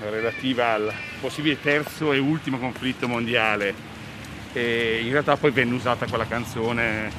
relativa 0.01 0.73
al 0.75 0.93
possibile 1.21 1.61
terzo 1.61 2.13
e 2.13 2.19
ultimo 2.19 2.59
conflitto 2.59 3.09
mondiale. 3.09 3.75
E 4.53 5.01
in 5.03 5.11
realtà 5.11 5.37
poi 5.37 5.51
venne 5.51 5.75
usata 5.75 6.07
quella 6.07 6.27
canzone 6.27 7.11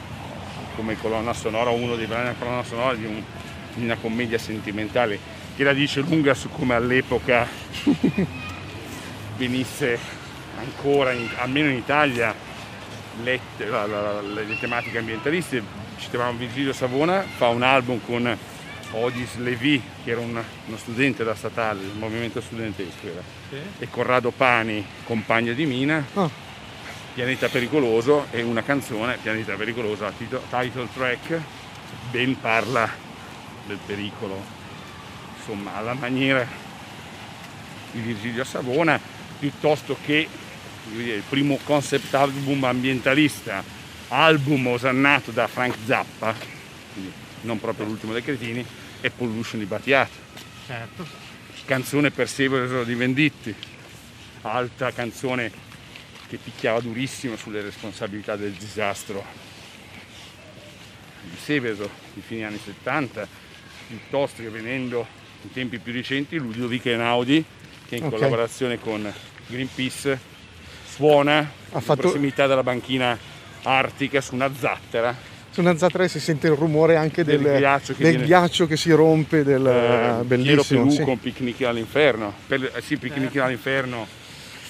come 0.76 0.98
colonna 1.00 1.34
sonora, 1.34 1.70
uno 1.72 1.96
dei 1.96 2.06
brani 2.06 2.24
della 2.24 2.36
colonna 2.38 2.64
sonora 2.64 2.96
di, 2.96 3.06
un- 3.06 3.22
di 3.74 3.84
una 3.84 3.96
commedia 3.98 4.38
sentimentale 4.38 5.20
che 5.56 5.64
la 5.64 5.74
dice 5.74 6.00
lunga 6.02 6.34
su 6.34 6.50
come 6.50 6.74
all'epoca 6.74 7.46
venisse 9.38 9.98
ancora, 10.58 11.12
in- 11.12 11.30
almeno 11.38 11.70
in 11.70 11.76
Italia, 11.78 12.34
lette- 13.24 13.66
la- 13.66 13.86
la- 13.86 14.22
le 14.22 14.58
tematiche 14.60 14.98
ambientaliste. 14.98 15.62
Citavamo 15.98 16.38
Virgilio 16.38 16.72
Savona, 16.74 17.22
fa 17.22 17.48
un 17.50 17.62
album 17.62 18.00
con 18.06 18.38
Odis 18.92 19.36
Levy, 19.38 19.82
che 20.04 20.12
era 20.12 20.20
un- 20.20 20.42
uno 20.66 20.78
studente 20.78 21.24
da 21.24 21.36
statale, 21.36 21.80
del 21.82 21.96
movimento 21.98 22.42
studentesco 22.42 23.06
era, 23.08 23.22
e 23.80 23.88
Corrado 23.90 24.32
Pani, 24.32 24.84
compagno 25.04 25.54
di 25.54 25.66
Mina, 25.66 26.04
Ah. 26.14 26.30
Pianeta 27.14 27.50
Pericoloso 27.50 28.28
e 28.32 28.42
una 28.42 28.64
canzone, 28.64 29.18
Pianeta 29.22 29.56
Pericoloso, 29.56 30.06
a 30.06 30.12
tito- 30.12 30.44
title 30.50 30.88
track, 30.94 31.40
ben 32.12 32.40
parla 32.40 32.90
del 33.68 33.78
pericolo, 33.86 34.42
insomma, 35.38 35.76
alla 35.76 35.94
maniera 35.94 36.48
di 37.92 38.00
Virgilio 38.02 38.44
Savona, 38.44 39.00
piuttosto 39.38 39.98
che 40.04 40.28
dire, 40.92 41.16
il 41.18 41.24
primo 41.28 41.60
concept 41.64 42.14
album 42.16 42.64
ambientalista, 42.64 43.64
album 44.10 44.68
osannato 44.68 45.30
da 45.32 45.48
Frank 45.48 45.76
Zappa, 45.86 46.34
quindi 46.94 47.12
non 47.42 47.60
proprio 47.60 47.86
l'ultimo 47.86 48.14
dei 48.14 48.24
cretini, 48.24 48.66
è 49.02 49.10
Pollution 49.10 49.60
di 49.60 49.66
Battiato 49.66 50.12
certo. 50.66 51.06
canzone 51.66 52.12
Persevero 52.12 52.84
di 52.84 52.94
Venditti, 52.96 53.54
altra 54.42 54.92
canzone 54.92 55.52
che 56.28 56.38
picchiava 56.38 56.80
durissimo 56.80 57.36
sulle 57.36 57.62
responsabilità 57.62 58.36
del 58.36 58.52
disastro 58.52 59.24
di 61.24 61.36
Seveso 61.38 61.90
di 62.14 62.22
fine 62.22 62.46
anni 62.46 62.60
70, 62.64 63.28
piuttosto 63.88 64.42
che 64.42 64.50
venendo 64.50 65.08
in 65.42 65.52
tempi 65.52 65.80
più 65.80 65.92
recenti 65.92 66.38
Ludovico 66.38 66.90
Einaudi 66.90 67.44
che 67.88 67.96
in 67.96 68.04
Ok. 68.04 68.10
collaborazione 68.12 68.80
con 68.80 69.12
Greenpeace 69.48 70.20
suona 70.88 71.40
in 71.40 71.82
fatto- 71.82 72.02
prossimità 72.02 72.46
della 72.46 72.64
banchina 72.64 73.18
artica 73.64 74.22
su 74.22 74.36
una 74.36 74.52
zattera 74.54 75.16
Una 75.60 75.74
ZA3 75.74 76.06
si 76.06 76.20
sente 76.22 76.48
il 76.48 76.54
rumore 76.54 76.96
anche 76.96 77.26
del, 77.26 77.42
Del 77.42 77.58
ghiaccio 77.58 77.94
che 77.94 78.02
del 78.04 78.12
viene- 78.12 78.26
ghiaccio 78.28 78.66
che 78.66 78.78
si 78.78 78.92
rompe, 78.92 79.44
del, 79.44 79.66
Eh, 79.66 79.70
Piero 79.70 80.24
bellissimo. 80.24 80.84
Pelù 80.84 80.90
sì. 80.96 81.02
con 81.04 81.20
Picnic 81.20 81.62
all'inferno, 81.64 82.34
per, 82.48 82.72
eh, 82.76 82.82
sì, 82.82 82.96
Picnic 82.96 83.36
all'inferno 83.38 84.08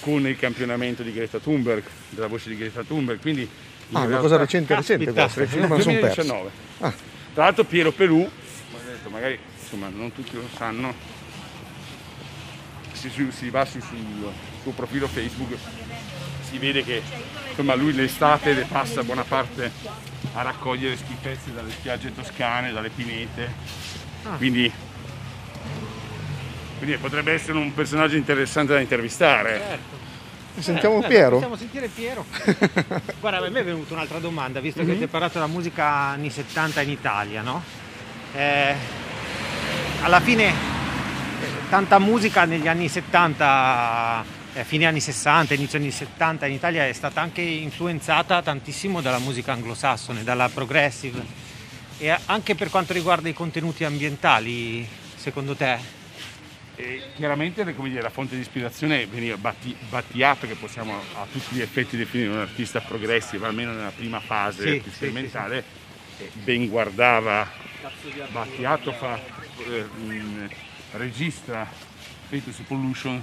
con 0.00 0.26
il 0.26 0.36
campionamento 0.36 1.04
di 1.04 1.12
Greta 1.12 1.38
Thunberg, 1.38 1.84
della 2.08 2.26
voce 2.26 2.48
di 2.48 2.56
Greta 2.56 2.82
Thunberg, 2.82 3.20
quindi 3.20 3.42
in 3.42 3.48
Ah, 3.92 3.98
una 4.00 4.06
realtà- 4.06 4.20
cosa 4.22 4.36
recente, 4.38 4.74
recente 4.74 5.12
questa, 5.12 5.46
sono 5.46 5.68
persa. 5.68 5.84
2019. 5.84 6.50
Ah. 6.80 6.92
Tra 7.34 7.44
l'altro 7.44 7.62
Piero 7.64 7.92
Pelù, 7.92 8.28
magari 9.10 9.38
insomma, 9.62 9.88
non 9.94 10.10
tutti 10.12 10.34
lo 10.34 10.42
sanno, 10.56 10.92
si, 12.94 13.08
si- 13.10 13.30
si 13.30 13.48
va 13.48 13.64
su- 13.64 13.78
sul 13.80 13.96
suo 14.62 14.72
profilo 14.72 15.06
Facebook, 15.06 15.54
si 16.50 16.58
vede 16.58 16.82
che 16.82 17.00
insomma, 17.50 17.74
lui 17.76 17.92
l'estate 17.94 18.54
le 18.54 18.66
passa 18.68 19.04
buona 19.04 19.22
parte 19.22 20.09
a 20.34 20.42
raccogliere 20.42 20.96
schifezze 20.96 21.52
dalle 21.52 21.70
spiagge 21.70 22.14
toscane, 22.14 22.72
dalle 22.72 22.90
pinete, 22.90 23.52
quindi, 24.36 24.70
quindi 26.78 26.96
potrebbe 26.98 27.32
essere 27.32 27.58
un 27.58 27.72
personaggio 27.74 28.16
interessante 28.16 28.72
da 28.72 28.80
intervistare. 28.80 29.98
Sentiamo 30.58 31.02
Eh, 31.02 31.06
Piero? 31.06 31.34
Possiamo 31.36 31.56
sentire 31.56 31.88
Piero. 31.88 32.24
Guarda, 33.20 33.44
a 33.44 33.48
me 33.48 33.60
è 33.60 33.64
venuta 33.64 33.94
un'altra 33.94 34.18
domanda, 34.18 34.60
visto 34.60 34.84
che 34.84 34.96
ti 34.96 35.02
hai 35.02 35.08
parlato 35.08 35.34
della 35.34 35.46
musica 35.46 35.86
anni 35.86 36.28
70 36.30 36.80
in 36.82 36.90
Italia, 36.90 37.42
no? 37.42 37.62
Eh, 38.34 38.74
alla 40.02 40.20
fine 40.20 40.48
eh, 40.48 40.52
tanta 41.68 41.98
musica 41.98 42.44
negli 42.44 42.68
anni 42.68 42.88
70, 42.88 44.24
eh, 44.54 44.64
fine 44.64 44.86
anni 44.86 45.00
60, 45.00 45.54
inizio 45.54 45.78
anni 45.78 45.90
70 45.90 46.46
in 46.46 46.54
Italia 46.54 46.86
è 46.86 46.92
stata 46.92 47.20
anche 47.20 47.40
influenzata 47.40 48.42
tantissimo 48.42 49.00
dalla 49.00 49.18
musica 49.18 49.52
anglosassone, 49.52 50.24
dalla 50.24 50.48
progressive. 50.48 51.48
E 51.98 52.16
anche 52.26 52.54
per 52.54 52.70
quanto 52.70 52.92
riguarda 52.92 53.28
i 53.28 53.34
contenuti 53.34 53.84
ambientali, 53.84 54.86
secondo 55.16 55.54
te? 55.54 55.98
E 56.76 57.02
chiaramente 57.14 57.74
come 57.74 57.90
dire, 57.90 58.00
la 58.00 58.08
fonte 58.08 58.36
di 58.36 58.40
ispirazione 58.40 59.06
veniva 59.06 59.36
Batti- 59.36 59.76
Battiato, 59.88 60.46
che 60.46 60.54
possiamo 60.54 60.94
a 61.14 61.26
tutti 61.30 61.56
gli 61.56 61.60
effetti 61.60 61.98
definire 61.98 62.30
un 62.30 62.38
artista 62.38 62.80
progressivo, 62.80 63.44
almeno 63.44 63.72
nella 63.72 63.92
prima 63.94 64.18
fase 64.18 64.62
Sì, 64.62 64.80
più 64.80 64.90
sì, 64.90 64.96
sperimentale, 64.96 65.62
e 66.18 66.30
ben 66.42 66.68
guardava. 66.68 67.46
Battiato 68.30 68.92
fa, 68.92 69.18
eh, 69.68 69.86
registra 70.92 71.66
Fantasy 72.28 72.62
Pollution 72.62 73.22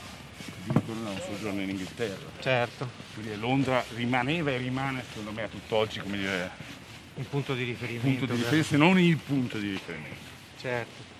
addirittura 0.67 1.09
un 1.09 1.19
soggiorno 1.25 1.61
in 1.61 1.69
Inghilterra. 1.69 2.29
Certo, 2.39 2.89
Quindi 3.13 3.37
Londra 3.39 3.83
rimaneva 3.95 4.51
e 4.51 4.57
rimane, 4.57 5.03
secondo 5.07 5.31
me, 5.31 5.43
a 5.43 5.47
tutt'oggi 5.47 5.99
come 5.99 6.17
dire, 6.17 6.49
un 7.15 7.27
punto 7.29 7.53
di 7.53 7.63
riferimento. 7.63 8.07
punto 8.25 8.25
di 8.33 8.39
riferimento, 8.39 8.67
se 8.69 8.77
non 8.77 8.99
il 8.99 9.17
punto 9.17 9.57
di 9.57 9.69
riferimento. 9.71 10.15
Certo. 10.59 11.15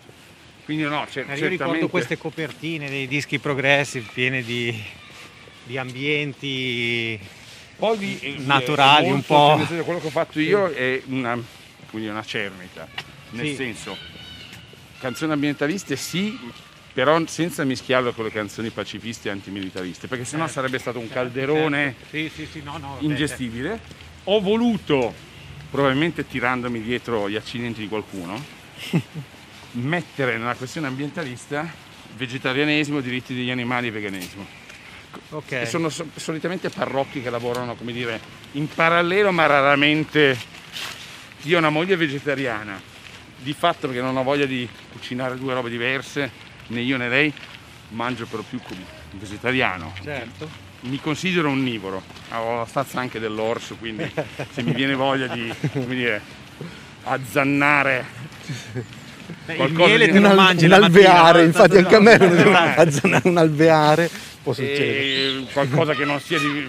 Quindi 0.65 0.83
no, 0.83 0.89
Eh, 0.89 1.05
Io 1.05 1.09
certamente... 1.11 1.47
ricordo 1.47 1.87
queste 1.87 2.17
copertine 2.17 2.89
dei 2.89 3.07
dischi 3.07 3.39
progressive 3.39 4.07
piene 4.13 4.43
di, 4.43 4.77
di 5.63 5.77
ambienti 5.77 7.17
Poi 7.77 7.97
di- 7.97 8.19
eh, 8.19 8.35
naturali, 8.39 9.09
un 9.09 9.23
po'. 9.23 9.55
senso, 9.65 9.83
quello 9.83 9.99
che 9.99 10.07
ho 10.07 10.11
fatto 10.11 10.39
io 10.41 10.69
è 10.71 11.01
una, 11.05 11.41
quindi 11.89 12.09
una 12.09 12.23
cernita, 12.23 12.85
nel 13.31 13.47
Sì. 13.47 13.55
senso, 13.55 13.97
canzoni 14.99 15.31
ambientaliste 15.31 15.95
sì, 15.95 16.37
però 16.97 17.21
senza 17.27 17.63
mischiarlo 17.63 18.11
con 18.11 18.23
le 18.23 18.31
canzoni 18.31 18.71
pacifiste 18.71 19.27
e 19.27 19.31
antimilitariste, 19.31 20.07
perché 20.07 20.25
sennò 20.25 20.47
sarebbe 20.47 20.79
stato 20.79 20.97
un 20.97 21.07
calderone 21.07 21.93
Certo. 22.09 22.33
Sì, 22.35 22.47
sì, 22.51 22.63
no, 22.63 22.79
no, 22.79 22.97
ingestibile. 23.01 23.79
Ho 24.23 24.41
voluto, 24.41 25.13
probabilmente 25.69 26.25
tirandomi 26.25 26.81
dietro 26.81 27.29
gli 27.29 27.35
accidenti 27.35 27.81
di 27.81 27.87
qualcuno, 27.87 28.43
mettere 29.73 30.39
nella 30.39 30.55
questione 30.55 30.87
ambientalista 30.87 31.71
vegetarianesimo, 32.15 32.99
diritti 32.99 33.35
degli 33.35 33.51
animali 33.51 33.89
e 33.89 33.91
veganesimo. 33.91 34.47
Ok. 35.29 35.51
E 35.51 35.65
sono 35.67 35.89
so- 35.89 36.09
solitamente 36.15 36.71
parrocchi 36.71 37.21
che 37.21 37.29
lavorano, 37.29 37.75
come 37.75 37.93
dire, 37.93 38.19
in 38.53 38.67
parallelo 38.67 39.31
ma 39.31 39.45
raramente. 39.45 40.35
Io 41.43 41.57
ho 41.57 41.59
una 41.59 41.69
moglie 41.69 41.95
vegetariana, 41.95 42.81
di 43.37 43.53
fatto 43.53 43.85
perché 43.85 44.01
non 44.01 44.17
ho 44.17 44.23
voglia 44.23 44.47
di 44.47 44.67
cucinare 44.91 45.37
due 45.37 45.53
robe 45.53 45.69
diverse, 45.69 46.46
né 46.67 46.81
io 46.81 46.97
né 46.97 47.07
lei, 47.09 47.31
mangio 47.89 48.25
per 48.25 48.37
lo 48.39 48.45
più 48.47 48.59
come 48.61 48.81
vegetariano. 49.11 49.93
Certo. 50.03 50.65
Mi 50.81 50.99
considero 50.99 51.49
onnivoro, 51.49 52.03
ho 52.33 52.57
la 52.57 52.65
stazza 52.65 52.99
anche 52.99 53.19
dell'orso, 53.19 53.75
quindi 53.77 54.09
se 54.51 54.61
mi 54.61 54.73
viene 54.73 54.93
voglia 54.93 55.27
di, 55.27 55.51
come 55.71 55.95
dire, 55.95 56.21
azzannare 57.03 58.05
Beh, 59.45 59.51
il 59.53 59.57
Qualcosa 59.57 59.85
miele 59.87 60.05
di- 60.05 60.11
te 60.11 60.17
Un, 60.19 60.23
lo 60.23 60.33
mangi 60.35 60.63
un 60.65 60.69
mattina, 60.71 60.85
alveare, 60.85 61.43
infatti 61.43 61.77
anche 61.77 61.95
a 61.95 61.99
me 61.99 62.13
a 62.13 62.91
zanare 62.91 63.27
un 63.27 63.37
alveare 63.37 64.09
può 64.41 64.53
succedere. 64.53 65.45
qualcosa 65.51 65.93
che 65.95 66.05
non 66.05 66.21
sia 66.21 66.39
di 66.39 66.65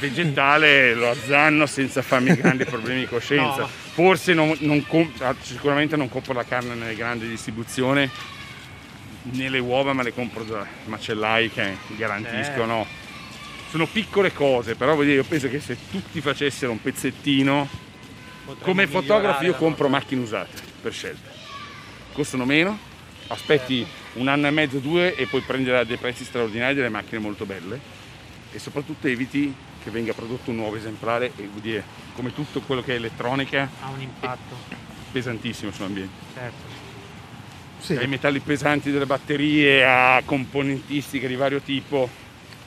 vegetale 0.00 0.94
lo 0.94 1.10
azzanno 1.10 1.66
senza 1.66 2.02
farmi 2.02 2.34
grandi 2.34 2.64
problemi 2.64 3.00
di 3.00 3.06
coscienza. 3.06 3.68
No. 3.92 4.06
Forse 4.08 4.32
non, 4.32 4.56
non 4.60 4.86
com- 4.86 5.12
ah, 5.18 5.34
sicuramente 5.42 5.96
non 5.96 6.08
compro 6.08 6.32
la 6.32 6.44
carne 6.44 6.74
nelle 6.74 6.94
grandi 6.96 7.28
distribuzioni 7.28 8.08
né 9.22 9.48
le 9.48 9.58
uova, 9.58 9.92
ma 9.92 10.02
le 10.02 10.12
compro 10.12 10.44
da 10.44 10.66
macellai 10.86 11.50
che 11.50 11.76
garantiscono. 11.96 12.86
Sono 13.68 13.86
piccole 13.86 14.32
cose, 14.32 14.74
però 14.74 14.94
voglio 14.94 15.08
dire, 15.10 15.16
io 15.22 15.24
penso 15.24 15.48
che 15.48 15.60
se 15.60 15.76
tutti 15.90 16.20
facessero 16.20 16.72
un 16.72 16.82
pezzettino, 16.82 17.68
Potremmo 18.44 18.64
come 18.64 18.86
fotografo 18.86 19.44
io 19.44 19.54
compro 19.54 19.88
macchine 19.88 20.20
usate 20.20 20.60
per 20.80 20.92
scelta. 20.92 21.30
Costano 22.12 22.44
meno, 22.44 22.78
aspetti 23.28 23.86
un 24.14 24.28
anno 24.28 24.48
e 24.48 24.50
mezzo, 24.50 24.78
due 24.78 25.14
e 25.14 25.26
puoi 25.26 25.40
prendere 25.42 25.78
a 25.78 25.84
dei 25.84 25.96
prezzi 25.96 26.24
straordinari 26.24 26.74
delle 26.74 26.90
macchine 26.90 27.20
molto 27.20 27.46
belle 27.46 27.80
e 28.52 28.58
soprattutto 28.58 29.06
eviti 29.06 29.54
che 29.82 29.90
venga 29.90 30.12
prodotto 30.12 30.50
un 30.50 30.56
nuovo 30.56 30.76
esemplare 30.76 31.32
e 31.36 31.46
vuol 31.46 31.60
dire 31.60 31.84
come 32.14 32.34
tutto 32.34 32.60
quello 32.60 32.82
che 32.82 32.92
è 32.92 32.96
elettronica 32.96 33.68
ha 33.80 33.88
un 33.88 34.00
impatto. 34.00 34.54
pesantissimo 35.10 35.72
sull'ambiente. 35.72 36.12
Certo. 36.34 36.81
Sì, 37.82 37.94
Dai 37.94 38.06
metalli 38.06 38.38
pesanti 38.38 38.92
delle 38.92 39.06
batterie 39.06 39.84
a 39.84 40.22
componentistiche 40.24 41.26
di 41.26 41.34
vario 41.34 41.60
tipo. 41.60 42.08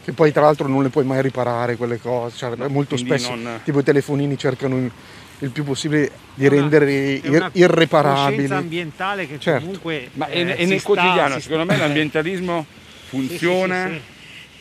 che 0.03 0.11
poi 0.11 0.32
tra 0.34 0.41
l'altro 0.41 0.68
non 0.68 0.84
le 0.84 0.89
puoi 0.89 1.05
mai 1.05 1.22
riparare 1.22 1.78
quelle 1.78 1.99
cose, 2.01 2.36
cioè, 2.36 2.53
molto 2.68 2.95
quindi 2.95 3.18
spesso 3.18 3.34
non- 3.34 3.61
tipo 3.63 3.80
i 3.80 3.84
telefonini 3.84 4.38
cercano 4.38 4.78
il, 4.78 4.91
il 5.39 5.49
più 5.51 5.63
possibile 5.63 6.11
di 6.34 6.45
una- 6.47 6.55
renderli 6.55 7.22
è 7.22 7.28
una 7.30 7.38
ir- 7.45 7.49
irreparabili. 7.53 8.53
ambientale 8.53 9.26
che 9.26 9.39
Certo. 9.39 9.61
comunque 9.66 10.09
Ma 10.13 10.28
eh, 10.28 10.55
è, 10.57 10.66
nel 10.66 10.80
sta- 10.80 10.86
quotidiano, 10.86 11.39
secondo 11.39 11.63
sta- 11.63 11.74
me 11.74 11.80
l'ambientalismo 11.88 12.66
Sì, 12.68 12.76
sì, 12.76 13.07
funziona 13.07 13.88
sì, 13.88 13.93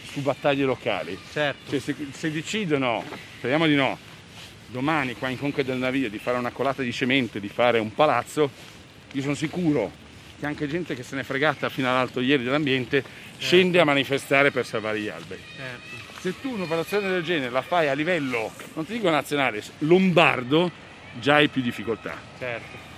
sì, 0.04 0.12
su 0.12 0.20
battaglie 0.22 0.64
locali. 0.64 1.18
certo. 1.32 1.70
Cioè, 1.72 1.80
se, 1.80 1.94
se 2.12 2.30
decidono, 2.30 3.02
speriamo 3.38 3.66
di 3.66 3.74
no, 3.74 3.98
domani 4.68 5.14
qua 5.14 5.28
in 5.30 5.38
Conca 5.38 5.62
del 5.64 5.78
Navio 5.78 6.08
di 6.08 6.18
fare 6.18 6.38
una 6.38 6.52
colata 6.52 6.80
di 6.82 6.92
cemento 6.92 7.38
e 7.38 7.40
di 7.40 7.48
fare 7.48 7.80
un 7.80 7.92
palazzo, 7.92 8.48
io 9.12 9.20
sono 9.20 9.34
sicuro 9.34 9.90
che 10.38 10.46
anche 10.46 10.66
gente 10.68 10.94
che 10.94 11.02
se 11.02 11.16
n'è 11.16 11.22
fregata 11.22 11.68
fino 11.68 11.88
all'altro 11.88 12.20
ieri 12.20 12.42
dell'ambiente 12.44 13.04
scende 13.38 13.80
a 13.80 13.84
manifestare 13.84 14.50
per 14.50 14.66
salvare 14.66 15.00
gli 15.00 15.08
alberi. 15.08 15.40
certo. 15.56 16.02
Se 16.20 16.40
tu 16.40 16.54
un'operazione 16.54 17.08
del 17.08 17.22
genere 17.22 17.50
la 17.50 17.60
fai 17.62 17.88
a 17.88 17.92
livello, 17.92 18.50
non 18.74 18.86
ti 18.86 18.94
dico 18.94 19.10
nazionale, 19.10 19.62
lombardo, 19.80 20.70
già 21.20 21.34
hai 21.34 21.48
più 21.48 21.60
difficoltà. 21.62 22.16
certo. 22.38 22.92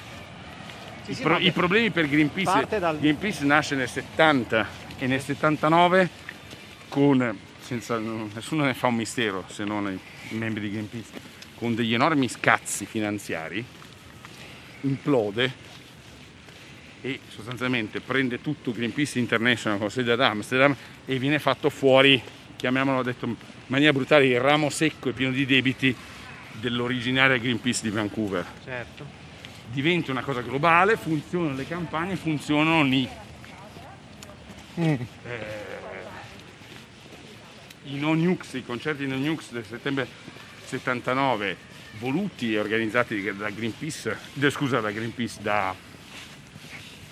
Sì, 1.03 1.11
I, 1.11 1.15
sì, 1.15 1.23
pro- 1.23 1.39
i 1.39 1.51
problemi 1.53 1.91
per 1.91 2.09
Greenpeace, 2.09 2.51
Parte 2.51 2.79
dal- 2.79 2.99
Greenpeace 2.99 3.45
nasce 3.45 3.75
nel 3.77 3.89
70 3.89 4.67
e 4.99 5.07
nel 5.07 5.21
79 5.21 6.09
con, 6.89 7.39
senza, 7.61 7.99
nessuno 7.99 8.65
ne 8.65 8.75
fa 8.75 8.87
un 8.89 8.95
mistero 8.97 9.45
se 9.49 9.65
non 9.65 9.89
i, 9.91 10.35
i 10.35 10.39
membri 10.39 10.63
di 10.63 10.71
Greenpeace, 10.71 11.11
con 11.57 11.75
degli 11.75 11.95
enormi 11.95 12.29
scazzi 12.29 12.87
finanziari, 12.87 13.65
implode 14.83 15.53
e 17.01 17.21
sostanzialmente 17.29 18.01
prende 18.01 18.41
tutto 18.41 18.73
Greenpeace 18.73 19.19
International 19.19 19.79
con 19.79 19.91
sede 19.91 20.13
ad 20.13 20.21
Amsterdam 20.21 20.75
e 21.05 21.19
viene 21.19 21.39
fatto 21.39 21.71
fuori, 21.71 22.21
chiamiamolo 22.57 23.03
detto 23.03 23.27
in 23.27 23.37
maniera 23.67 23.93
brutale, 23.93 24.27
il 24.27 24.41
ramo 24.41 24.71
secco 24.71 25.09
e 25.09 25.13
pieno 25.13 25.33
di 25.33 25.47
debiti 25.47 25.95
dell'originaria 26.53 27.37
Greenpeace 27.37 27.83
di 27.83 27.91
Vancouver. 27.91 28.45
Certo. 28.65 29.25
diventa 29.71 30.11
una 30.11 30.23
cosa 30.23 30.41
globale, 30.41 30.97
funzionano 30.97 31.55
le 31.55 31.67
campagne, 31.67 32.17
funzionano 32.17 32.87
i, 32.87 33.09
eh, 34.77 34.99
i 37.85 37.99
no 37.99 38.15
nukes, 38.15 38.55
i 38.55 38.65
concerti 38.65 39.07
no 39.07 39.17
nukes 39.17 39.51
del 39.51 39.65
settembre 39.65 40.07
79 40.65 41.75
voluti 41.99 42.55
e 42.55 42.59
organizzati 42.59 43.23
da 43.37 43.51
Greenpeace, 43.51 44.17
da- 44.33 44.51
scusa, 44.51 44.81
da 44.81 44.91
Greenpeace 44.91 45.39
da 45.41 45.75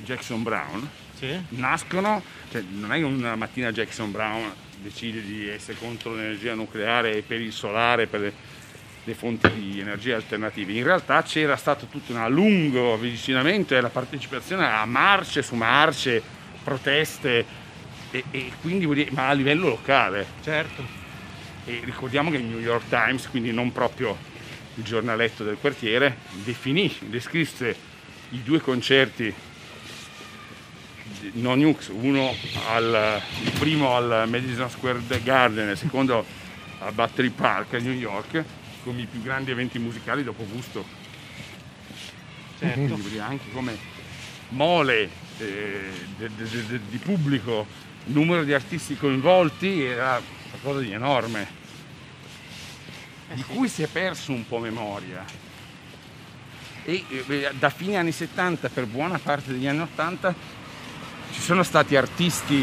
Jackson 0.05 0.43
Brown, 0.43 0.89
Sì. 1.19 1.37
nascono, 1.51 2.23
cioè 2.51 2.63
non 2.71 2.93
è 2.93 2.99
che 2.99 3.05
una 3.05 3.35
mattina 3.37 3.73
Jackson 3.73 4.11
Brown 4.11 4.53
decide 4.83 5.23
di 5.25 5.49
essere 5.49 5.79
contro 5.79 6.15
l'energia 6.15 6.55
nucleare 6.55 7.17
e 7.17 7.23
per 7.23 7.41
il 7.41 7.53
solare, 7.53 8.07
per 8.07 8.21
le- 8.21 8.33
le 9.05 9.15
fonti 9.15 9.51
di 9.53 9.81
energia 9.81 10.17
alternative. 10.17 10.73
In 10.73 10.85
realtà 10.85 11.23
c'era 11.23 11.57
stato 11.57 11.87
tutto 11.87 12.15
un 12.15 12.27
lungo 12.33 12.95
avvicinamento 12.95 13.75
e 13.77 13.81
la 13.81 13.89
partecipazione 13.91 14.65
a 14.67 14.85
marce 14.87 15.43
su 15.43 15.55
marce, 15.55 16.23
proteste, 16.63 17.45
e, 18.11 18.25
e 18.31 18.53
quindi, 18.61 18.87
ma 19.11 19.29
a 19.29 19.33
livello 19.33 19.69
locale. 19.69 20.27
Certo. 20.43 20.83
E 21.67 21.81
ricordiamo 21.85 22.31
che 22.31 22.37
il 22.39 22.45
New 22.45 22.59
York 22.61 22.89
Times, 22.89 23.29
quindi 23.29 23.53
non 23.53 23.73
proprio 23.73 24.17
il 24.77 24.83
giornaletto 24.85 25.45
del 25.45 25.57
quartiere, 25.61 26.17
definì, 26.45 26.93
descrisse 27.09 27.77
i 28.31 28.43
due 28.43 28.61
concerti 28.61 29.33
non 31.33 31.59
Nux, 31.59 31.89
uno 31.89 32.35
al, 32.69 33.21
il 33.43 33.51
primo 33.59 33.95
al 33.95 34.29
Madison 34.29 34.71
Square 34.71 35.01
Garden 35.23 35.69
e 35.69 35.73
il 35.73 35.79
secondo 35.79 36.25
al 36.79 36.93
Battery 36.93 37.31
Park 37.31 37.75
a 37.75 37.79
New 37.79 37.93
York 37.93 38.45
come 38.83 39.03
i 39.03 39.07
più 39.07 39.23
grandi 39.23 39.51
eventi 39.51 39.79
musicali 39.79 40.23
dopo 40.23 40.43
Woodstock. 40.43 40.87
Certo. 42.59 42.99
Anche 43.21 43.51
come 43.53 43.77
mole 44.51 45.11
eh, 45.39 45.91
de, 46.17 46.31
de, 46.37 46.67
de, 46.67 46.81
di 46.89 46.99
pubblico, 46.99 47.67
numero 48.05 48.45
di 48.45 48.53
artisti 48.53 48.97
coinvolti 48.97 49.83
era 49.83 50.21
qualcosa 50.51 50.81
di 50.81 50.93
enorme, 50.93 51.47
di 53.33 53.43
cui 53.43 53.69
si 53.69 53.83
è 53.83 53.87
perso 53.89 54.33
un 54.33 54.47
po' 54.47 54.59
memoria. 54.59 55.25
E 56.85 57.05
eh, 57.09 57.51
da 57.59 57.71
fine 57.71 57.97
anni 57.97 58.13
70 58.13 58.69
per 58.69 58.87
buona 58.87 59.19
parte 59.19 59.53
degli 59.53 59.67
anni 59.67 59.81
80 59.81 60.35
ci 61.35 61.41
sono 61.41 61.63
stati 61.63 61.97
artisti, 61.97 62.55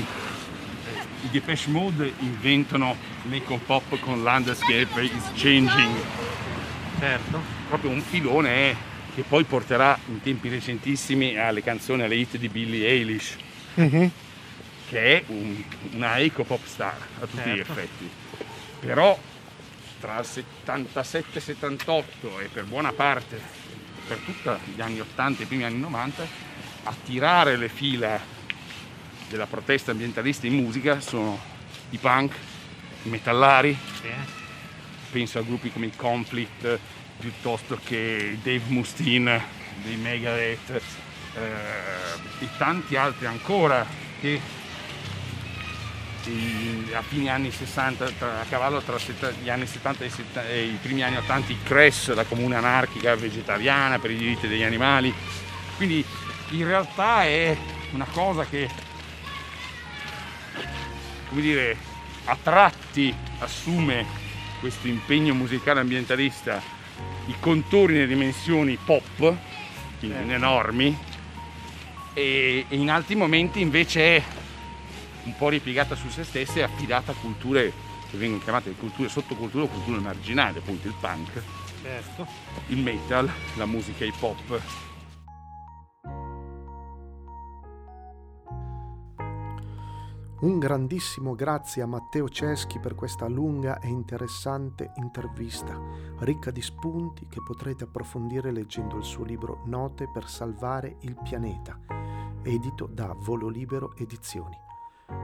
i 1.24 1.30
Depeche 1.30 1.70
Mode 1.70 2.14
inventano 2.20 2.96
make 3.24 3.60
pop 3.66 4.00
con 4.00 4.24
Landscape 4.24 5.02
is 5.04 5.32
Changing. 5.36 5.96
Certo. 7.00 7.42
Proprio 7.68 7.92
un 7.92 8.02
filone 8.02 8.76
che 9.14 9.24
poi 9.28 9.44
porterà 9.44 9.98
in 10.08 10.22
tempi 10.22 10.50
recentissimi 10.50 11.38
alle 11.38 11.62
canzoni, 11.62 12.04
alle 12.04 12.16
hit 12.16 12.38
di 12.38 12.50
Billie 12.50 12.88
Eilish, 12.88 13.36
Mhm. 13.76 14.10
che 14.88 15.18
è 15.18 15.24
un- 15.28 15.64
una 15.92 16.18
eco 16.18 16.44
pop 16.44 16.66
star 16.66 16.96
a 17.20 17.26
tutti 17.28 17.50
gli 17.50 17.56
Certo. 17.58 17.72
effetti. 17.72 18.10
Però 18.80 19.20
tra 20.00 20.20
il 20.20 20.26
77 20.26 21.38
e 21.38 21.42
78 21.42 22.40
e 22.40 22.46
per 22.52 22.64
buona 22.66 22.92
parte, 22.94 23.40
per 24.08 24.18
tutti 24.26 24.50
gli 24.76 24.82
anni 24.82 25.00
80 25.02 25.42
e 25.42 25.44
i 25.44 25.48
primi 25.48 25.64
anni 25.66 25.80
90, 25.80 26.26
a 26.84 26.96
tirare 27.06 27.58
le 27.58 27.70
fila 27.70 28.20
della 29.32 29.48
protesta 29.48 29.92
ambientalista 29.92 30.46
in 30.46 30.56
musica 30.56 31.00
sono 31.00 31.40
i 31.92 31.98
punk, 31.98 32.36
i 33.04 33.10
metallari, 33.10 33.76
penso 35.10 35.40
a 35.40 35.42
gruppi 35.42 35.72
come 35.72 35.88
i 35.88 35.96
Conflict 35.96 36.78
piuttosto 37.18 37.80
che 37.84 38.38
Dave 38.44 38.62
Mustaine 38.68 39.42
dei 39.84 39.96
Megadeth 39.96 40.70
eh, 40.70 42.44
e 42.44 42.48
tanti 42.58 42.96
altri 42.96 43.26
ancora 43.26 43.86
che 44.20 44.40
a 46.94 47.02
fine 47.02 47.30
anni 47.30 47.52
60 47.52 48.12
tra- 48.12 48.42
a 48.42 48.46
cavallo 48.48 48.80
tra 48.82 48.98
gli 49.42 49.50
anni 49.50 49.66
70 49.66 50.04
e, 50.48 50.62
i 50.62 50.78
primi 50.80 51.02
anni 51.02 51.18
80 51.18 51.52
i 51.52 51.58
Crash 51.64 52.14
la 52.14 52.26
comune 52.26 52.56
anarchica 52.56 53.16
vegetariana 53.16 53.98
per 53.98 54.12
i 54.12 54.18
diritti 54.18 54.48
degli 54.48 54.64
animali. 54.64 55.12
Quindi 55.78 56.06
in 56.50 56.66
realtà 56.66 57.24
è 57.24 57.58
una 57.94 58.06
cosa 58.12 58.46
che 58.46 58.70
come 61.32 61.42
dire 61.42 61.78
a 62.26 62.38
tratti 62.42 63.14
assume 63.40 64.06
questo 64.60 64.88
impegno 64.90 65.34
musicale 65.34 65.80
ambientalista 65.80 66.62
i 67.28 67.36
contori 67.40 67.96
e 67.96 68.00
le 68.00 68.08
dimensioni 68.08 68.78
pop, 68.84 69.16
quindi 69.18 70.18
Certo. 70.18 70.32
enormi, 70.34 70.98
e, 72.14 72.66
e 72.68 72.76
in 72.76 72.90
altri 72.92 73.16
momenti 73.16 73.62
invece 73.62 74.18
è 74.18 74.24
un 75.24 75.36
po' 75.38 75.48
ripiegata 75.48 75.96
su 75.96 76.10
se 76.10 76.26
stessa 76.26 76.56
e 76.56 76.64
affidata 76.64 77.14
a 77.14 77.16
culture 77.16 77.72
che 78.10 78.18
vengono 78.18 78.42
chiamate 78.44 78.72
culture 78.72 79.08
sottoculture 79.08 79.64
o 79.64 79.68
culture 79.68 80.00
marginali, 80.00 80.58
appunto 80.58 80.88
il 80.88 80.96
punk, 81.00 81.42
Certo. 81.82 82.28
il 82.68 82.78
metal, 82.78 83.32
la 83.56 83.66
musica 83.66 84.04
hip 84.04 84.22
hop. 84.22 84.62
Un 90.42 90.58
grandissimo 90.58 91.36
grazie 91.36 91.84
a 91.84 91.86
Matteo 91.86 92.28
Ceschi 92.28 92.80
per 92.80 92.96
questa 92.96 93.28
lunga 93.28 93.80
e 93.80 93.90
interessante 93.90 94.92
intervista, 94.96 95.80
ricca 96.22 96.50
di 96.50 96.64
spunti 96.64 97.28
che 97.28 97.44
potrete 97.46 97.84
approfondire 97.84 98.52
leggendo 98.52 98.98
il 98.98 99.04
suo 99.04 99.24
libro 99.24 99.62
Note 99.66 100.10
per 100.12 100.28
salvare 100.28 100.96
il 101.02 101.16
pianeta, 101.22 101.80
edito 102.42 102.88
da 102.88 103.16
Volo 103.20 103.50
Libero 103.50 103.96
Edizioni. 103.96 104.58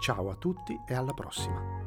Ciao 0.00 0.30
a 0.30 0.36
tutti 0.36 0.80
e 0.86 0.94
alla 0.94 1.14
prossima! 1.14 1.77